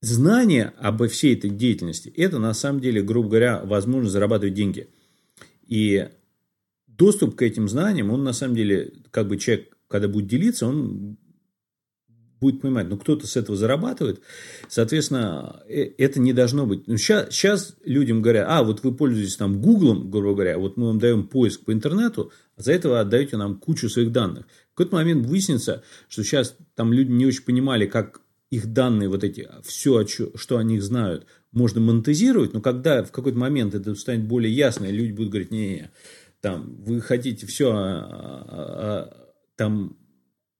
знание 0.00 0.72
обо 0.78 1.08
всей 1.08 1.34
этой 1.34 1.50
деятельности, 1.50 2.12
это 2.16 2.38
на 2.38 2.54
самом 2.54 2.80
деле, 2.80 3.02
грубо 3.02 3.30
говоря, 3.30 3.64
возможность 3.64 4.12
зарабатывать 4.12 4.54
деньги. 4.54 4.88
И 5.66 6.08
доступ 6.86 7.36
к 7.36 7.42
этим 7.42 7.68
знаниям, 7.68 8.10
он 8.10 8.24
на 8.24 8.32
самом 8.32 8.56
деле, 8.56 8.92
как 9.10 9.28
бы 9.28 9.36
человек, 9.36 9.76
когда 9.88 10.08
будет 10.08 10.26
делиться, 10.26 10.66
он 10.66 11.16
будет 12.40 12.60
понимать, 12.60 12.88
ну 12.88 12.96
кто-то 12.96 13.26
с 13.26 13.36
этого 13.36 13.56
зарабатывает, 13.56 14.20
соответственно, 14.68 15.62
э, 15.68 15.90
это 15.98 16.20
не 16.20 16.32
должно 16.32 16.66
быть. 16.66 16.86
Ну, 16.86 16.96
сейчас, 16.96 17.34
сейчас 17.34 17.76
людям 17.84 18.22
говорят, 18.22 18.46
а 18.48 18.62
вот 18.62 18.84
вы 18.84 18.94
пользуетесь 18.94 19.36
там 19.36 19.60
Гуглом, 19.60 20.10
грубо 20.10 20.34
говоря, 20.34 20.58
вот 20.58 20.76
мы 20.76 20.86
вам 20.86 20.98
даем 20.98 21.26
поиск 21.26 21.64
по 21.64 21.72
интернету, 21.72 22.30
а 22.56 22.62
за 22.62 22.72
этого 22.72 23.00
отдаете 23.00 23.36
нам 23.36 23.56
кучу 23.58 23.88
своих 23.88 24.12
данных. 24.12 24.46
В 24.72 24.76
какой-то 24.76 24.96
момент 24.96 25.26
выяснится, 25.26 25.82
что 26.08 26.22
сейчас 26.22 26.56
там 26.76 26.92
люди 26.92 27.10
не 27.10 27.26
очень 27.26 27.42
понимали, 27.42 27.86
как 27.86 28.20
их 28.50 28.72
данные, 28.72 29.08
вот 29.08 29.24
эти, 29.24 29.48
все, 29.62 30.06
что 30.06 30.56
о 30.56 30.62
них 30.62 30.82
знают, 30.82 31.26
можно 31.52 31.80
монетизировать, 31.80 32.52
но 32.52 32.60
когда 32.60 33.02
в 33.02 33.12
какой-то 33.12 33.38
момент 33.38 33.74
это 33.74 33.94
станет 33.94 34.26
более 34.26 34.52
ясно, 34.52 34.86
и 34.86 34.92
люди 34.92 35.12
будут 35.12 35.30
говорить, 35.30 35.50
не-не, 35.50 35.90
там, 36.40 36.76
вы 36.84 37.00
хотите 37.00 37.46
все 37.46 37.70
а, 37.70 37.76
а, 37.76 38.44
а, 38.48 39.32
там 39.56 39.96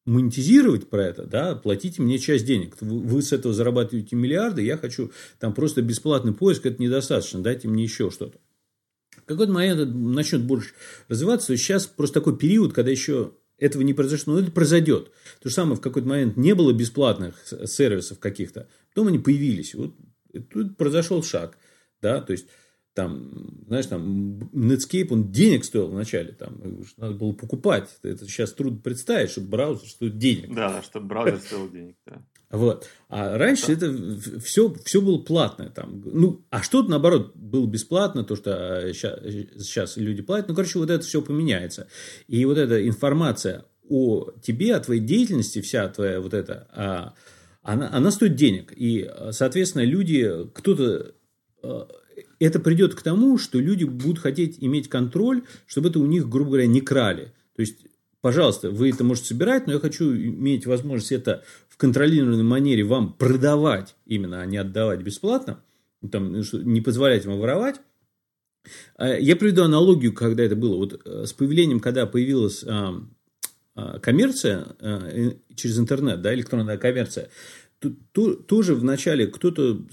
монетизировать 0.04 0.88
про 0.88 1.06
это, 1.06 1.24
да, 1.24 1.54
платите 1.54 2.02
мне 2.02 2.18
часть 2.18 2.46
денег. 2.46 2.76
Вы, 2.80 3.00
вы 3.00 3.22
с 3.22 3.32
этого 3.32 3.52
зарабатываете 3.52 4.16
миллиарды, 4.16 4.62
я 4.62 4.76
хочу 4.76 5.12
там 5.38 5.54
просто 5.54 5.82
бесплатный 5.82 6.32
поиск, 6.32 6.66
это 6.66 6.82
недостаточно, 6.82 7.42
дайте 7.42 7.68
мне 7.68 7.84
еще 7.84 8.10
что-то. 8.10 8.38
В 9.16 9.24
какой-то 9.24 9.52
момент 9.52 9.80
это 9.80 9.90
начнет 9.92 10.42
больше 10.42 10.72
развиваться, 11.08 11.56
сейчас 11.56 11.86
просто 11.86 12.20
такой 12.20 12.38
период, 12.38 12.72
когда 12.72 12.90
еще 12.90 13.32
этого 13.58 13.82
не 13.82 13.94
произошло, 13.94 14.34
но 14.34 14.40
это 14.40 14.50
произойдет. 14.50 15.10
То 15.40 15.48
же 15.48 15.54
самое 15.54 15.76
в 15.76 15.80
какой-то 15.80 16.08
момент 16.08 16.36
не 16.36 16.54
было 16.54 16.72
бесплатных 16.72 17.36
сервисов 17.66 18.18
каких-то, 18.18 18.68
потом 18.90 19.08
они 19.08 19.18
появились. 19.18 19.74
Вот 19.74 19.94
тут 20.52 20.76
произошел 20.76 21.22
шаг, 21.22 21.58
да, 22.00 22.20
то 22.20 22.32
есть 22.32 22.46
там, 22.94 23.62
знаешь, 23.68 23.86
там 23.86 24.38
Netscape, 24.52 25.08
он 25.10 25.30
денег 25.30 25.64
стоил 25.64 25.88
вначале, 25.88 26.32
там, 26.32 26.60
надо 26.96 27.14
было 27.14 27.32
покупать. 27.32 27.88
Это 28.02 28.24
сейчас 28.26 28.52
трудно 28.52 28.80
представить, 28.80 29.30
чтобы 29.30 29.48
браузер 29.48 29.88
стоит 29.88 30.18
денег. 30.18 30.52
Да, 30.52 30.82
чтобы 30.82 31.06
браузер 31.06 31.38
стоил 31.38 31.70
денег, 31.70 31.96
да. 32.04 32.24
Вот. 32.50 32.86
А 33.08 33.36
раньше 33.36 33.76
да. 33.76 33.86
это 33.86 34.40
все, 34.40 34.74
все 34.84 35.00
было 35.00 35.18
платное. 35.18 35.68
Там. 35.68 36.02
Ну, 36.04 36.44
а 36.50 36.62
что-то, 36.62 36.90
наоборот, 36.90 37.36
было 37.36 37.66
бесплатно, 37.66 38.24
то, 38.24 38.36
что 38.36 38.90
сейчас, 38.92 39.18
а, 39.22 39.60
сейчас 39.60 39.96
люди 39.96 40.22
платят. 40.22 40.48
Ну, 40.48 40.54
короче, 40.54 40.78
вот 40.78 40.90
это 40.90 41.04
все 41.04 41.20
поменяется. 41.20 41.88
И 42.26 42.44
вот 42.44 42.56
эта 42.56 42.86
информация 42.86 43.66
о 43.88 44.30
тебе, 44.42 44.74
о 44.74 44.80
твоей 44.80 45.00
деятельности, 45.00 45.60
вся 45.60 45.88
твоя 45.88 46.20
вот 46.20 46.32
эта, 46.32 46.68
а, 46.72 47.14
она, 47.62 47.90
она 47.92 48.10
стоит 48.10 48.34
денег. 48.34 48.72
И, 48.74 49.10
соответственно, 49.32 49.82
люди, 49.82 50.48
кто-то 50.54 51.14
это 52.38 52.60
придет 52.60 52.94
к 52.94 53.02
тому, 53.02 53.38
что 53.38 53.58
люди 53.58 53.84
будут 53.84 54.18
хотеть 54.18 54.56
иметь 54.60 54.88
контроль, 54.88 55.42
чтобы 55.66 55.88
это 55.88 55.98
у 55.98 56.06
них, 56.06 56.28
грубо 56.28 56.50
говоря, 56.50 56.66
не 56.66 56.80
крали. 56.80 57.32
То 57.56 57.62
есть, 57.62 57.78
пожалуйста, 58.20 58.70
вы 58.70 58.90
это 58.90 59.04
можете 59.04 59.28
собирать, 59.28 59.66
но 59.66 59.74
я 59.74 59.80
хочу 59.80 60.14
иметь 60.14 60.66
возможность 60.66 61.12
это 61.12 61.44
контролированной 61.78 62.42
манере 62.42 62.84
вам 62.84 63.14
продавать 63.14 63.96
именно, 64.04 64.42
а 64.42 64.46
не 64.46 64.58
отдавать 64.58 65.00
бесплатно, 65.00 65.62
там, 66.12 66.32
ну, 66.32 66.42
не 66.52 66.82
позволять 66.82 67.24
вам 67.24 67.38
воровать. 67.38 67.80
А, 68.96 69.16
я 69.16 69.36
приведу 69.36 69.62
аналогию, 69.62 70.12
когда 70.12 70.42
это 70.42 70.56
было. 70.56 70.76
Вот 70.76 71.00
э, 71.04 71.24
с 71.24 71.32
появлением, 71.32 71.80
когда 71.80 72.04
появилась 72.06 72.64
а, 72.66 73.00
а, 73.74 73.98
коммерция 74.00 74.76
через 75.54 75.78
интернет, 75.78 76.20
да, 76.20 76.34
электронная 76.34 76.76
коммерция, 76.76 77.30
то, 77.78 77.90
то, 78.12 78.34
тоже 78.34 78.74
вначале 78.74 79.28
кто-то 79.28 79.86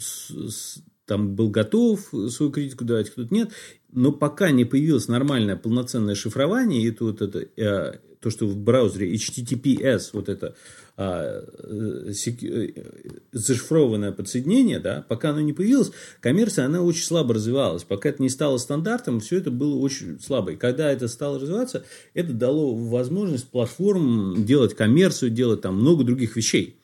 там 1.06 1.36
был 1.36 1.50
готов 1.50 2.12
свою 2.30 2.52
критику 2.52 2.84
давать, 2.84 3.12
кто-то 3.12 3.32
нет, 3.32 3.52
но 3.92 4.12
пока 4.12 4.50
не 4.50 4.66
появилось 4.66 5.08
нормальное 5.08 5.56
полноценное 5.56 6.16
шифрование, 6.16 6.82
и 6.82 6.98
вот 7.00 7.22
это, 7.22 7.40
э, 7.40 8.00
то, 8.26 8.32
что 8.32 8.48
в 8.48 8.58
браузере 8.58 9.14
HTTPS, 9.14 10.10
вот 10.14 10.30
это 10.30 10.56
а, 10.98 11.44
э, 11.60 12.12
э, 12.42 12.84
зашифрованное 13.32 14.12
подсоединение, 14.12 14.80
да, 14.80 15.06
пока 15.08 15.30
оно 15.30 15.42
не 15.42 15.54
появилось, 15.54 15.92
коммерция, 16.22 16.66
она 16.66 16.82
очень 16.82 17.04
слабо 17.04 17.36
развивалась. 17.36 17.84
Пока 17.84 18.10
это 18.10 18.24
не 18.24 18.30
стало 18.30 18.58
стандартом, 18.58 19.20
все 19.20 19.38
это 19.38 19.52
было 19.52 19.76
очень 19.76 20.20
слабо. 20.20 20.54
И 20.54 20.56
когда 20.56 20.92
это 20.92 21.08
стало 21.08 21.40
развиваться, 21.40 21.86
это 22.16 22.34
дало 22.34 22.74
возможность 22.74 23.48
платформам 23.48 24.44
делать 24.44 24.74
коммерцию, 24.74 25.30
делать 25.30 25.62
там 25.62 25.76
много 25.76 26.04
других 26.04 26.36
вещей. 26.36 26.80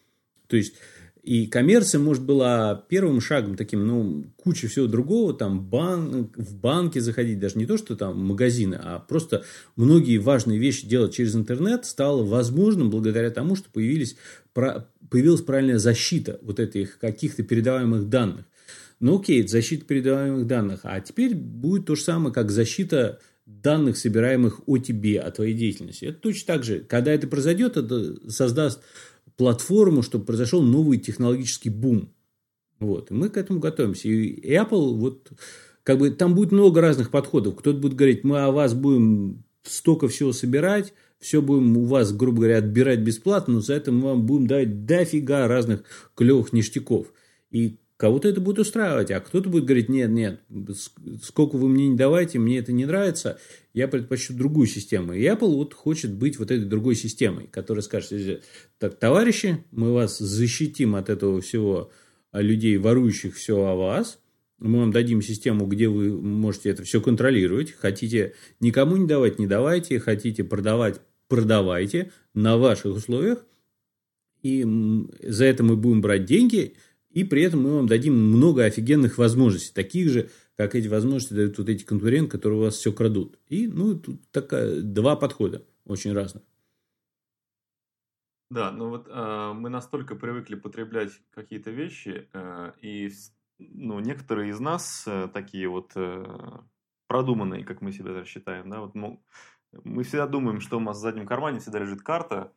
То 0.45 0.57
есть, 0.57 0.75
и 1.23 1.45
коммерция, 1.45 1.99
может, 1.99 2.23
была 2.23 2.83
первым 2.89 3.21
шагом 3.21 3.55
таким, 3.55 3.85
ну, 3.85 4.25
куча 4.37 4.67
всего 4.67 4.87
другого, 4.87 5.33
там, 5.33 5.63
бан, 5.63 6.31
в 6.35 6.55
банки 6.55 6.97
заходить, 6.99 7.39
даже 7.39 7.59
не 7.59 7.67
то, 7.67 7.77
что 7.77 7.95
там 7.95 8.19
магазины, 8.19 8.79
а 8.81 8.99
просто 8.99 9.43
многие 9.75 10.17
важные 10.17 10.57
вещи 10.57 10.87
делать 10.87 11.13
через 11.13 11.35
интернет 11.35 11.85
стало 11.85 12.23
возможным 12.23 12.89
благодаря 12.89 13.29
тому, 13.29 13.55
что 13.55 13.69
появились, 13.69 14.15
появилась 14.53 15.41
правильная 15.41 15.77
защита 15.77 16.39
вот 16.41 16.59
этих 16.59 16.97
каких-то 16.97 17.43
передаваемых 17.43 18.09
данных. 18.09 18.45
Ну, 18.99 19.19
окей, 19.19 19.47
защита 19.47 19.85
передаваемых 19.85 20.47
данных, 20.47 20.81
а 20.83 20.99
теперь 21.01 21.35
будет 21.35 21.85
то 21.85 21.95
же 21.95 22.01
самое, 22.01 22.33
как 22.33 22.49
защита 22.51 23.19
данных, 23.45 23.97
собираемых 23.97 24.61
о 24.65 24.77
тебе, 24.77 25.19
о 25.19 25.31
твоей 25.31 25.53
деятельности. 25.53 26.05
Это 26.05 26.19
точно 26.19 26.53
так 26.53 26.63
же. 26.63 26.79
Когда 26.79 27.11
это 27.11 27.27
произойдет, 27.27 27.77
это 27.77 28.29
создаст 28.29 28.81
платформу, 29.41 30.03
чтобы 30.03 30.25
произошел 30.25 30.61
новый 30.61 30.99
технологический 30.99 31.71
бум. 31.71 32.13
Вот. 32.79 33.09
И 33.09 33.15
мы 33.15 33.27
к 33.27 33.37
этому 33.37 33.59
готовимся. 33.59 34.07
И 34.07 34.55
Apple, 34.55 34.93
вот, 34.97 35.31
как 35.81 35.97
бы, 35.97 36.11
там 36.11 36.35
будет 36.35 36.51
много 36.51 36.79
разных 36.79 37.09
подходов. 37.09 37.55
Кто-то 37.55 37.79
будет 37.79 37.95
говорить, 37.95 38.23
мы 38.23 38.41
о 38.41 38.51
вас 38.51 38.75
будем 38.75 39.43
столько 39.63 40.07
всего 40.09 40.31
собирать, 40.31 40.93
все 41.17 41.41
будем 41.41 41.75
у 41.75 41.85
вас, 41.85 42.13
грубо 42.13 42.41
говоря, 42.41 42.59
отбирать 42.59 42.99
бесплатно, 42.99 43.55
но 43.55 43.61
за 43.61 43.73
это 43.73 43.91
мы 43.91 44.09
вам 44.09 44.27
будем 44.27 44.45
давать 44.45 44.85
дофига 44.85 45.47
разных 45.47 45.85
клевых 46.13 46.53
ништяков. 46.53 47.11
И 47.49 47.79
Кого-то 48.01 48.27
это 48.27 48.41
будет 48.41 48.57
устраивать, 48.57 49.11
а 49.11 49.19
кто-то 49.19 49.47
будет 49.47 49.65
говорить, 49.65 49.87
нет, 49.87 50.09
нет, 50.09 50.41
сколько 51.21 51.55
вы 51.55 51.69
мне 51.69 51.87
не 51.87 51.95
давайте, 51.95 52.39
мне 52.39 52.57
это 52.57 52.71
не 52.71 52.87
нравится, 52.87 53.37
я 53.75 53.87
предпочту 53.87 54.33
другую 54.33 54.65
систему. 54.65 55.13
И 55.13 55.21
Apple 55.21 55.53
вот 55.53 55.75
хочет 55.75 56.11
быть 56.11 56.39
вот 56.39 56.49
этой 56.49 56.65
другой 56.65 56.95
системой, 56.95 57.45
которая 57.45 57.83
скажет, 57.83 58.43
так, 58.79 58.97
товарищи, 58.97 59.63
мы 59.69 59.93
вас 59.93 60.17
защитим 60.17 60.95
от 60.95 61.09
этого 61.09 61.41
всего 61.41 61.91
а, 62.31 62.41
людей, 62.41 62.75
ворующих 62.77 63.35
все 63.35 63.63
о 63.63 63.75
вас, 63.75 64.17
мы 64.57 64.79
вам 64.79 64.91
дадим 64.91 65.21
систему, 65.21 65.67
где 65.67 65.87
вы 65.87 66.19
можете 66.19 66.71
это 66.71 66.81
все 66.81 67.01
контролировать. 67.01 67.71
Хотите 67.71 68.33
никому 68.59 68.97
не 68.97 69.05
давать, 69.05 69.37
не 69.37 69.45
давайте. 69.45 69.99
Хотите 69.99 70.43
продавать, 70.43 71.01
продавайте 71.27 72.11
на 72.33 72.57
ваших 72.57 72.95
условиях. 72.95 73.45
И 74.41 74.65
за 75.21 75.45
это 75.45 75.63
мы 75.63 75.75
будем 75.75 76.01
брать 76.01 76.25
деньги. 76.25 76.73
И 77.11 77.23
при 77.23 77.43
этом 77.43 77.63
мы 77.63 77.75
вам 77.75 77.87
дадим 77.87 78.13
много 78.15 78.63
офигенных 78.63 79.17
возможностей. 79.17 79.73
Таких 79.73 80.09
же, 80.09 80.29
как 80.55 80.75
эти 80.75 80.87
возможности 80.87 81.33
дают 81.33 81.57
вот 81.57 81.69
эти 81.69 81.83
конкуренты, 81.83 82.31
которые 82.31 82.59
у 82.59 82.63
вас 82.63 82.75
все 82.75 82.93
крадут. 82.93 83.37
И, 83.49 83.67
ну, 83.67 83.99
тут 83.99 84.21
такая, 84.31 84.81
два 84.81 85.15
подхода 85.15 85.65
очень 85.85 86.13
разных. 86.13 86.43
Да, 88.49 88.69
ну 88.71 88.89
вот 88.89 89.07
э, 89.07 89.53
мы 89.55 89.69
настолько 89.69 90.15
привыкли 90.15 90.55
потреблять 90.55 91.11
какие-то 91.33 91.71
вещи, 91.71 92.27
э, 92.33 92.73
и 92.81 93.09
ну, 93.59 93.99
некоторые 93.99 94.49
из 94.49 94.59
нас 94.59 95.05
э, 95.07 95.29
такие 95.33 95.69
вот 95.69 95.93
э, 95.95 96.25
продуманные, 97.07 97.63
как 97.63 97.79
мы 97.79 97.93
себя 97.93 98.25
считаем, 98.25 98.69
да, 98.69 98.81
вот 98.81 98.93
мы, 98.93 99.21
мы 99.85 100.03
всегда 100.03 100.27
думаем, 100.27 100.59
что 100.59 100.75
у 100.75 100.79
нас 100.81 100.97
в 100.97 101.01
заднем 101.01 101.25
кармане 101.25 101.59
всегда 101.59 101.79
лежит 101.79 102.01
карта, 102.01 102.53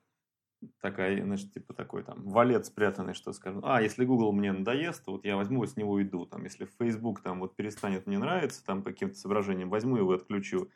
такая, 0.80 1.22
значит, 1.22 1.52
типа 1.52 1.74
такой 1.74 2.02
там 2.02 2.22
валет 2.28 2.66
спрятанный, 2.66 3.14
что 3.14 3.32
скажем, 3.32 3.60
а, 3.64 3.82
если 3.82 4.04
Google 4.04 4.32
мне 4.32 4.52
надоест, 4.52 5.04
то 5.04 5.12
вот 5.12 5.24
я 5.24 5.36
возьму 5.36 5.64
и 5.64 5.66
с 5.66 5.76
него 5.76 6.02
иду, 6.02 6.26
там, 6.26 6.44
если 6.44 6.68
Facebook 6.78 7.20
там 7.22 7.40
вот 7.40 7.56
перестанет 7.56 8.06
мне 8.06 8.18
нравиться, 8.18 8.64
там, 8.64 8.82
каким-то 8.82 9.16
соображением, 9.16 9.70
возьму 9.70 9.96
его 9.96 10.14
и 10.14 10.16
отключу. 10.16 10.68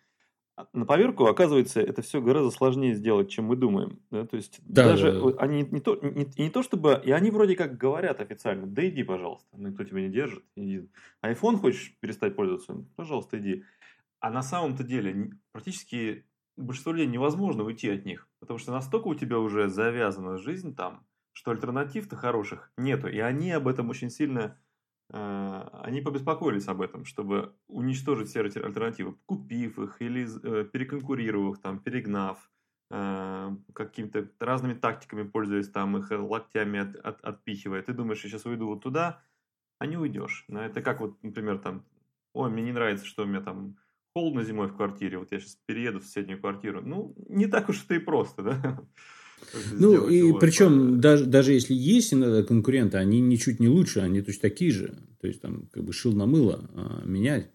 А 0.58 0.66
на 0.72 0.84
поверку, 0.86 1.26
оказывается, 1.26 1.80
это 1.80 2.02
все 2.02 2.20
гораздо 2.20 2.50
сложнее 2.50 2.92
сделать, 2.94 3.30
чем 3.30 3.44
мы 3.44 3.54
думаем. 3.54 4.00
Да? 4.10 4.26
То 4.26 4.36
есть 4.36 4.58
да, 4.66 4.86
даже 4.86 5.12
да, 5.12 5.20
да. 5.20 5.36
они 5.38 5.62
не 5.62 5.80
то, 5.80 5.94
не, 6.02 6.26
не 6.36 6.50
то 6.50 6.64
чтобы... 6.64 7.00
И 7.04 7.12
они 7.12 7.30
вроде 7.30 7.54
как 7.54 7.76
говорят 7.76 8.20
официально, 8.20 8.66
да 8.66 8.88
иди, 8.88 9.04
пожалуйста, 9.04 9.46
никто 9.56 9.84
тебя 9.84 10.00
не 10.00 10.08
держит. 10.08 10.42
Иди. 10.56 10.90
iPhone 11.24 11.58
хочешь 11.58 11.96
перестать 12.00 12.34
пользоваться? 12.34 12.84
Пожалуйста, 12.96 13.38
иди. 13.38 13.62
А 14.18 14.30
на 14.30 14.42
самом-то 14.42 14.82
деле 14.82 15.30
практически 15.52 16.26
большинство 16.58 16.92
людей 16.92 17.06
невозможно 17.06 17.64
уйти 17.64 17.88
от 17.90 18.04
них. 18.04 18.28
Потому 18.40 18.58
что 18.58 18.72
настолько 18.72 19.08
у 19.08 19.14
тебя 19.14 19.38
уже 19.38 19.68
завязана 19.68 20.38
жизнь 20.38 20.74
там, 20.74 21.06
что 21.32 21.50
альтернатив-то 21.50 22.16
хороших 22.16 22.70
нету. 22.76 23.08
И 23.08 23.18
они 23.18 23.50
об 23.52 23.68
этом 23.68 23.88
очень 23.90 24.10
сильно 24.10 24.58
Э, 25.10 25.68
они 25.82 26.00
побеспокоились 26.00 26.68
об 26.68 26.82
этом, 26.82 27.04
чтобы 27.04 27.54
уничтожить 27.66 28.28
все 28.28 28.42
эти 28.44 28.58
альтернативы, 28.58 29.14
купив 29.26 29.78
их 29.78 30.02
или 30.02 30.26
э, 30.26 30.64
переконкурировав 30.64 31.56
их, 31.56 31.62
там, 31.62 31.78
перегнав, 31.78 32.50
э, 32.90 33.56
какими-то 33.72 34.28
разными 34.38 34.74
тактиками 34.74 35.22
пользуясь, 35.22 35.70
там, 35.70 35.96
их 35.96 36.10
локтями 36.10 36.80
от, 36.80 36.96
от, 36.96 37.20
отпихивая. 37.22 37.82
Ты 37.82 37.94
думаешь, 37.94 38.22
я 38.24 38.30
сейчас 38.30 38.44
уйду 38.44 38.66
вот 38.66 38.82
туда, 38.82 39.22
а 39.78 39.86
не 39.86 39.96
уйдешь. 39.96 40.44
Но 40.48 40.62
это 40.62 40.82
как 40.82 41.00
вот, 41.00 41.22
например, 41.22 41.58
там, 41.58 41.84
ой, 42.34 42.50
мне 42.50 42.62
не 42.62 42.72
нравится, 42.72 43.06
что 43.06 43.22
у 43.22 43.26
меня 43.26 43.40
там 43.40 43.76
холодно 44.18 44.42
зимой 44.42 44.66
в 44.66 44.74
квартире, 44.74 45.18
вот 45.18 45.30
я 45.30 45.38
сейчас 45.38 45.56
перееду 45.66 46.00
в 46.00 46.04
соседнюю 46.04 46.40
квартиру. 46.40 46.82
Ну, 46.84 47.14
не 47.28 47.46
так 47.46 47.68
уж 47.68 47.84
это 47.84 47.94
и 47.94 47.98
просто, 47.98 48.42
да? 48.42 48.80
Ну, 49.72 50.08
и 50.08 50.36
причем, 50.40 51.00
даже, 51.00 51.24
даже 51.24 51.52
если 51.52 51.72
есть 51.72 52.12
иногда 52.12 52.42
конкуренты, 52.42 52.98
они 52.98 53.20
ничуть 53.20 53.60
не 53.60 53.68
лучше, 53.68 54.00
они 54.00 54.20
точно 54.20 54.42
такие 54.42 54.72
же. 54.72 54.98
То 55.20 55.28
есть, 55.28 55.40
там, 55.40 55.68
как 55.68 55.84
бы 55.84 55.92
шил 55.92 56.12
на 56.12 56.26
мыло 56.26 56.68
а, 56.74 57.04
менять. 57.04 57.48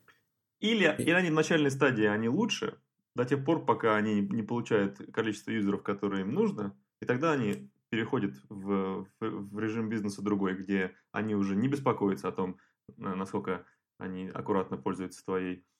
Или, 0.62 0.96
или 0.98 1.12
они 1.12 1.30
в 1.30 1.34
начальной 1.34 1.72
стадии, 1.72 2.06
они 2.06 2.30
лучше, 2.30 2.76
до 3.18 3.26
тех 3.26 3.44
пор, 3.44 3.66
пока 3.66 3.98
они 3.98 4.22
не 4.22 4.44
получают 4.44 4.98
количество 5.12 5.52
юзеров, 5.52 5.84
которые 5.84 6.22
им 6.22 6.34
нужно, 6.34 6.74
и 7.02 7.06
тогда 7.06 7.34
они 7.34 7.70
переходят 7.90 8.34
в, 8.48 9.06
в, 9.20 9.30
в 9.52 9.60
режим 9.60 9.90
бизнеса 9.90 10.22
другой, 10.22 10.56
где 10.56 10.96
они 11.12 11.36
уже 11.36 11.58
не 11.58 11.68
беспокоятся 11.68 12.30
о 12.30 12.32
том, 12.32 12.58
насколько 12.96 13.66
они 13.98 14.30
аккуратно 14.30 14.78
пользуются 14.78 15.24
твоей 15.26 15.56
э, 15.56 15.73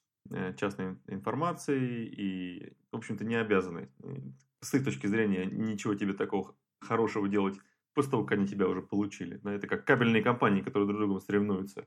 частной 0.56 0.96
информацией 1.06 2.06
и, 2.06 2.72
в 2.92 2.96
общем-то, 2.96 3.24
не 3.24 3.34
обязаны 3.34 3.90
с 4.60 4.74
их 4.74 4.84
точки 4.84 5.06
зрения 5.06 5.44
ничего 5.44 5.94
тебе 5.94 6.14
такого 6.14 6.54
хорошего 6.80 7.28
делать 7.28 7.58
после 7.94 8.12
того, 8.12 8.24
как 8.24 8.38
они 8.38 8.46
тебя 8.46 8.68
уже 8.68 8.82
получили. 8.82 9.40
Это 9.48 9.66
как 9.66 9.84
кабельные 9.84 10.22
компании, 10.22 10.62
которые 10.62 10.86
друг 10.86 10.98
с 10.98 11.00
другом 11.00 11.20
соревнуются 11.20 11.86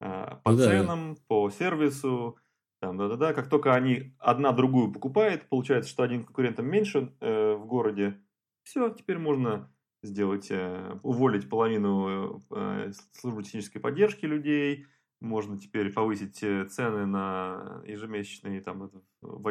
а, 0.00 0.36
по 0.44 0.52
ну, 0.52 0.58
ценам, 0.58 1.14
да. 1.14 1.20
по 1.26 1.50
сервису. 1.50 2.38
Там, 2.80 2.96
да-да-да. 2.96 3.34
Как 3.34 3.48
только 3.48 3.74
они 3.74 4.14
одна 4.18 4.52
другую 4.52 4.92
покупает, 4.92 5.48
получается, 5.48 5.90
что 5.90 6.04
один 6.04 6.24
конкурентом 6.24 6.66
меньше 6.66 7.12
э, 7.20 7.54
в 7.54 7.66
городе. 7.66 8.20
Все, 8.62 8.88
теперь 8.90 9.18
можно 9.18 9.72
сделать, 10.02 10.48
э, 10.50 10.96
уволить 11.02 11.48
половину 11.48 12.40
э, 12.50 12.92
службы 13.12 13.42
технической 13.42 13.80
поддержки 13.80 14.26
людей, 14.26 14.86
можно 15.20 15.58
теперь 15.58 15.92
повысить 15.92 16.38
э, 16.42 16.66
цены 16.70 17.04
на 17.06 17.82
ежемесячные 17.86 18.60
там 18.60 18.90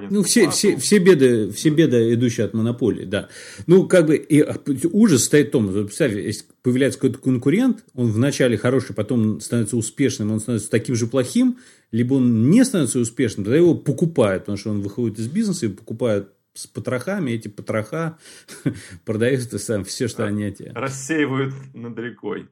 Ну, 0.10 0.24
все, 0.24 0.50
все, 0.50 0.78
все, 0.78 1.00
беды, 1.00 1.52
все 1.52 1.70
беды, 1.70 2.14
идущие 2.14 2.46
от 2.46 2.54
монополии, 2.54 3.06
да. 3.06 3.28
Ну, 3.66 3.88
как 3.88 4.06
бы 4.06 4.16
и 4.16 4.42
а, 4.42 4.56
ужас 4.92 5.26
стоит 5.26 5.50
в 5.50 5.52
том, 5.52 5.70
что, 5.72 5.84
представь, 5.84 6.14
если 6.14 6.46
появляется 6.62 7.00
какой-то 7.00 7.20
конкурент, 7.20 7.84
он 7.94 8.12
вначале 8.12 8.58
хороший, 8.58 8.96
потом 8.96 9.42
становится 9.42 9.76
успешным, 9.76 10.32
он 10.32 10.40
становится 10.40 10.70
таким 10.70 10.96
же 10.96 11.08
плохим, 11.08 11.58
либо 11.92 12.16
он 12.16 12.50
не 12.50 12.64
становится 12.64 13.00
успешным, 13.00 13.44
тогда 13.44 13.58
его 13.58 13.76
покупают, 13.76 14.44
потому 14.44 14.58
что 14.58 14.70
он 14.70 14.82
выходит 14.82 15.20
из 15.20 15.28
бизнеса 15.28 15.66
и 15.66 15.70
покупают 15.70 16.34
с 16.54 16.66
потрохами, 16.66 17.32
эти 17.32 17.50
потроха 17.50 18.18
продают 19.06 19.42
сам 19.44 19.84
все, 19.84 20.08
что 20.08 20.26
они 20.26 20.46
эти. 20.46 20.72
Рассеивают 20.74 21.54
над 21.74 21.98
рекой. 22.00 22.48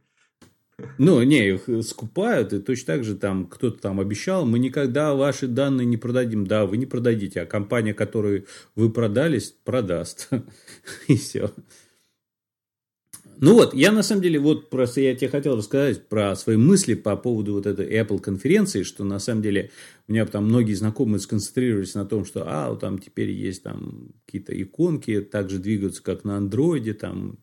Ну, 0.98 1.22
не, 1.24 1.52
их 1.56 1.70
скупают, 1.86 2.52
и 2.52 2.60
точно 2.60 2.96
так 2.96 3.04
же 3.06 3.16
там 3.16 3.48
кто-то 3.48 3.80
там 3.80 4.00
обещал, 4.00 4.46
мы 4.46 4.60
никогда 4.60 5.14
ваши 5.14 5.48
данные 5.48 5.86
не 5.86 5.96
продадим. 5.96 6.46
Да, 6.46 6.66
вы 6.66 6.78
не 6.78 6.86
продадите, 6.86 7.42
а 7.42 7.46
компания, 7.46 7.94
которую 7.94 8.46
вы 8.76 8.92
продались, 8.92 9.56
продаст. 9.64 10.30
И 11.08 11.16
все. 11.16 11.52
Ну 13.38 13.54
вот, 13.54 13.74
я 13.74 13.92
на 13.92 14.02
самом 14.02 14.22
деле, 14.22 14.40
вот 14.40 14.70
просто 14.70 15.02
я 15.02 15.14
тебе 15.16 15.30
хотел 15.30 15.58
рассказать 15.58 16.08
про 16.08 16.36
свои 16.36 16.56
мысли 16.56 16.94
по 16.94 17.18
поводу 17.18 17.54
вот 17.54 17.66
этой 17.66 17.86
Apple 17.86 18.20
конференции, 18.20 18.84
что 18.84 19.04
на 19.04 19.20
самом 19.20 19.42
деле 19.42 19.72
у 20.08 20.14
меня 20.14 20.26
там 20.26 20.46
многие 20.46 20.74
знакомые 20.74 21.20
сконцентрировались 21.20 21.96
на 21.96 22.06
том, 22.06 22.24
что, 22.24 22.46
а, 22.48 22.70
вот 22.70 22.80
там 22.80 22.98
теперь 22.98 23.32
есть 23.32 23.64
там 23.64 24.14
какие-то 24.26 24.60
иконки, 24.62 25.20
также 25.20 25.60
двигаются, 25.60 26.02
как 26.02 26.24
на 26.24 26.38
андроиде, 26.38 26.94
там, 26.94 27.40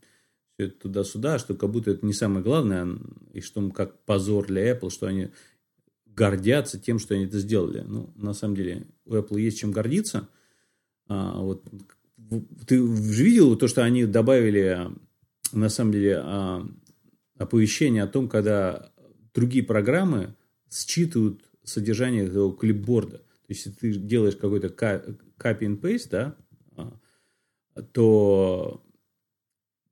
все 0.55 0.67
это 0.67 0.81
туда-сюда, 0.81 1.39
что 1.39 1.55
как 1.55 1.71
будто 1.71 1.91
это 1.91 2.05
не 2.05 2.13
самое 2.13 2.45
главное, 2.45 2.89
и 3.33 3.41
что 3.41 3.69
как 3.71 4.05
позор 4.05 4.47
для 4.47 4.71
Apple, 4.73 4.91
что 4.91 5.07
они 5.07 5.31
гордятся 6.07 6.79
тем, 6.79 6.99
что 6.99 7.15
они 7.15 7.25
это 7.25 7.39
сделали. 7.39 7.81
Ну, 7.81 8.13
на 8.17 8.35
самом 8.35 8.57
деле, 8.57 8.87
у 9.05 9.15
Apple 9.15 9.41
есть 9.41 9.59
чем 9.59 9.73
гордиться. 9.73 10.29
А, 11.09 11.41
вот, 11.41 11.67
ты 12.67 12.77
же 12.77 13.25
видел 13.25 13.57
то, 13.57 13.69
что 13.69 13.83
они 13.83 14.05
добавили, 14.05 14.89
на 15.53 15.69
самом 15.69 15.93
деле, 15.93 16.21
а, 16.23 16.67
оповещение 17.39 18.03
о 18.03 18.09
том, 18.09 18.29
когда 18.29 18.93
другие 19.35 19.65
программы 19.65 20.35
считывают 20.71 21.43
содержание 21.65 22.27
этого 22.27 22.57
клипборда. 22.57 23.19
То 23.19 23.49
есть, 23.49 23.67
если 23.67 23.79
ты 23.79 23.95
делаешь 23.95 24.37
какой-то 24.37 24.69
copy 24.69 25.61
and 25.61 25.81
paste, 25.81 26.09
да, 26.11 26.37
а, 26.77 26.93
то 27.93 28.83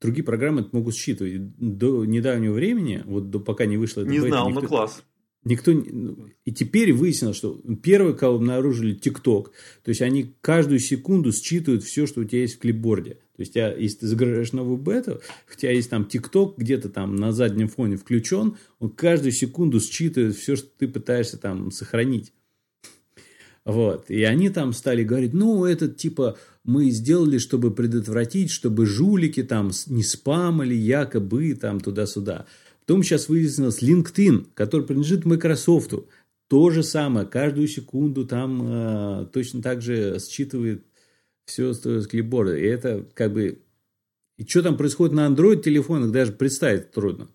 другие 0.01 0.25
программы 0.25 0.63
это 0.63 0.71
могут 0.73 0.95
считывать. 0.95 1.57
До 1.59 2.05
недавнего 2.05 2.53
времени, 2.55 3.03
вот 3.05 3.31
до, 3.31 3.41
пока 3.41 3.67
не 3.67 3.77
вышло. 3.77 4.03
Не 4.03 4.21
знал, 4.21 4.49
никто, 4.49 4.61
но 4.63 4.69
класс. 4.69 5.03
Никто, 5.43 5.73
ну, 5.73 6.29
и 6.45 6.53
теперь 6.53 6.93
выяснилось, 6.93 7.37
что 7.37 7.59
первые, 7.83 8.15
кого 8.15 8.37
обнаружили 8.37 8.95
TikTok, 8.95 9.45
то 9.83 9.89
есть 9.89 10.03
они 10.03 10.35
каждую 10.43 10.81
секунду 10.81 11.33
считывают 11.33 11.83
все, 11.83 12.07
что 12.07 12.21
у 12.21 12.25
тебя 12.25 12.43
есть 12.43 12.57
в 12.57 12.59
клипборде. 12.59 13.21
То 13.37 13.43
есть, 13.43 13.55
тебя, 13.55 13.75
если 13.75 14.01
ты 14.01 14.07
загружаешь 14.07 14.53
новую 14.53 14.77
бету, 14.77 15.23
у 15.51 15.59
тебя 15.59 15.73
есть 15.73 15.89
там 15.89 16.03
TikTok 16.03 16.55
где-то 16.59 16.91
там 16.91 17.17
на 17.17 17.33
заднем 17.33 17.69
фоне 17.69 17.97
включен, 17.97 18.59
он 18.81 18.91
каждую 18.91 19.33
секунду 19.33 19.81
считывает 19.81 20.35
все, 20.35 20.57
что 20.57 20.69
ты 20.77 20.87
пытаешься 20.87 21.39
там 21.39 21.71
сохранить. 21.71 22.35
Вот. 23.65 24.11
И 24.11 24.23
они 24.25 24.51
там 24.51 24.75
стали 24.75 25.05
говорить, 25.05 25.33
ну, 25.33 25.65
это 25.65 25.89
типа 25.89 26.37
мы 26.65 26.91
сделали, 26.91 27.39
чтобы 27.39 27.73
предотвратить, 27.73 28.51
чтобы 28.51 28.87
жулики 28.87 29.43
там 29.43 29.71
не 29.87 30.03
спамали 30.03 30.75
якобы 30.75 31.55
там 31.55 31.81
туда-сюда. 31.81 32.47
Потом 32.81 33.03
сейчас 33.03 33.29
выяснилось 33.29 33.83
LinkedIn, 33.83 34.49
который 34.55 34.87
принадлежит 34.87 35.25
Microsoft. 35.25 35.95
То 36.49 36.71
же 36.71 36.83
самое, 36.83 37.27
каждую 37.27 37.69
секунду 37.69 38.27
там 38.27 38.61
э, 38.63 39.27
точно 39.33 39.63
так 39.63 39.81
же 39.83 40.19
считывает 40.19 40.85
все 41.45 41.73
с 41.73 42.07
клипборда. 42.07 42.57
И 42.57 42.65
это 42.65 43.07
как 43.15 43.33
бы... 43.33 43.63
И 44.37 44.45
что 44.45 44.63
там 44.63 44.77
происходит 44.77 45.15
на 45.15 45.29
Android 45.29 45.63
телефонах, 45.63 46.11
даже 46.11 46.33
представить 46.33 46.91
трудно. 46.91 47.29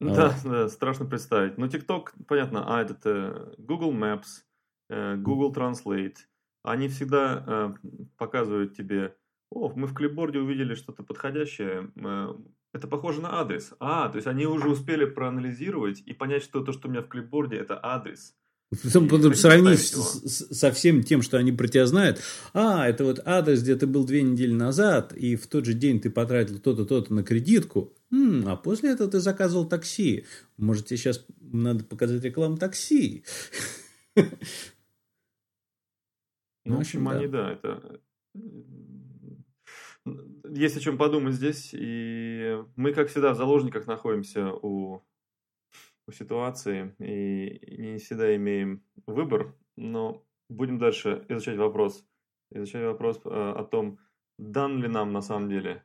Да, 0.00 0.36
а. 0.44 0.48
да, 0.48 0.68
страшно 0.68 1.06
представить. 1.06 1.56
Но 1.56 1.66
TikTok, 1.66 2.08
понятно, 2.26 2.64
а 2.66 2.82
этот 2.82 2.98
э, 3.04 3.54
Google 3.56 3.92
Maps, 3.92 4.42
э, 4.90 5.16
Google 5.16 5.52
Translate– 5.52 6.16
они 6.64 6.88
всегда 6.88 7.44
э, 7.46 7.74
показывают 8.16 8.76
тебе, 8.76 9.14
о, 9.50 9.72
мы 9.76 9.86
в 9.86 9.94
клипборде 9.94 10.38
увидели 10.38 10.74
что-то 10.74 11.02
подходящее, 11.02 11.92
э, 11.94 12.34
это 12.72 12.88
похоже 12.88 13.20
на 13.20 13.40
адрес. 13.40 13.72
А, 13.78 14.08
то 14.08 14.16
есть 14.16 14.26
они 14.26 14.46
уже 14.46 14.68
успели 14.68 15.04
проанализировать 15.04 16.02
и 16.04 16.12
понять, 16.12 16.42
что 16.42 16.64
то, 16.64 16.72
что 16.72 16.88
у 16.88 16.90
меня 16.90 17.02
в 17.02 17.08
клипборде, 17.08 17.56
это 17.56 17.78
адрес. 17.80 18.34
Потом, 18.82 19.08
сравнить 19.34 19.80
со 19.80 20.72
всем 20.72 21.02
тем, 21.04 21.22
что 21.22 21.36
они 21.36 21.52
про 21.52 21.68
тебя 21.68 21.86
знают. 21.86 22.20
А, 22.52 22.88
это 22.88 23.04
вот 23.04 23.20
адрес, 23.24 23.62
где 23.62 23.76
ты 23.76 23.86
был 23.86 24.04
две 24.04 24.22
недели 24.22 24.52
назад, 24.52 25.12
и 25.12 25.36
в 25.36 25.46
тот 25.46 25.66
же 25.66 25.74
день 25.74 26.00
ты 26.00 26.10
потратил 26.10 26.58
то-то, 26.58 26.84
то-то 26.84 27.14
на 27.14 27.22
кредитку. 27.22 27.94
М-м, 28.10 28.48
а 28.48 28.56
после 28.56 28.90
этого 28.90 29.08
ты 29.08 29.20
заказывал 29.20 29.66
такси. 29.66 30.24
Может, 30.56 30.86
тебе 30.86 30.96
сейчас 30.96 31.24
надо 31.40 31.84
показать 31.84 32.24
рекламу 32.24 32.56
такси? 32.56 33.24
Ну, 36.64 36.76
в 36.76 36.80
общем, 36.80 37.08
они, 37.08 37.26
да, 37.26 37.52
это... 37.52 38.00
Есть 40.50 40.76
о 40.76 40.80
чем 40.80 40.98
подумать 40.98 41.34
здесь, 41.34 41.70
и 41.72 42.62
мы, 42.76 42.92
как 42.92 43.08
всегда, 43.08 43.32
в 43.32 43.36
заложниках 43.36 43.86
находимся 43.86 44.52
у 44.52 45.02
у 46.06 46.12
ситуации 46.12 46.94
и 46.98 47.80
не 47.80 47.98
всегда 47.98 48.34
имеем 48.36 48.82
выбор, 49.06 49.54
но 49.76 50.24
будем 50.48 50.78
дальше 50.78 51.24
изучать 51.28 51.56
вопрос. 51.56 52.04
Изучать 52.50 52.84
вопрос 52.84 53.20
э, 53.24 53.28
о 53.28 53.64
том, 53.64 53.98
дан 54.38 54.82
ли 54.82 54.88
нам 54.88 55.12
на 55.12 55.22
самом 55.22 55.48
деле, 55.48 55.82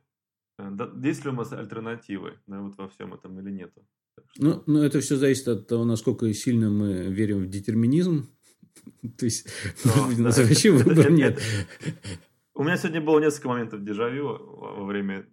э, 0.58 0.70
есть 1.02 1.24
ли 1.24 1.30
у 1.30 1.34
нас 1.34 1.52
альтернативы 1.52 2.38
да, 2.46 2.60
вот 2.60 2.76
во 2.76 2.88
всем 2.88 3.14
этом 3.14 3.40
или 3.40 3.50
нету. 3.50 3.86
Ну, 4.36 4.62
ну, 4.66 4.82
это 4.82 5.00
все 5.00 5.16
зависит 5.16 5.48
от 5.48 5.66
того, 5.66 5.84
насколько 5.84 6.32
сильно 6.34 6.70
мы 6.70 7.10
верим 7.10 7.44
в 7.44 7.48
детерминизм. 7.48 8.28
То 9.16 9.24
есть, 9.24 9.48
у 9.84 10.20
нас 10.20 10.38
вообще 10.38 10.70
выбора 10.70 11.10
нет. 11.10 11.40
У 12.54 12.62
меня 12.62 12.76
сегодня 12.76 13.00
было 13.00 13.18
несколько 13.20 13.48
моментов 13.48 13.82
дежавю 13.82 14.38
во 14.38 14.84
время 14.84 15.26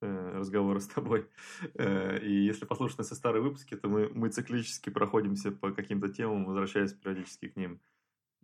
Э, 0.00 0.38
разговора 0.38 0.78
с 0.78 0.86
тобой. 0.86 1.26
Э, 1.74 2.20
и 2.22 2.44
если 2.44 2.64
послушать 2.66 2.98
наши 2.98 3.16
старые 3.16 3.42
выпуски, 3.42 3.74
то 3.74 3.88
мы, 3.88 4.08
мы 4.14 4.28
циклически 4.28 4.90
проходимся 4.90 5.50
по 5.50 5.72
каким-то 5.72 6.08
темам, 6.08 6.44
возвращаясь 6.44 6.92
периодически 6.92 7.48
к 7.48 7.56
ним. 7.56 7.80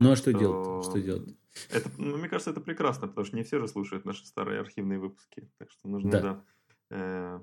Ну 0.01 0.11
а 0.11 0.16
что, 0.16 0.31
что 0.31 0.39
делать? 0.41 0.85
Что 0.85 1.01
делать? 1.01 1.37
Это, 1.70 1.89
ну, 1.97 2.16
мне 2.16 2.29
кажется, 2.29 2.51
это 2.51 2.61
прекрасно, 2.61 3.07
потому 3.07 3.25
что 3.25 3.37
не 3.37 3.45
все 3.45 3.61
же 3.61 3.68
слушают 3.68 4.05
наши 4.05 4.27
старые 4.27 4.59
архивные 4.61 4.99
выпуски. 4.99 5.49
Так 5.59 5.70
что 5.70 5.89
нужно 5.89 6.11
да. 6.11 6.20
Да, 6.20 6.45
э, 6.91 7.41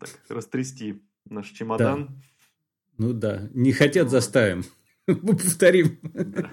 так, 0.00 0.10
растрясти 0.28 1.00
наш 1.24 1.50
чемодан. 1.50 2.06
Да. 2.06 2.14
Ну 2.98 3.12
да, 3.12 3.48
не 3.54 3.70
хотят, 3.72 4.10
заставим. 4.10 4.64
Мы 5.06 5.36
повторим. 5.36 5.98
Да. 6.02 6.52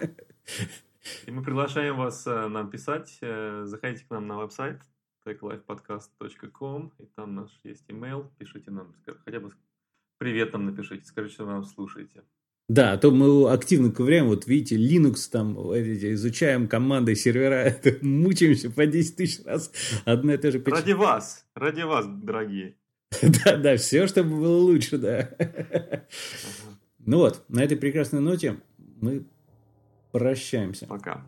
И 1.26 1.32
мы 1.32 1.42
приглашаем 1.42 1.96
вас 1.96 2.28
э, 2.28 2.48
нам 2.48 2.70
писать. 2.70 3.18
Заходите 3.22 4.04
к 4.06 4.10
нам 4.10 4.28
на 4.28 4.38
веб-сайт 4.38 4.82
techlifepodcast.com, 5.28 6.94
и 7.00 7.06
там 7.16 7.36
наш 7.36 7.50
есть 7.64 7.86
email, 7.90 8.28
пишите 8.38 8.72
нам, 8.72 8.94
хотя 9.26 9.40
бы 9.40 9.52
привет 10.18 10.54
нам 10.54 10.66
напишите, 10.66 11.06
скажите, 11.06 11.36
что 11.36 11.46
вы 11.46 11.52
нам 11.52 11.64
слушаете. 11.64 12.24
Да, 12.70 12.94
а 12.94 12.98
то 12.98 13.12
мы 13.12 13.50
активно 13.50 13.92
ковыряем, 13.92 14.28
вот 14.28 14.46
видите, 14.46 14.76
Linux 14.76 15.30
там, 15.32 15.56
изучаем 15.56 16.68
команды, 16.68 17.16
сервера, 17.16 17.74
мучаемся 18.02 18.70
по 18.70 18.86
10 18.86 19.16
тысяч 19.16 19.46
раз, 19.46 19.72
одно 20.06 20.34
и 20.34 20.38
то 20.38 20.52
же. 20.52 20.62
Ради 20.66 20.92
вас, 20.92 21.46
ради 21.56 21.82
вас, 21.82 22.06
дорогие. 22.08 22.76
Да, 23.22 23.56
да, 23.56 23.78
все, 23.78 24.06
чтобы 24.08 24.32
было 24.32 24.58
лучше, 24.58 24.98
да. 24.98 25.30
Ну 27.08 27.20
вот, 27.20 27.46
на 27.48 27.64
этой 27.64 27.78
прекрасной 27.78 28.20
ноте 28.20 28.58
мы 29.00 29.26
прощаемся. 30.12 30.88
Пока. 30.88 31.26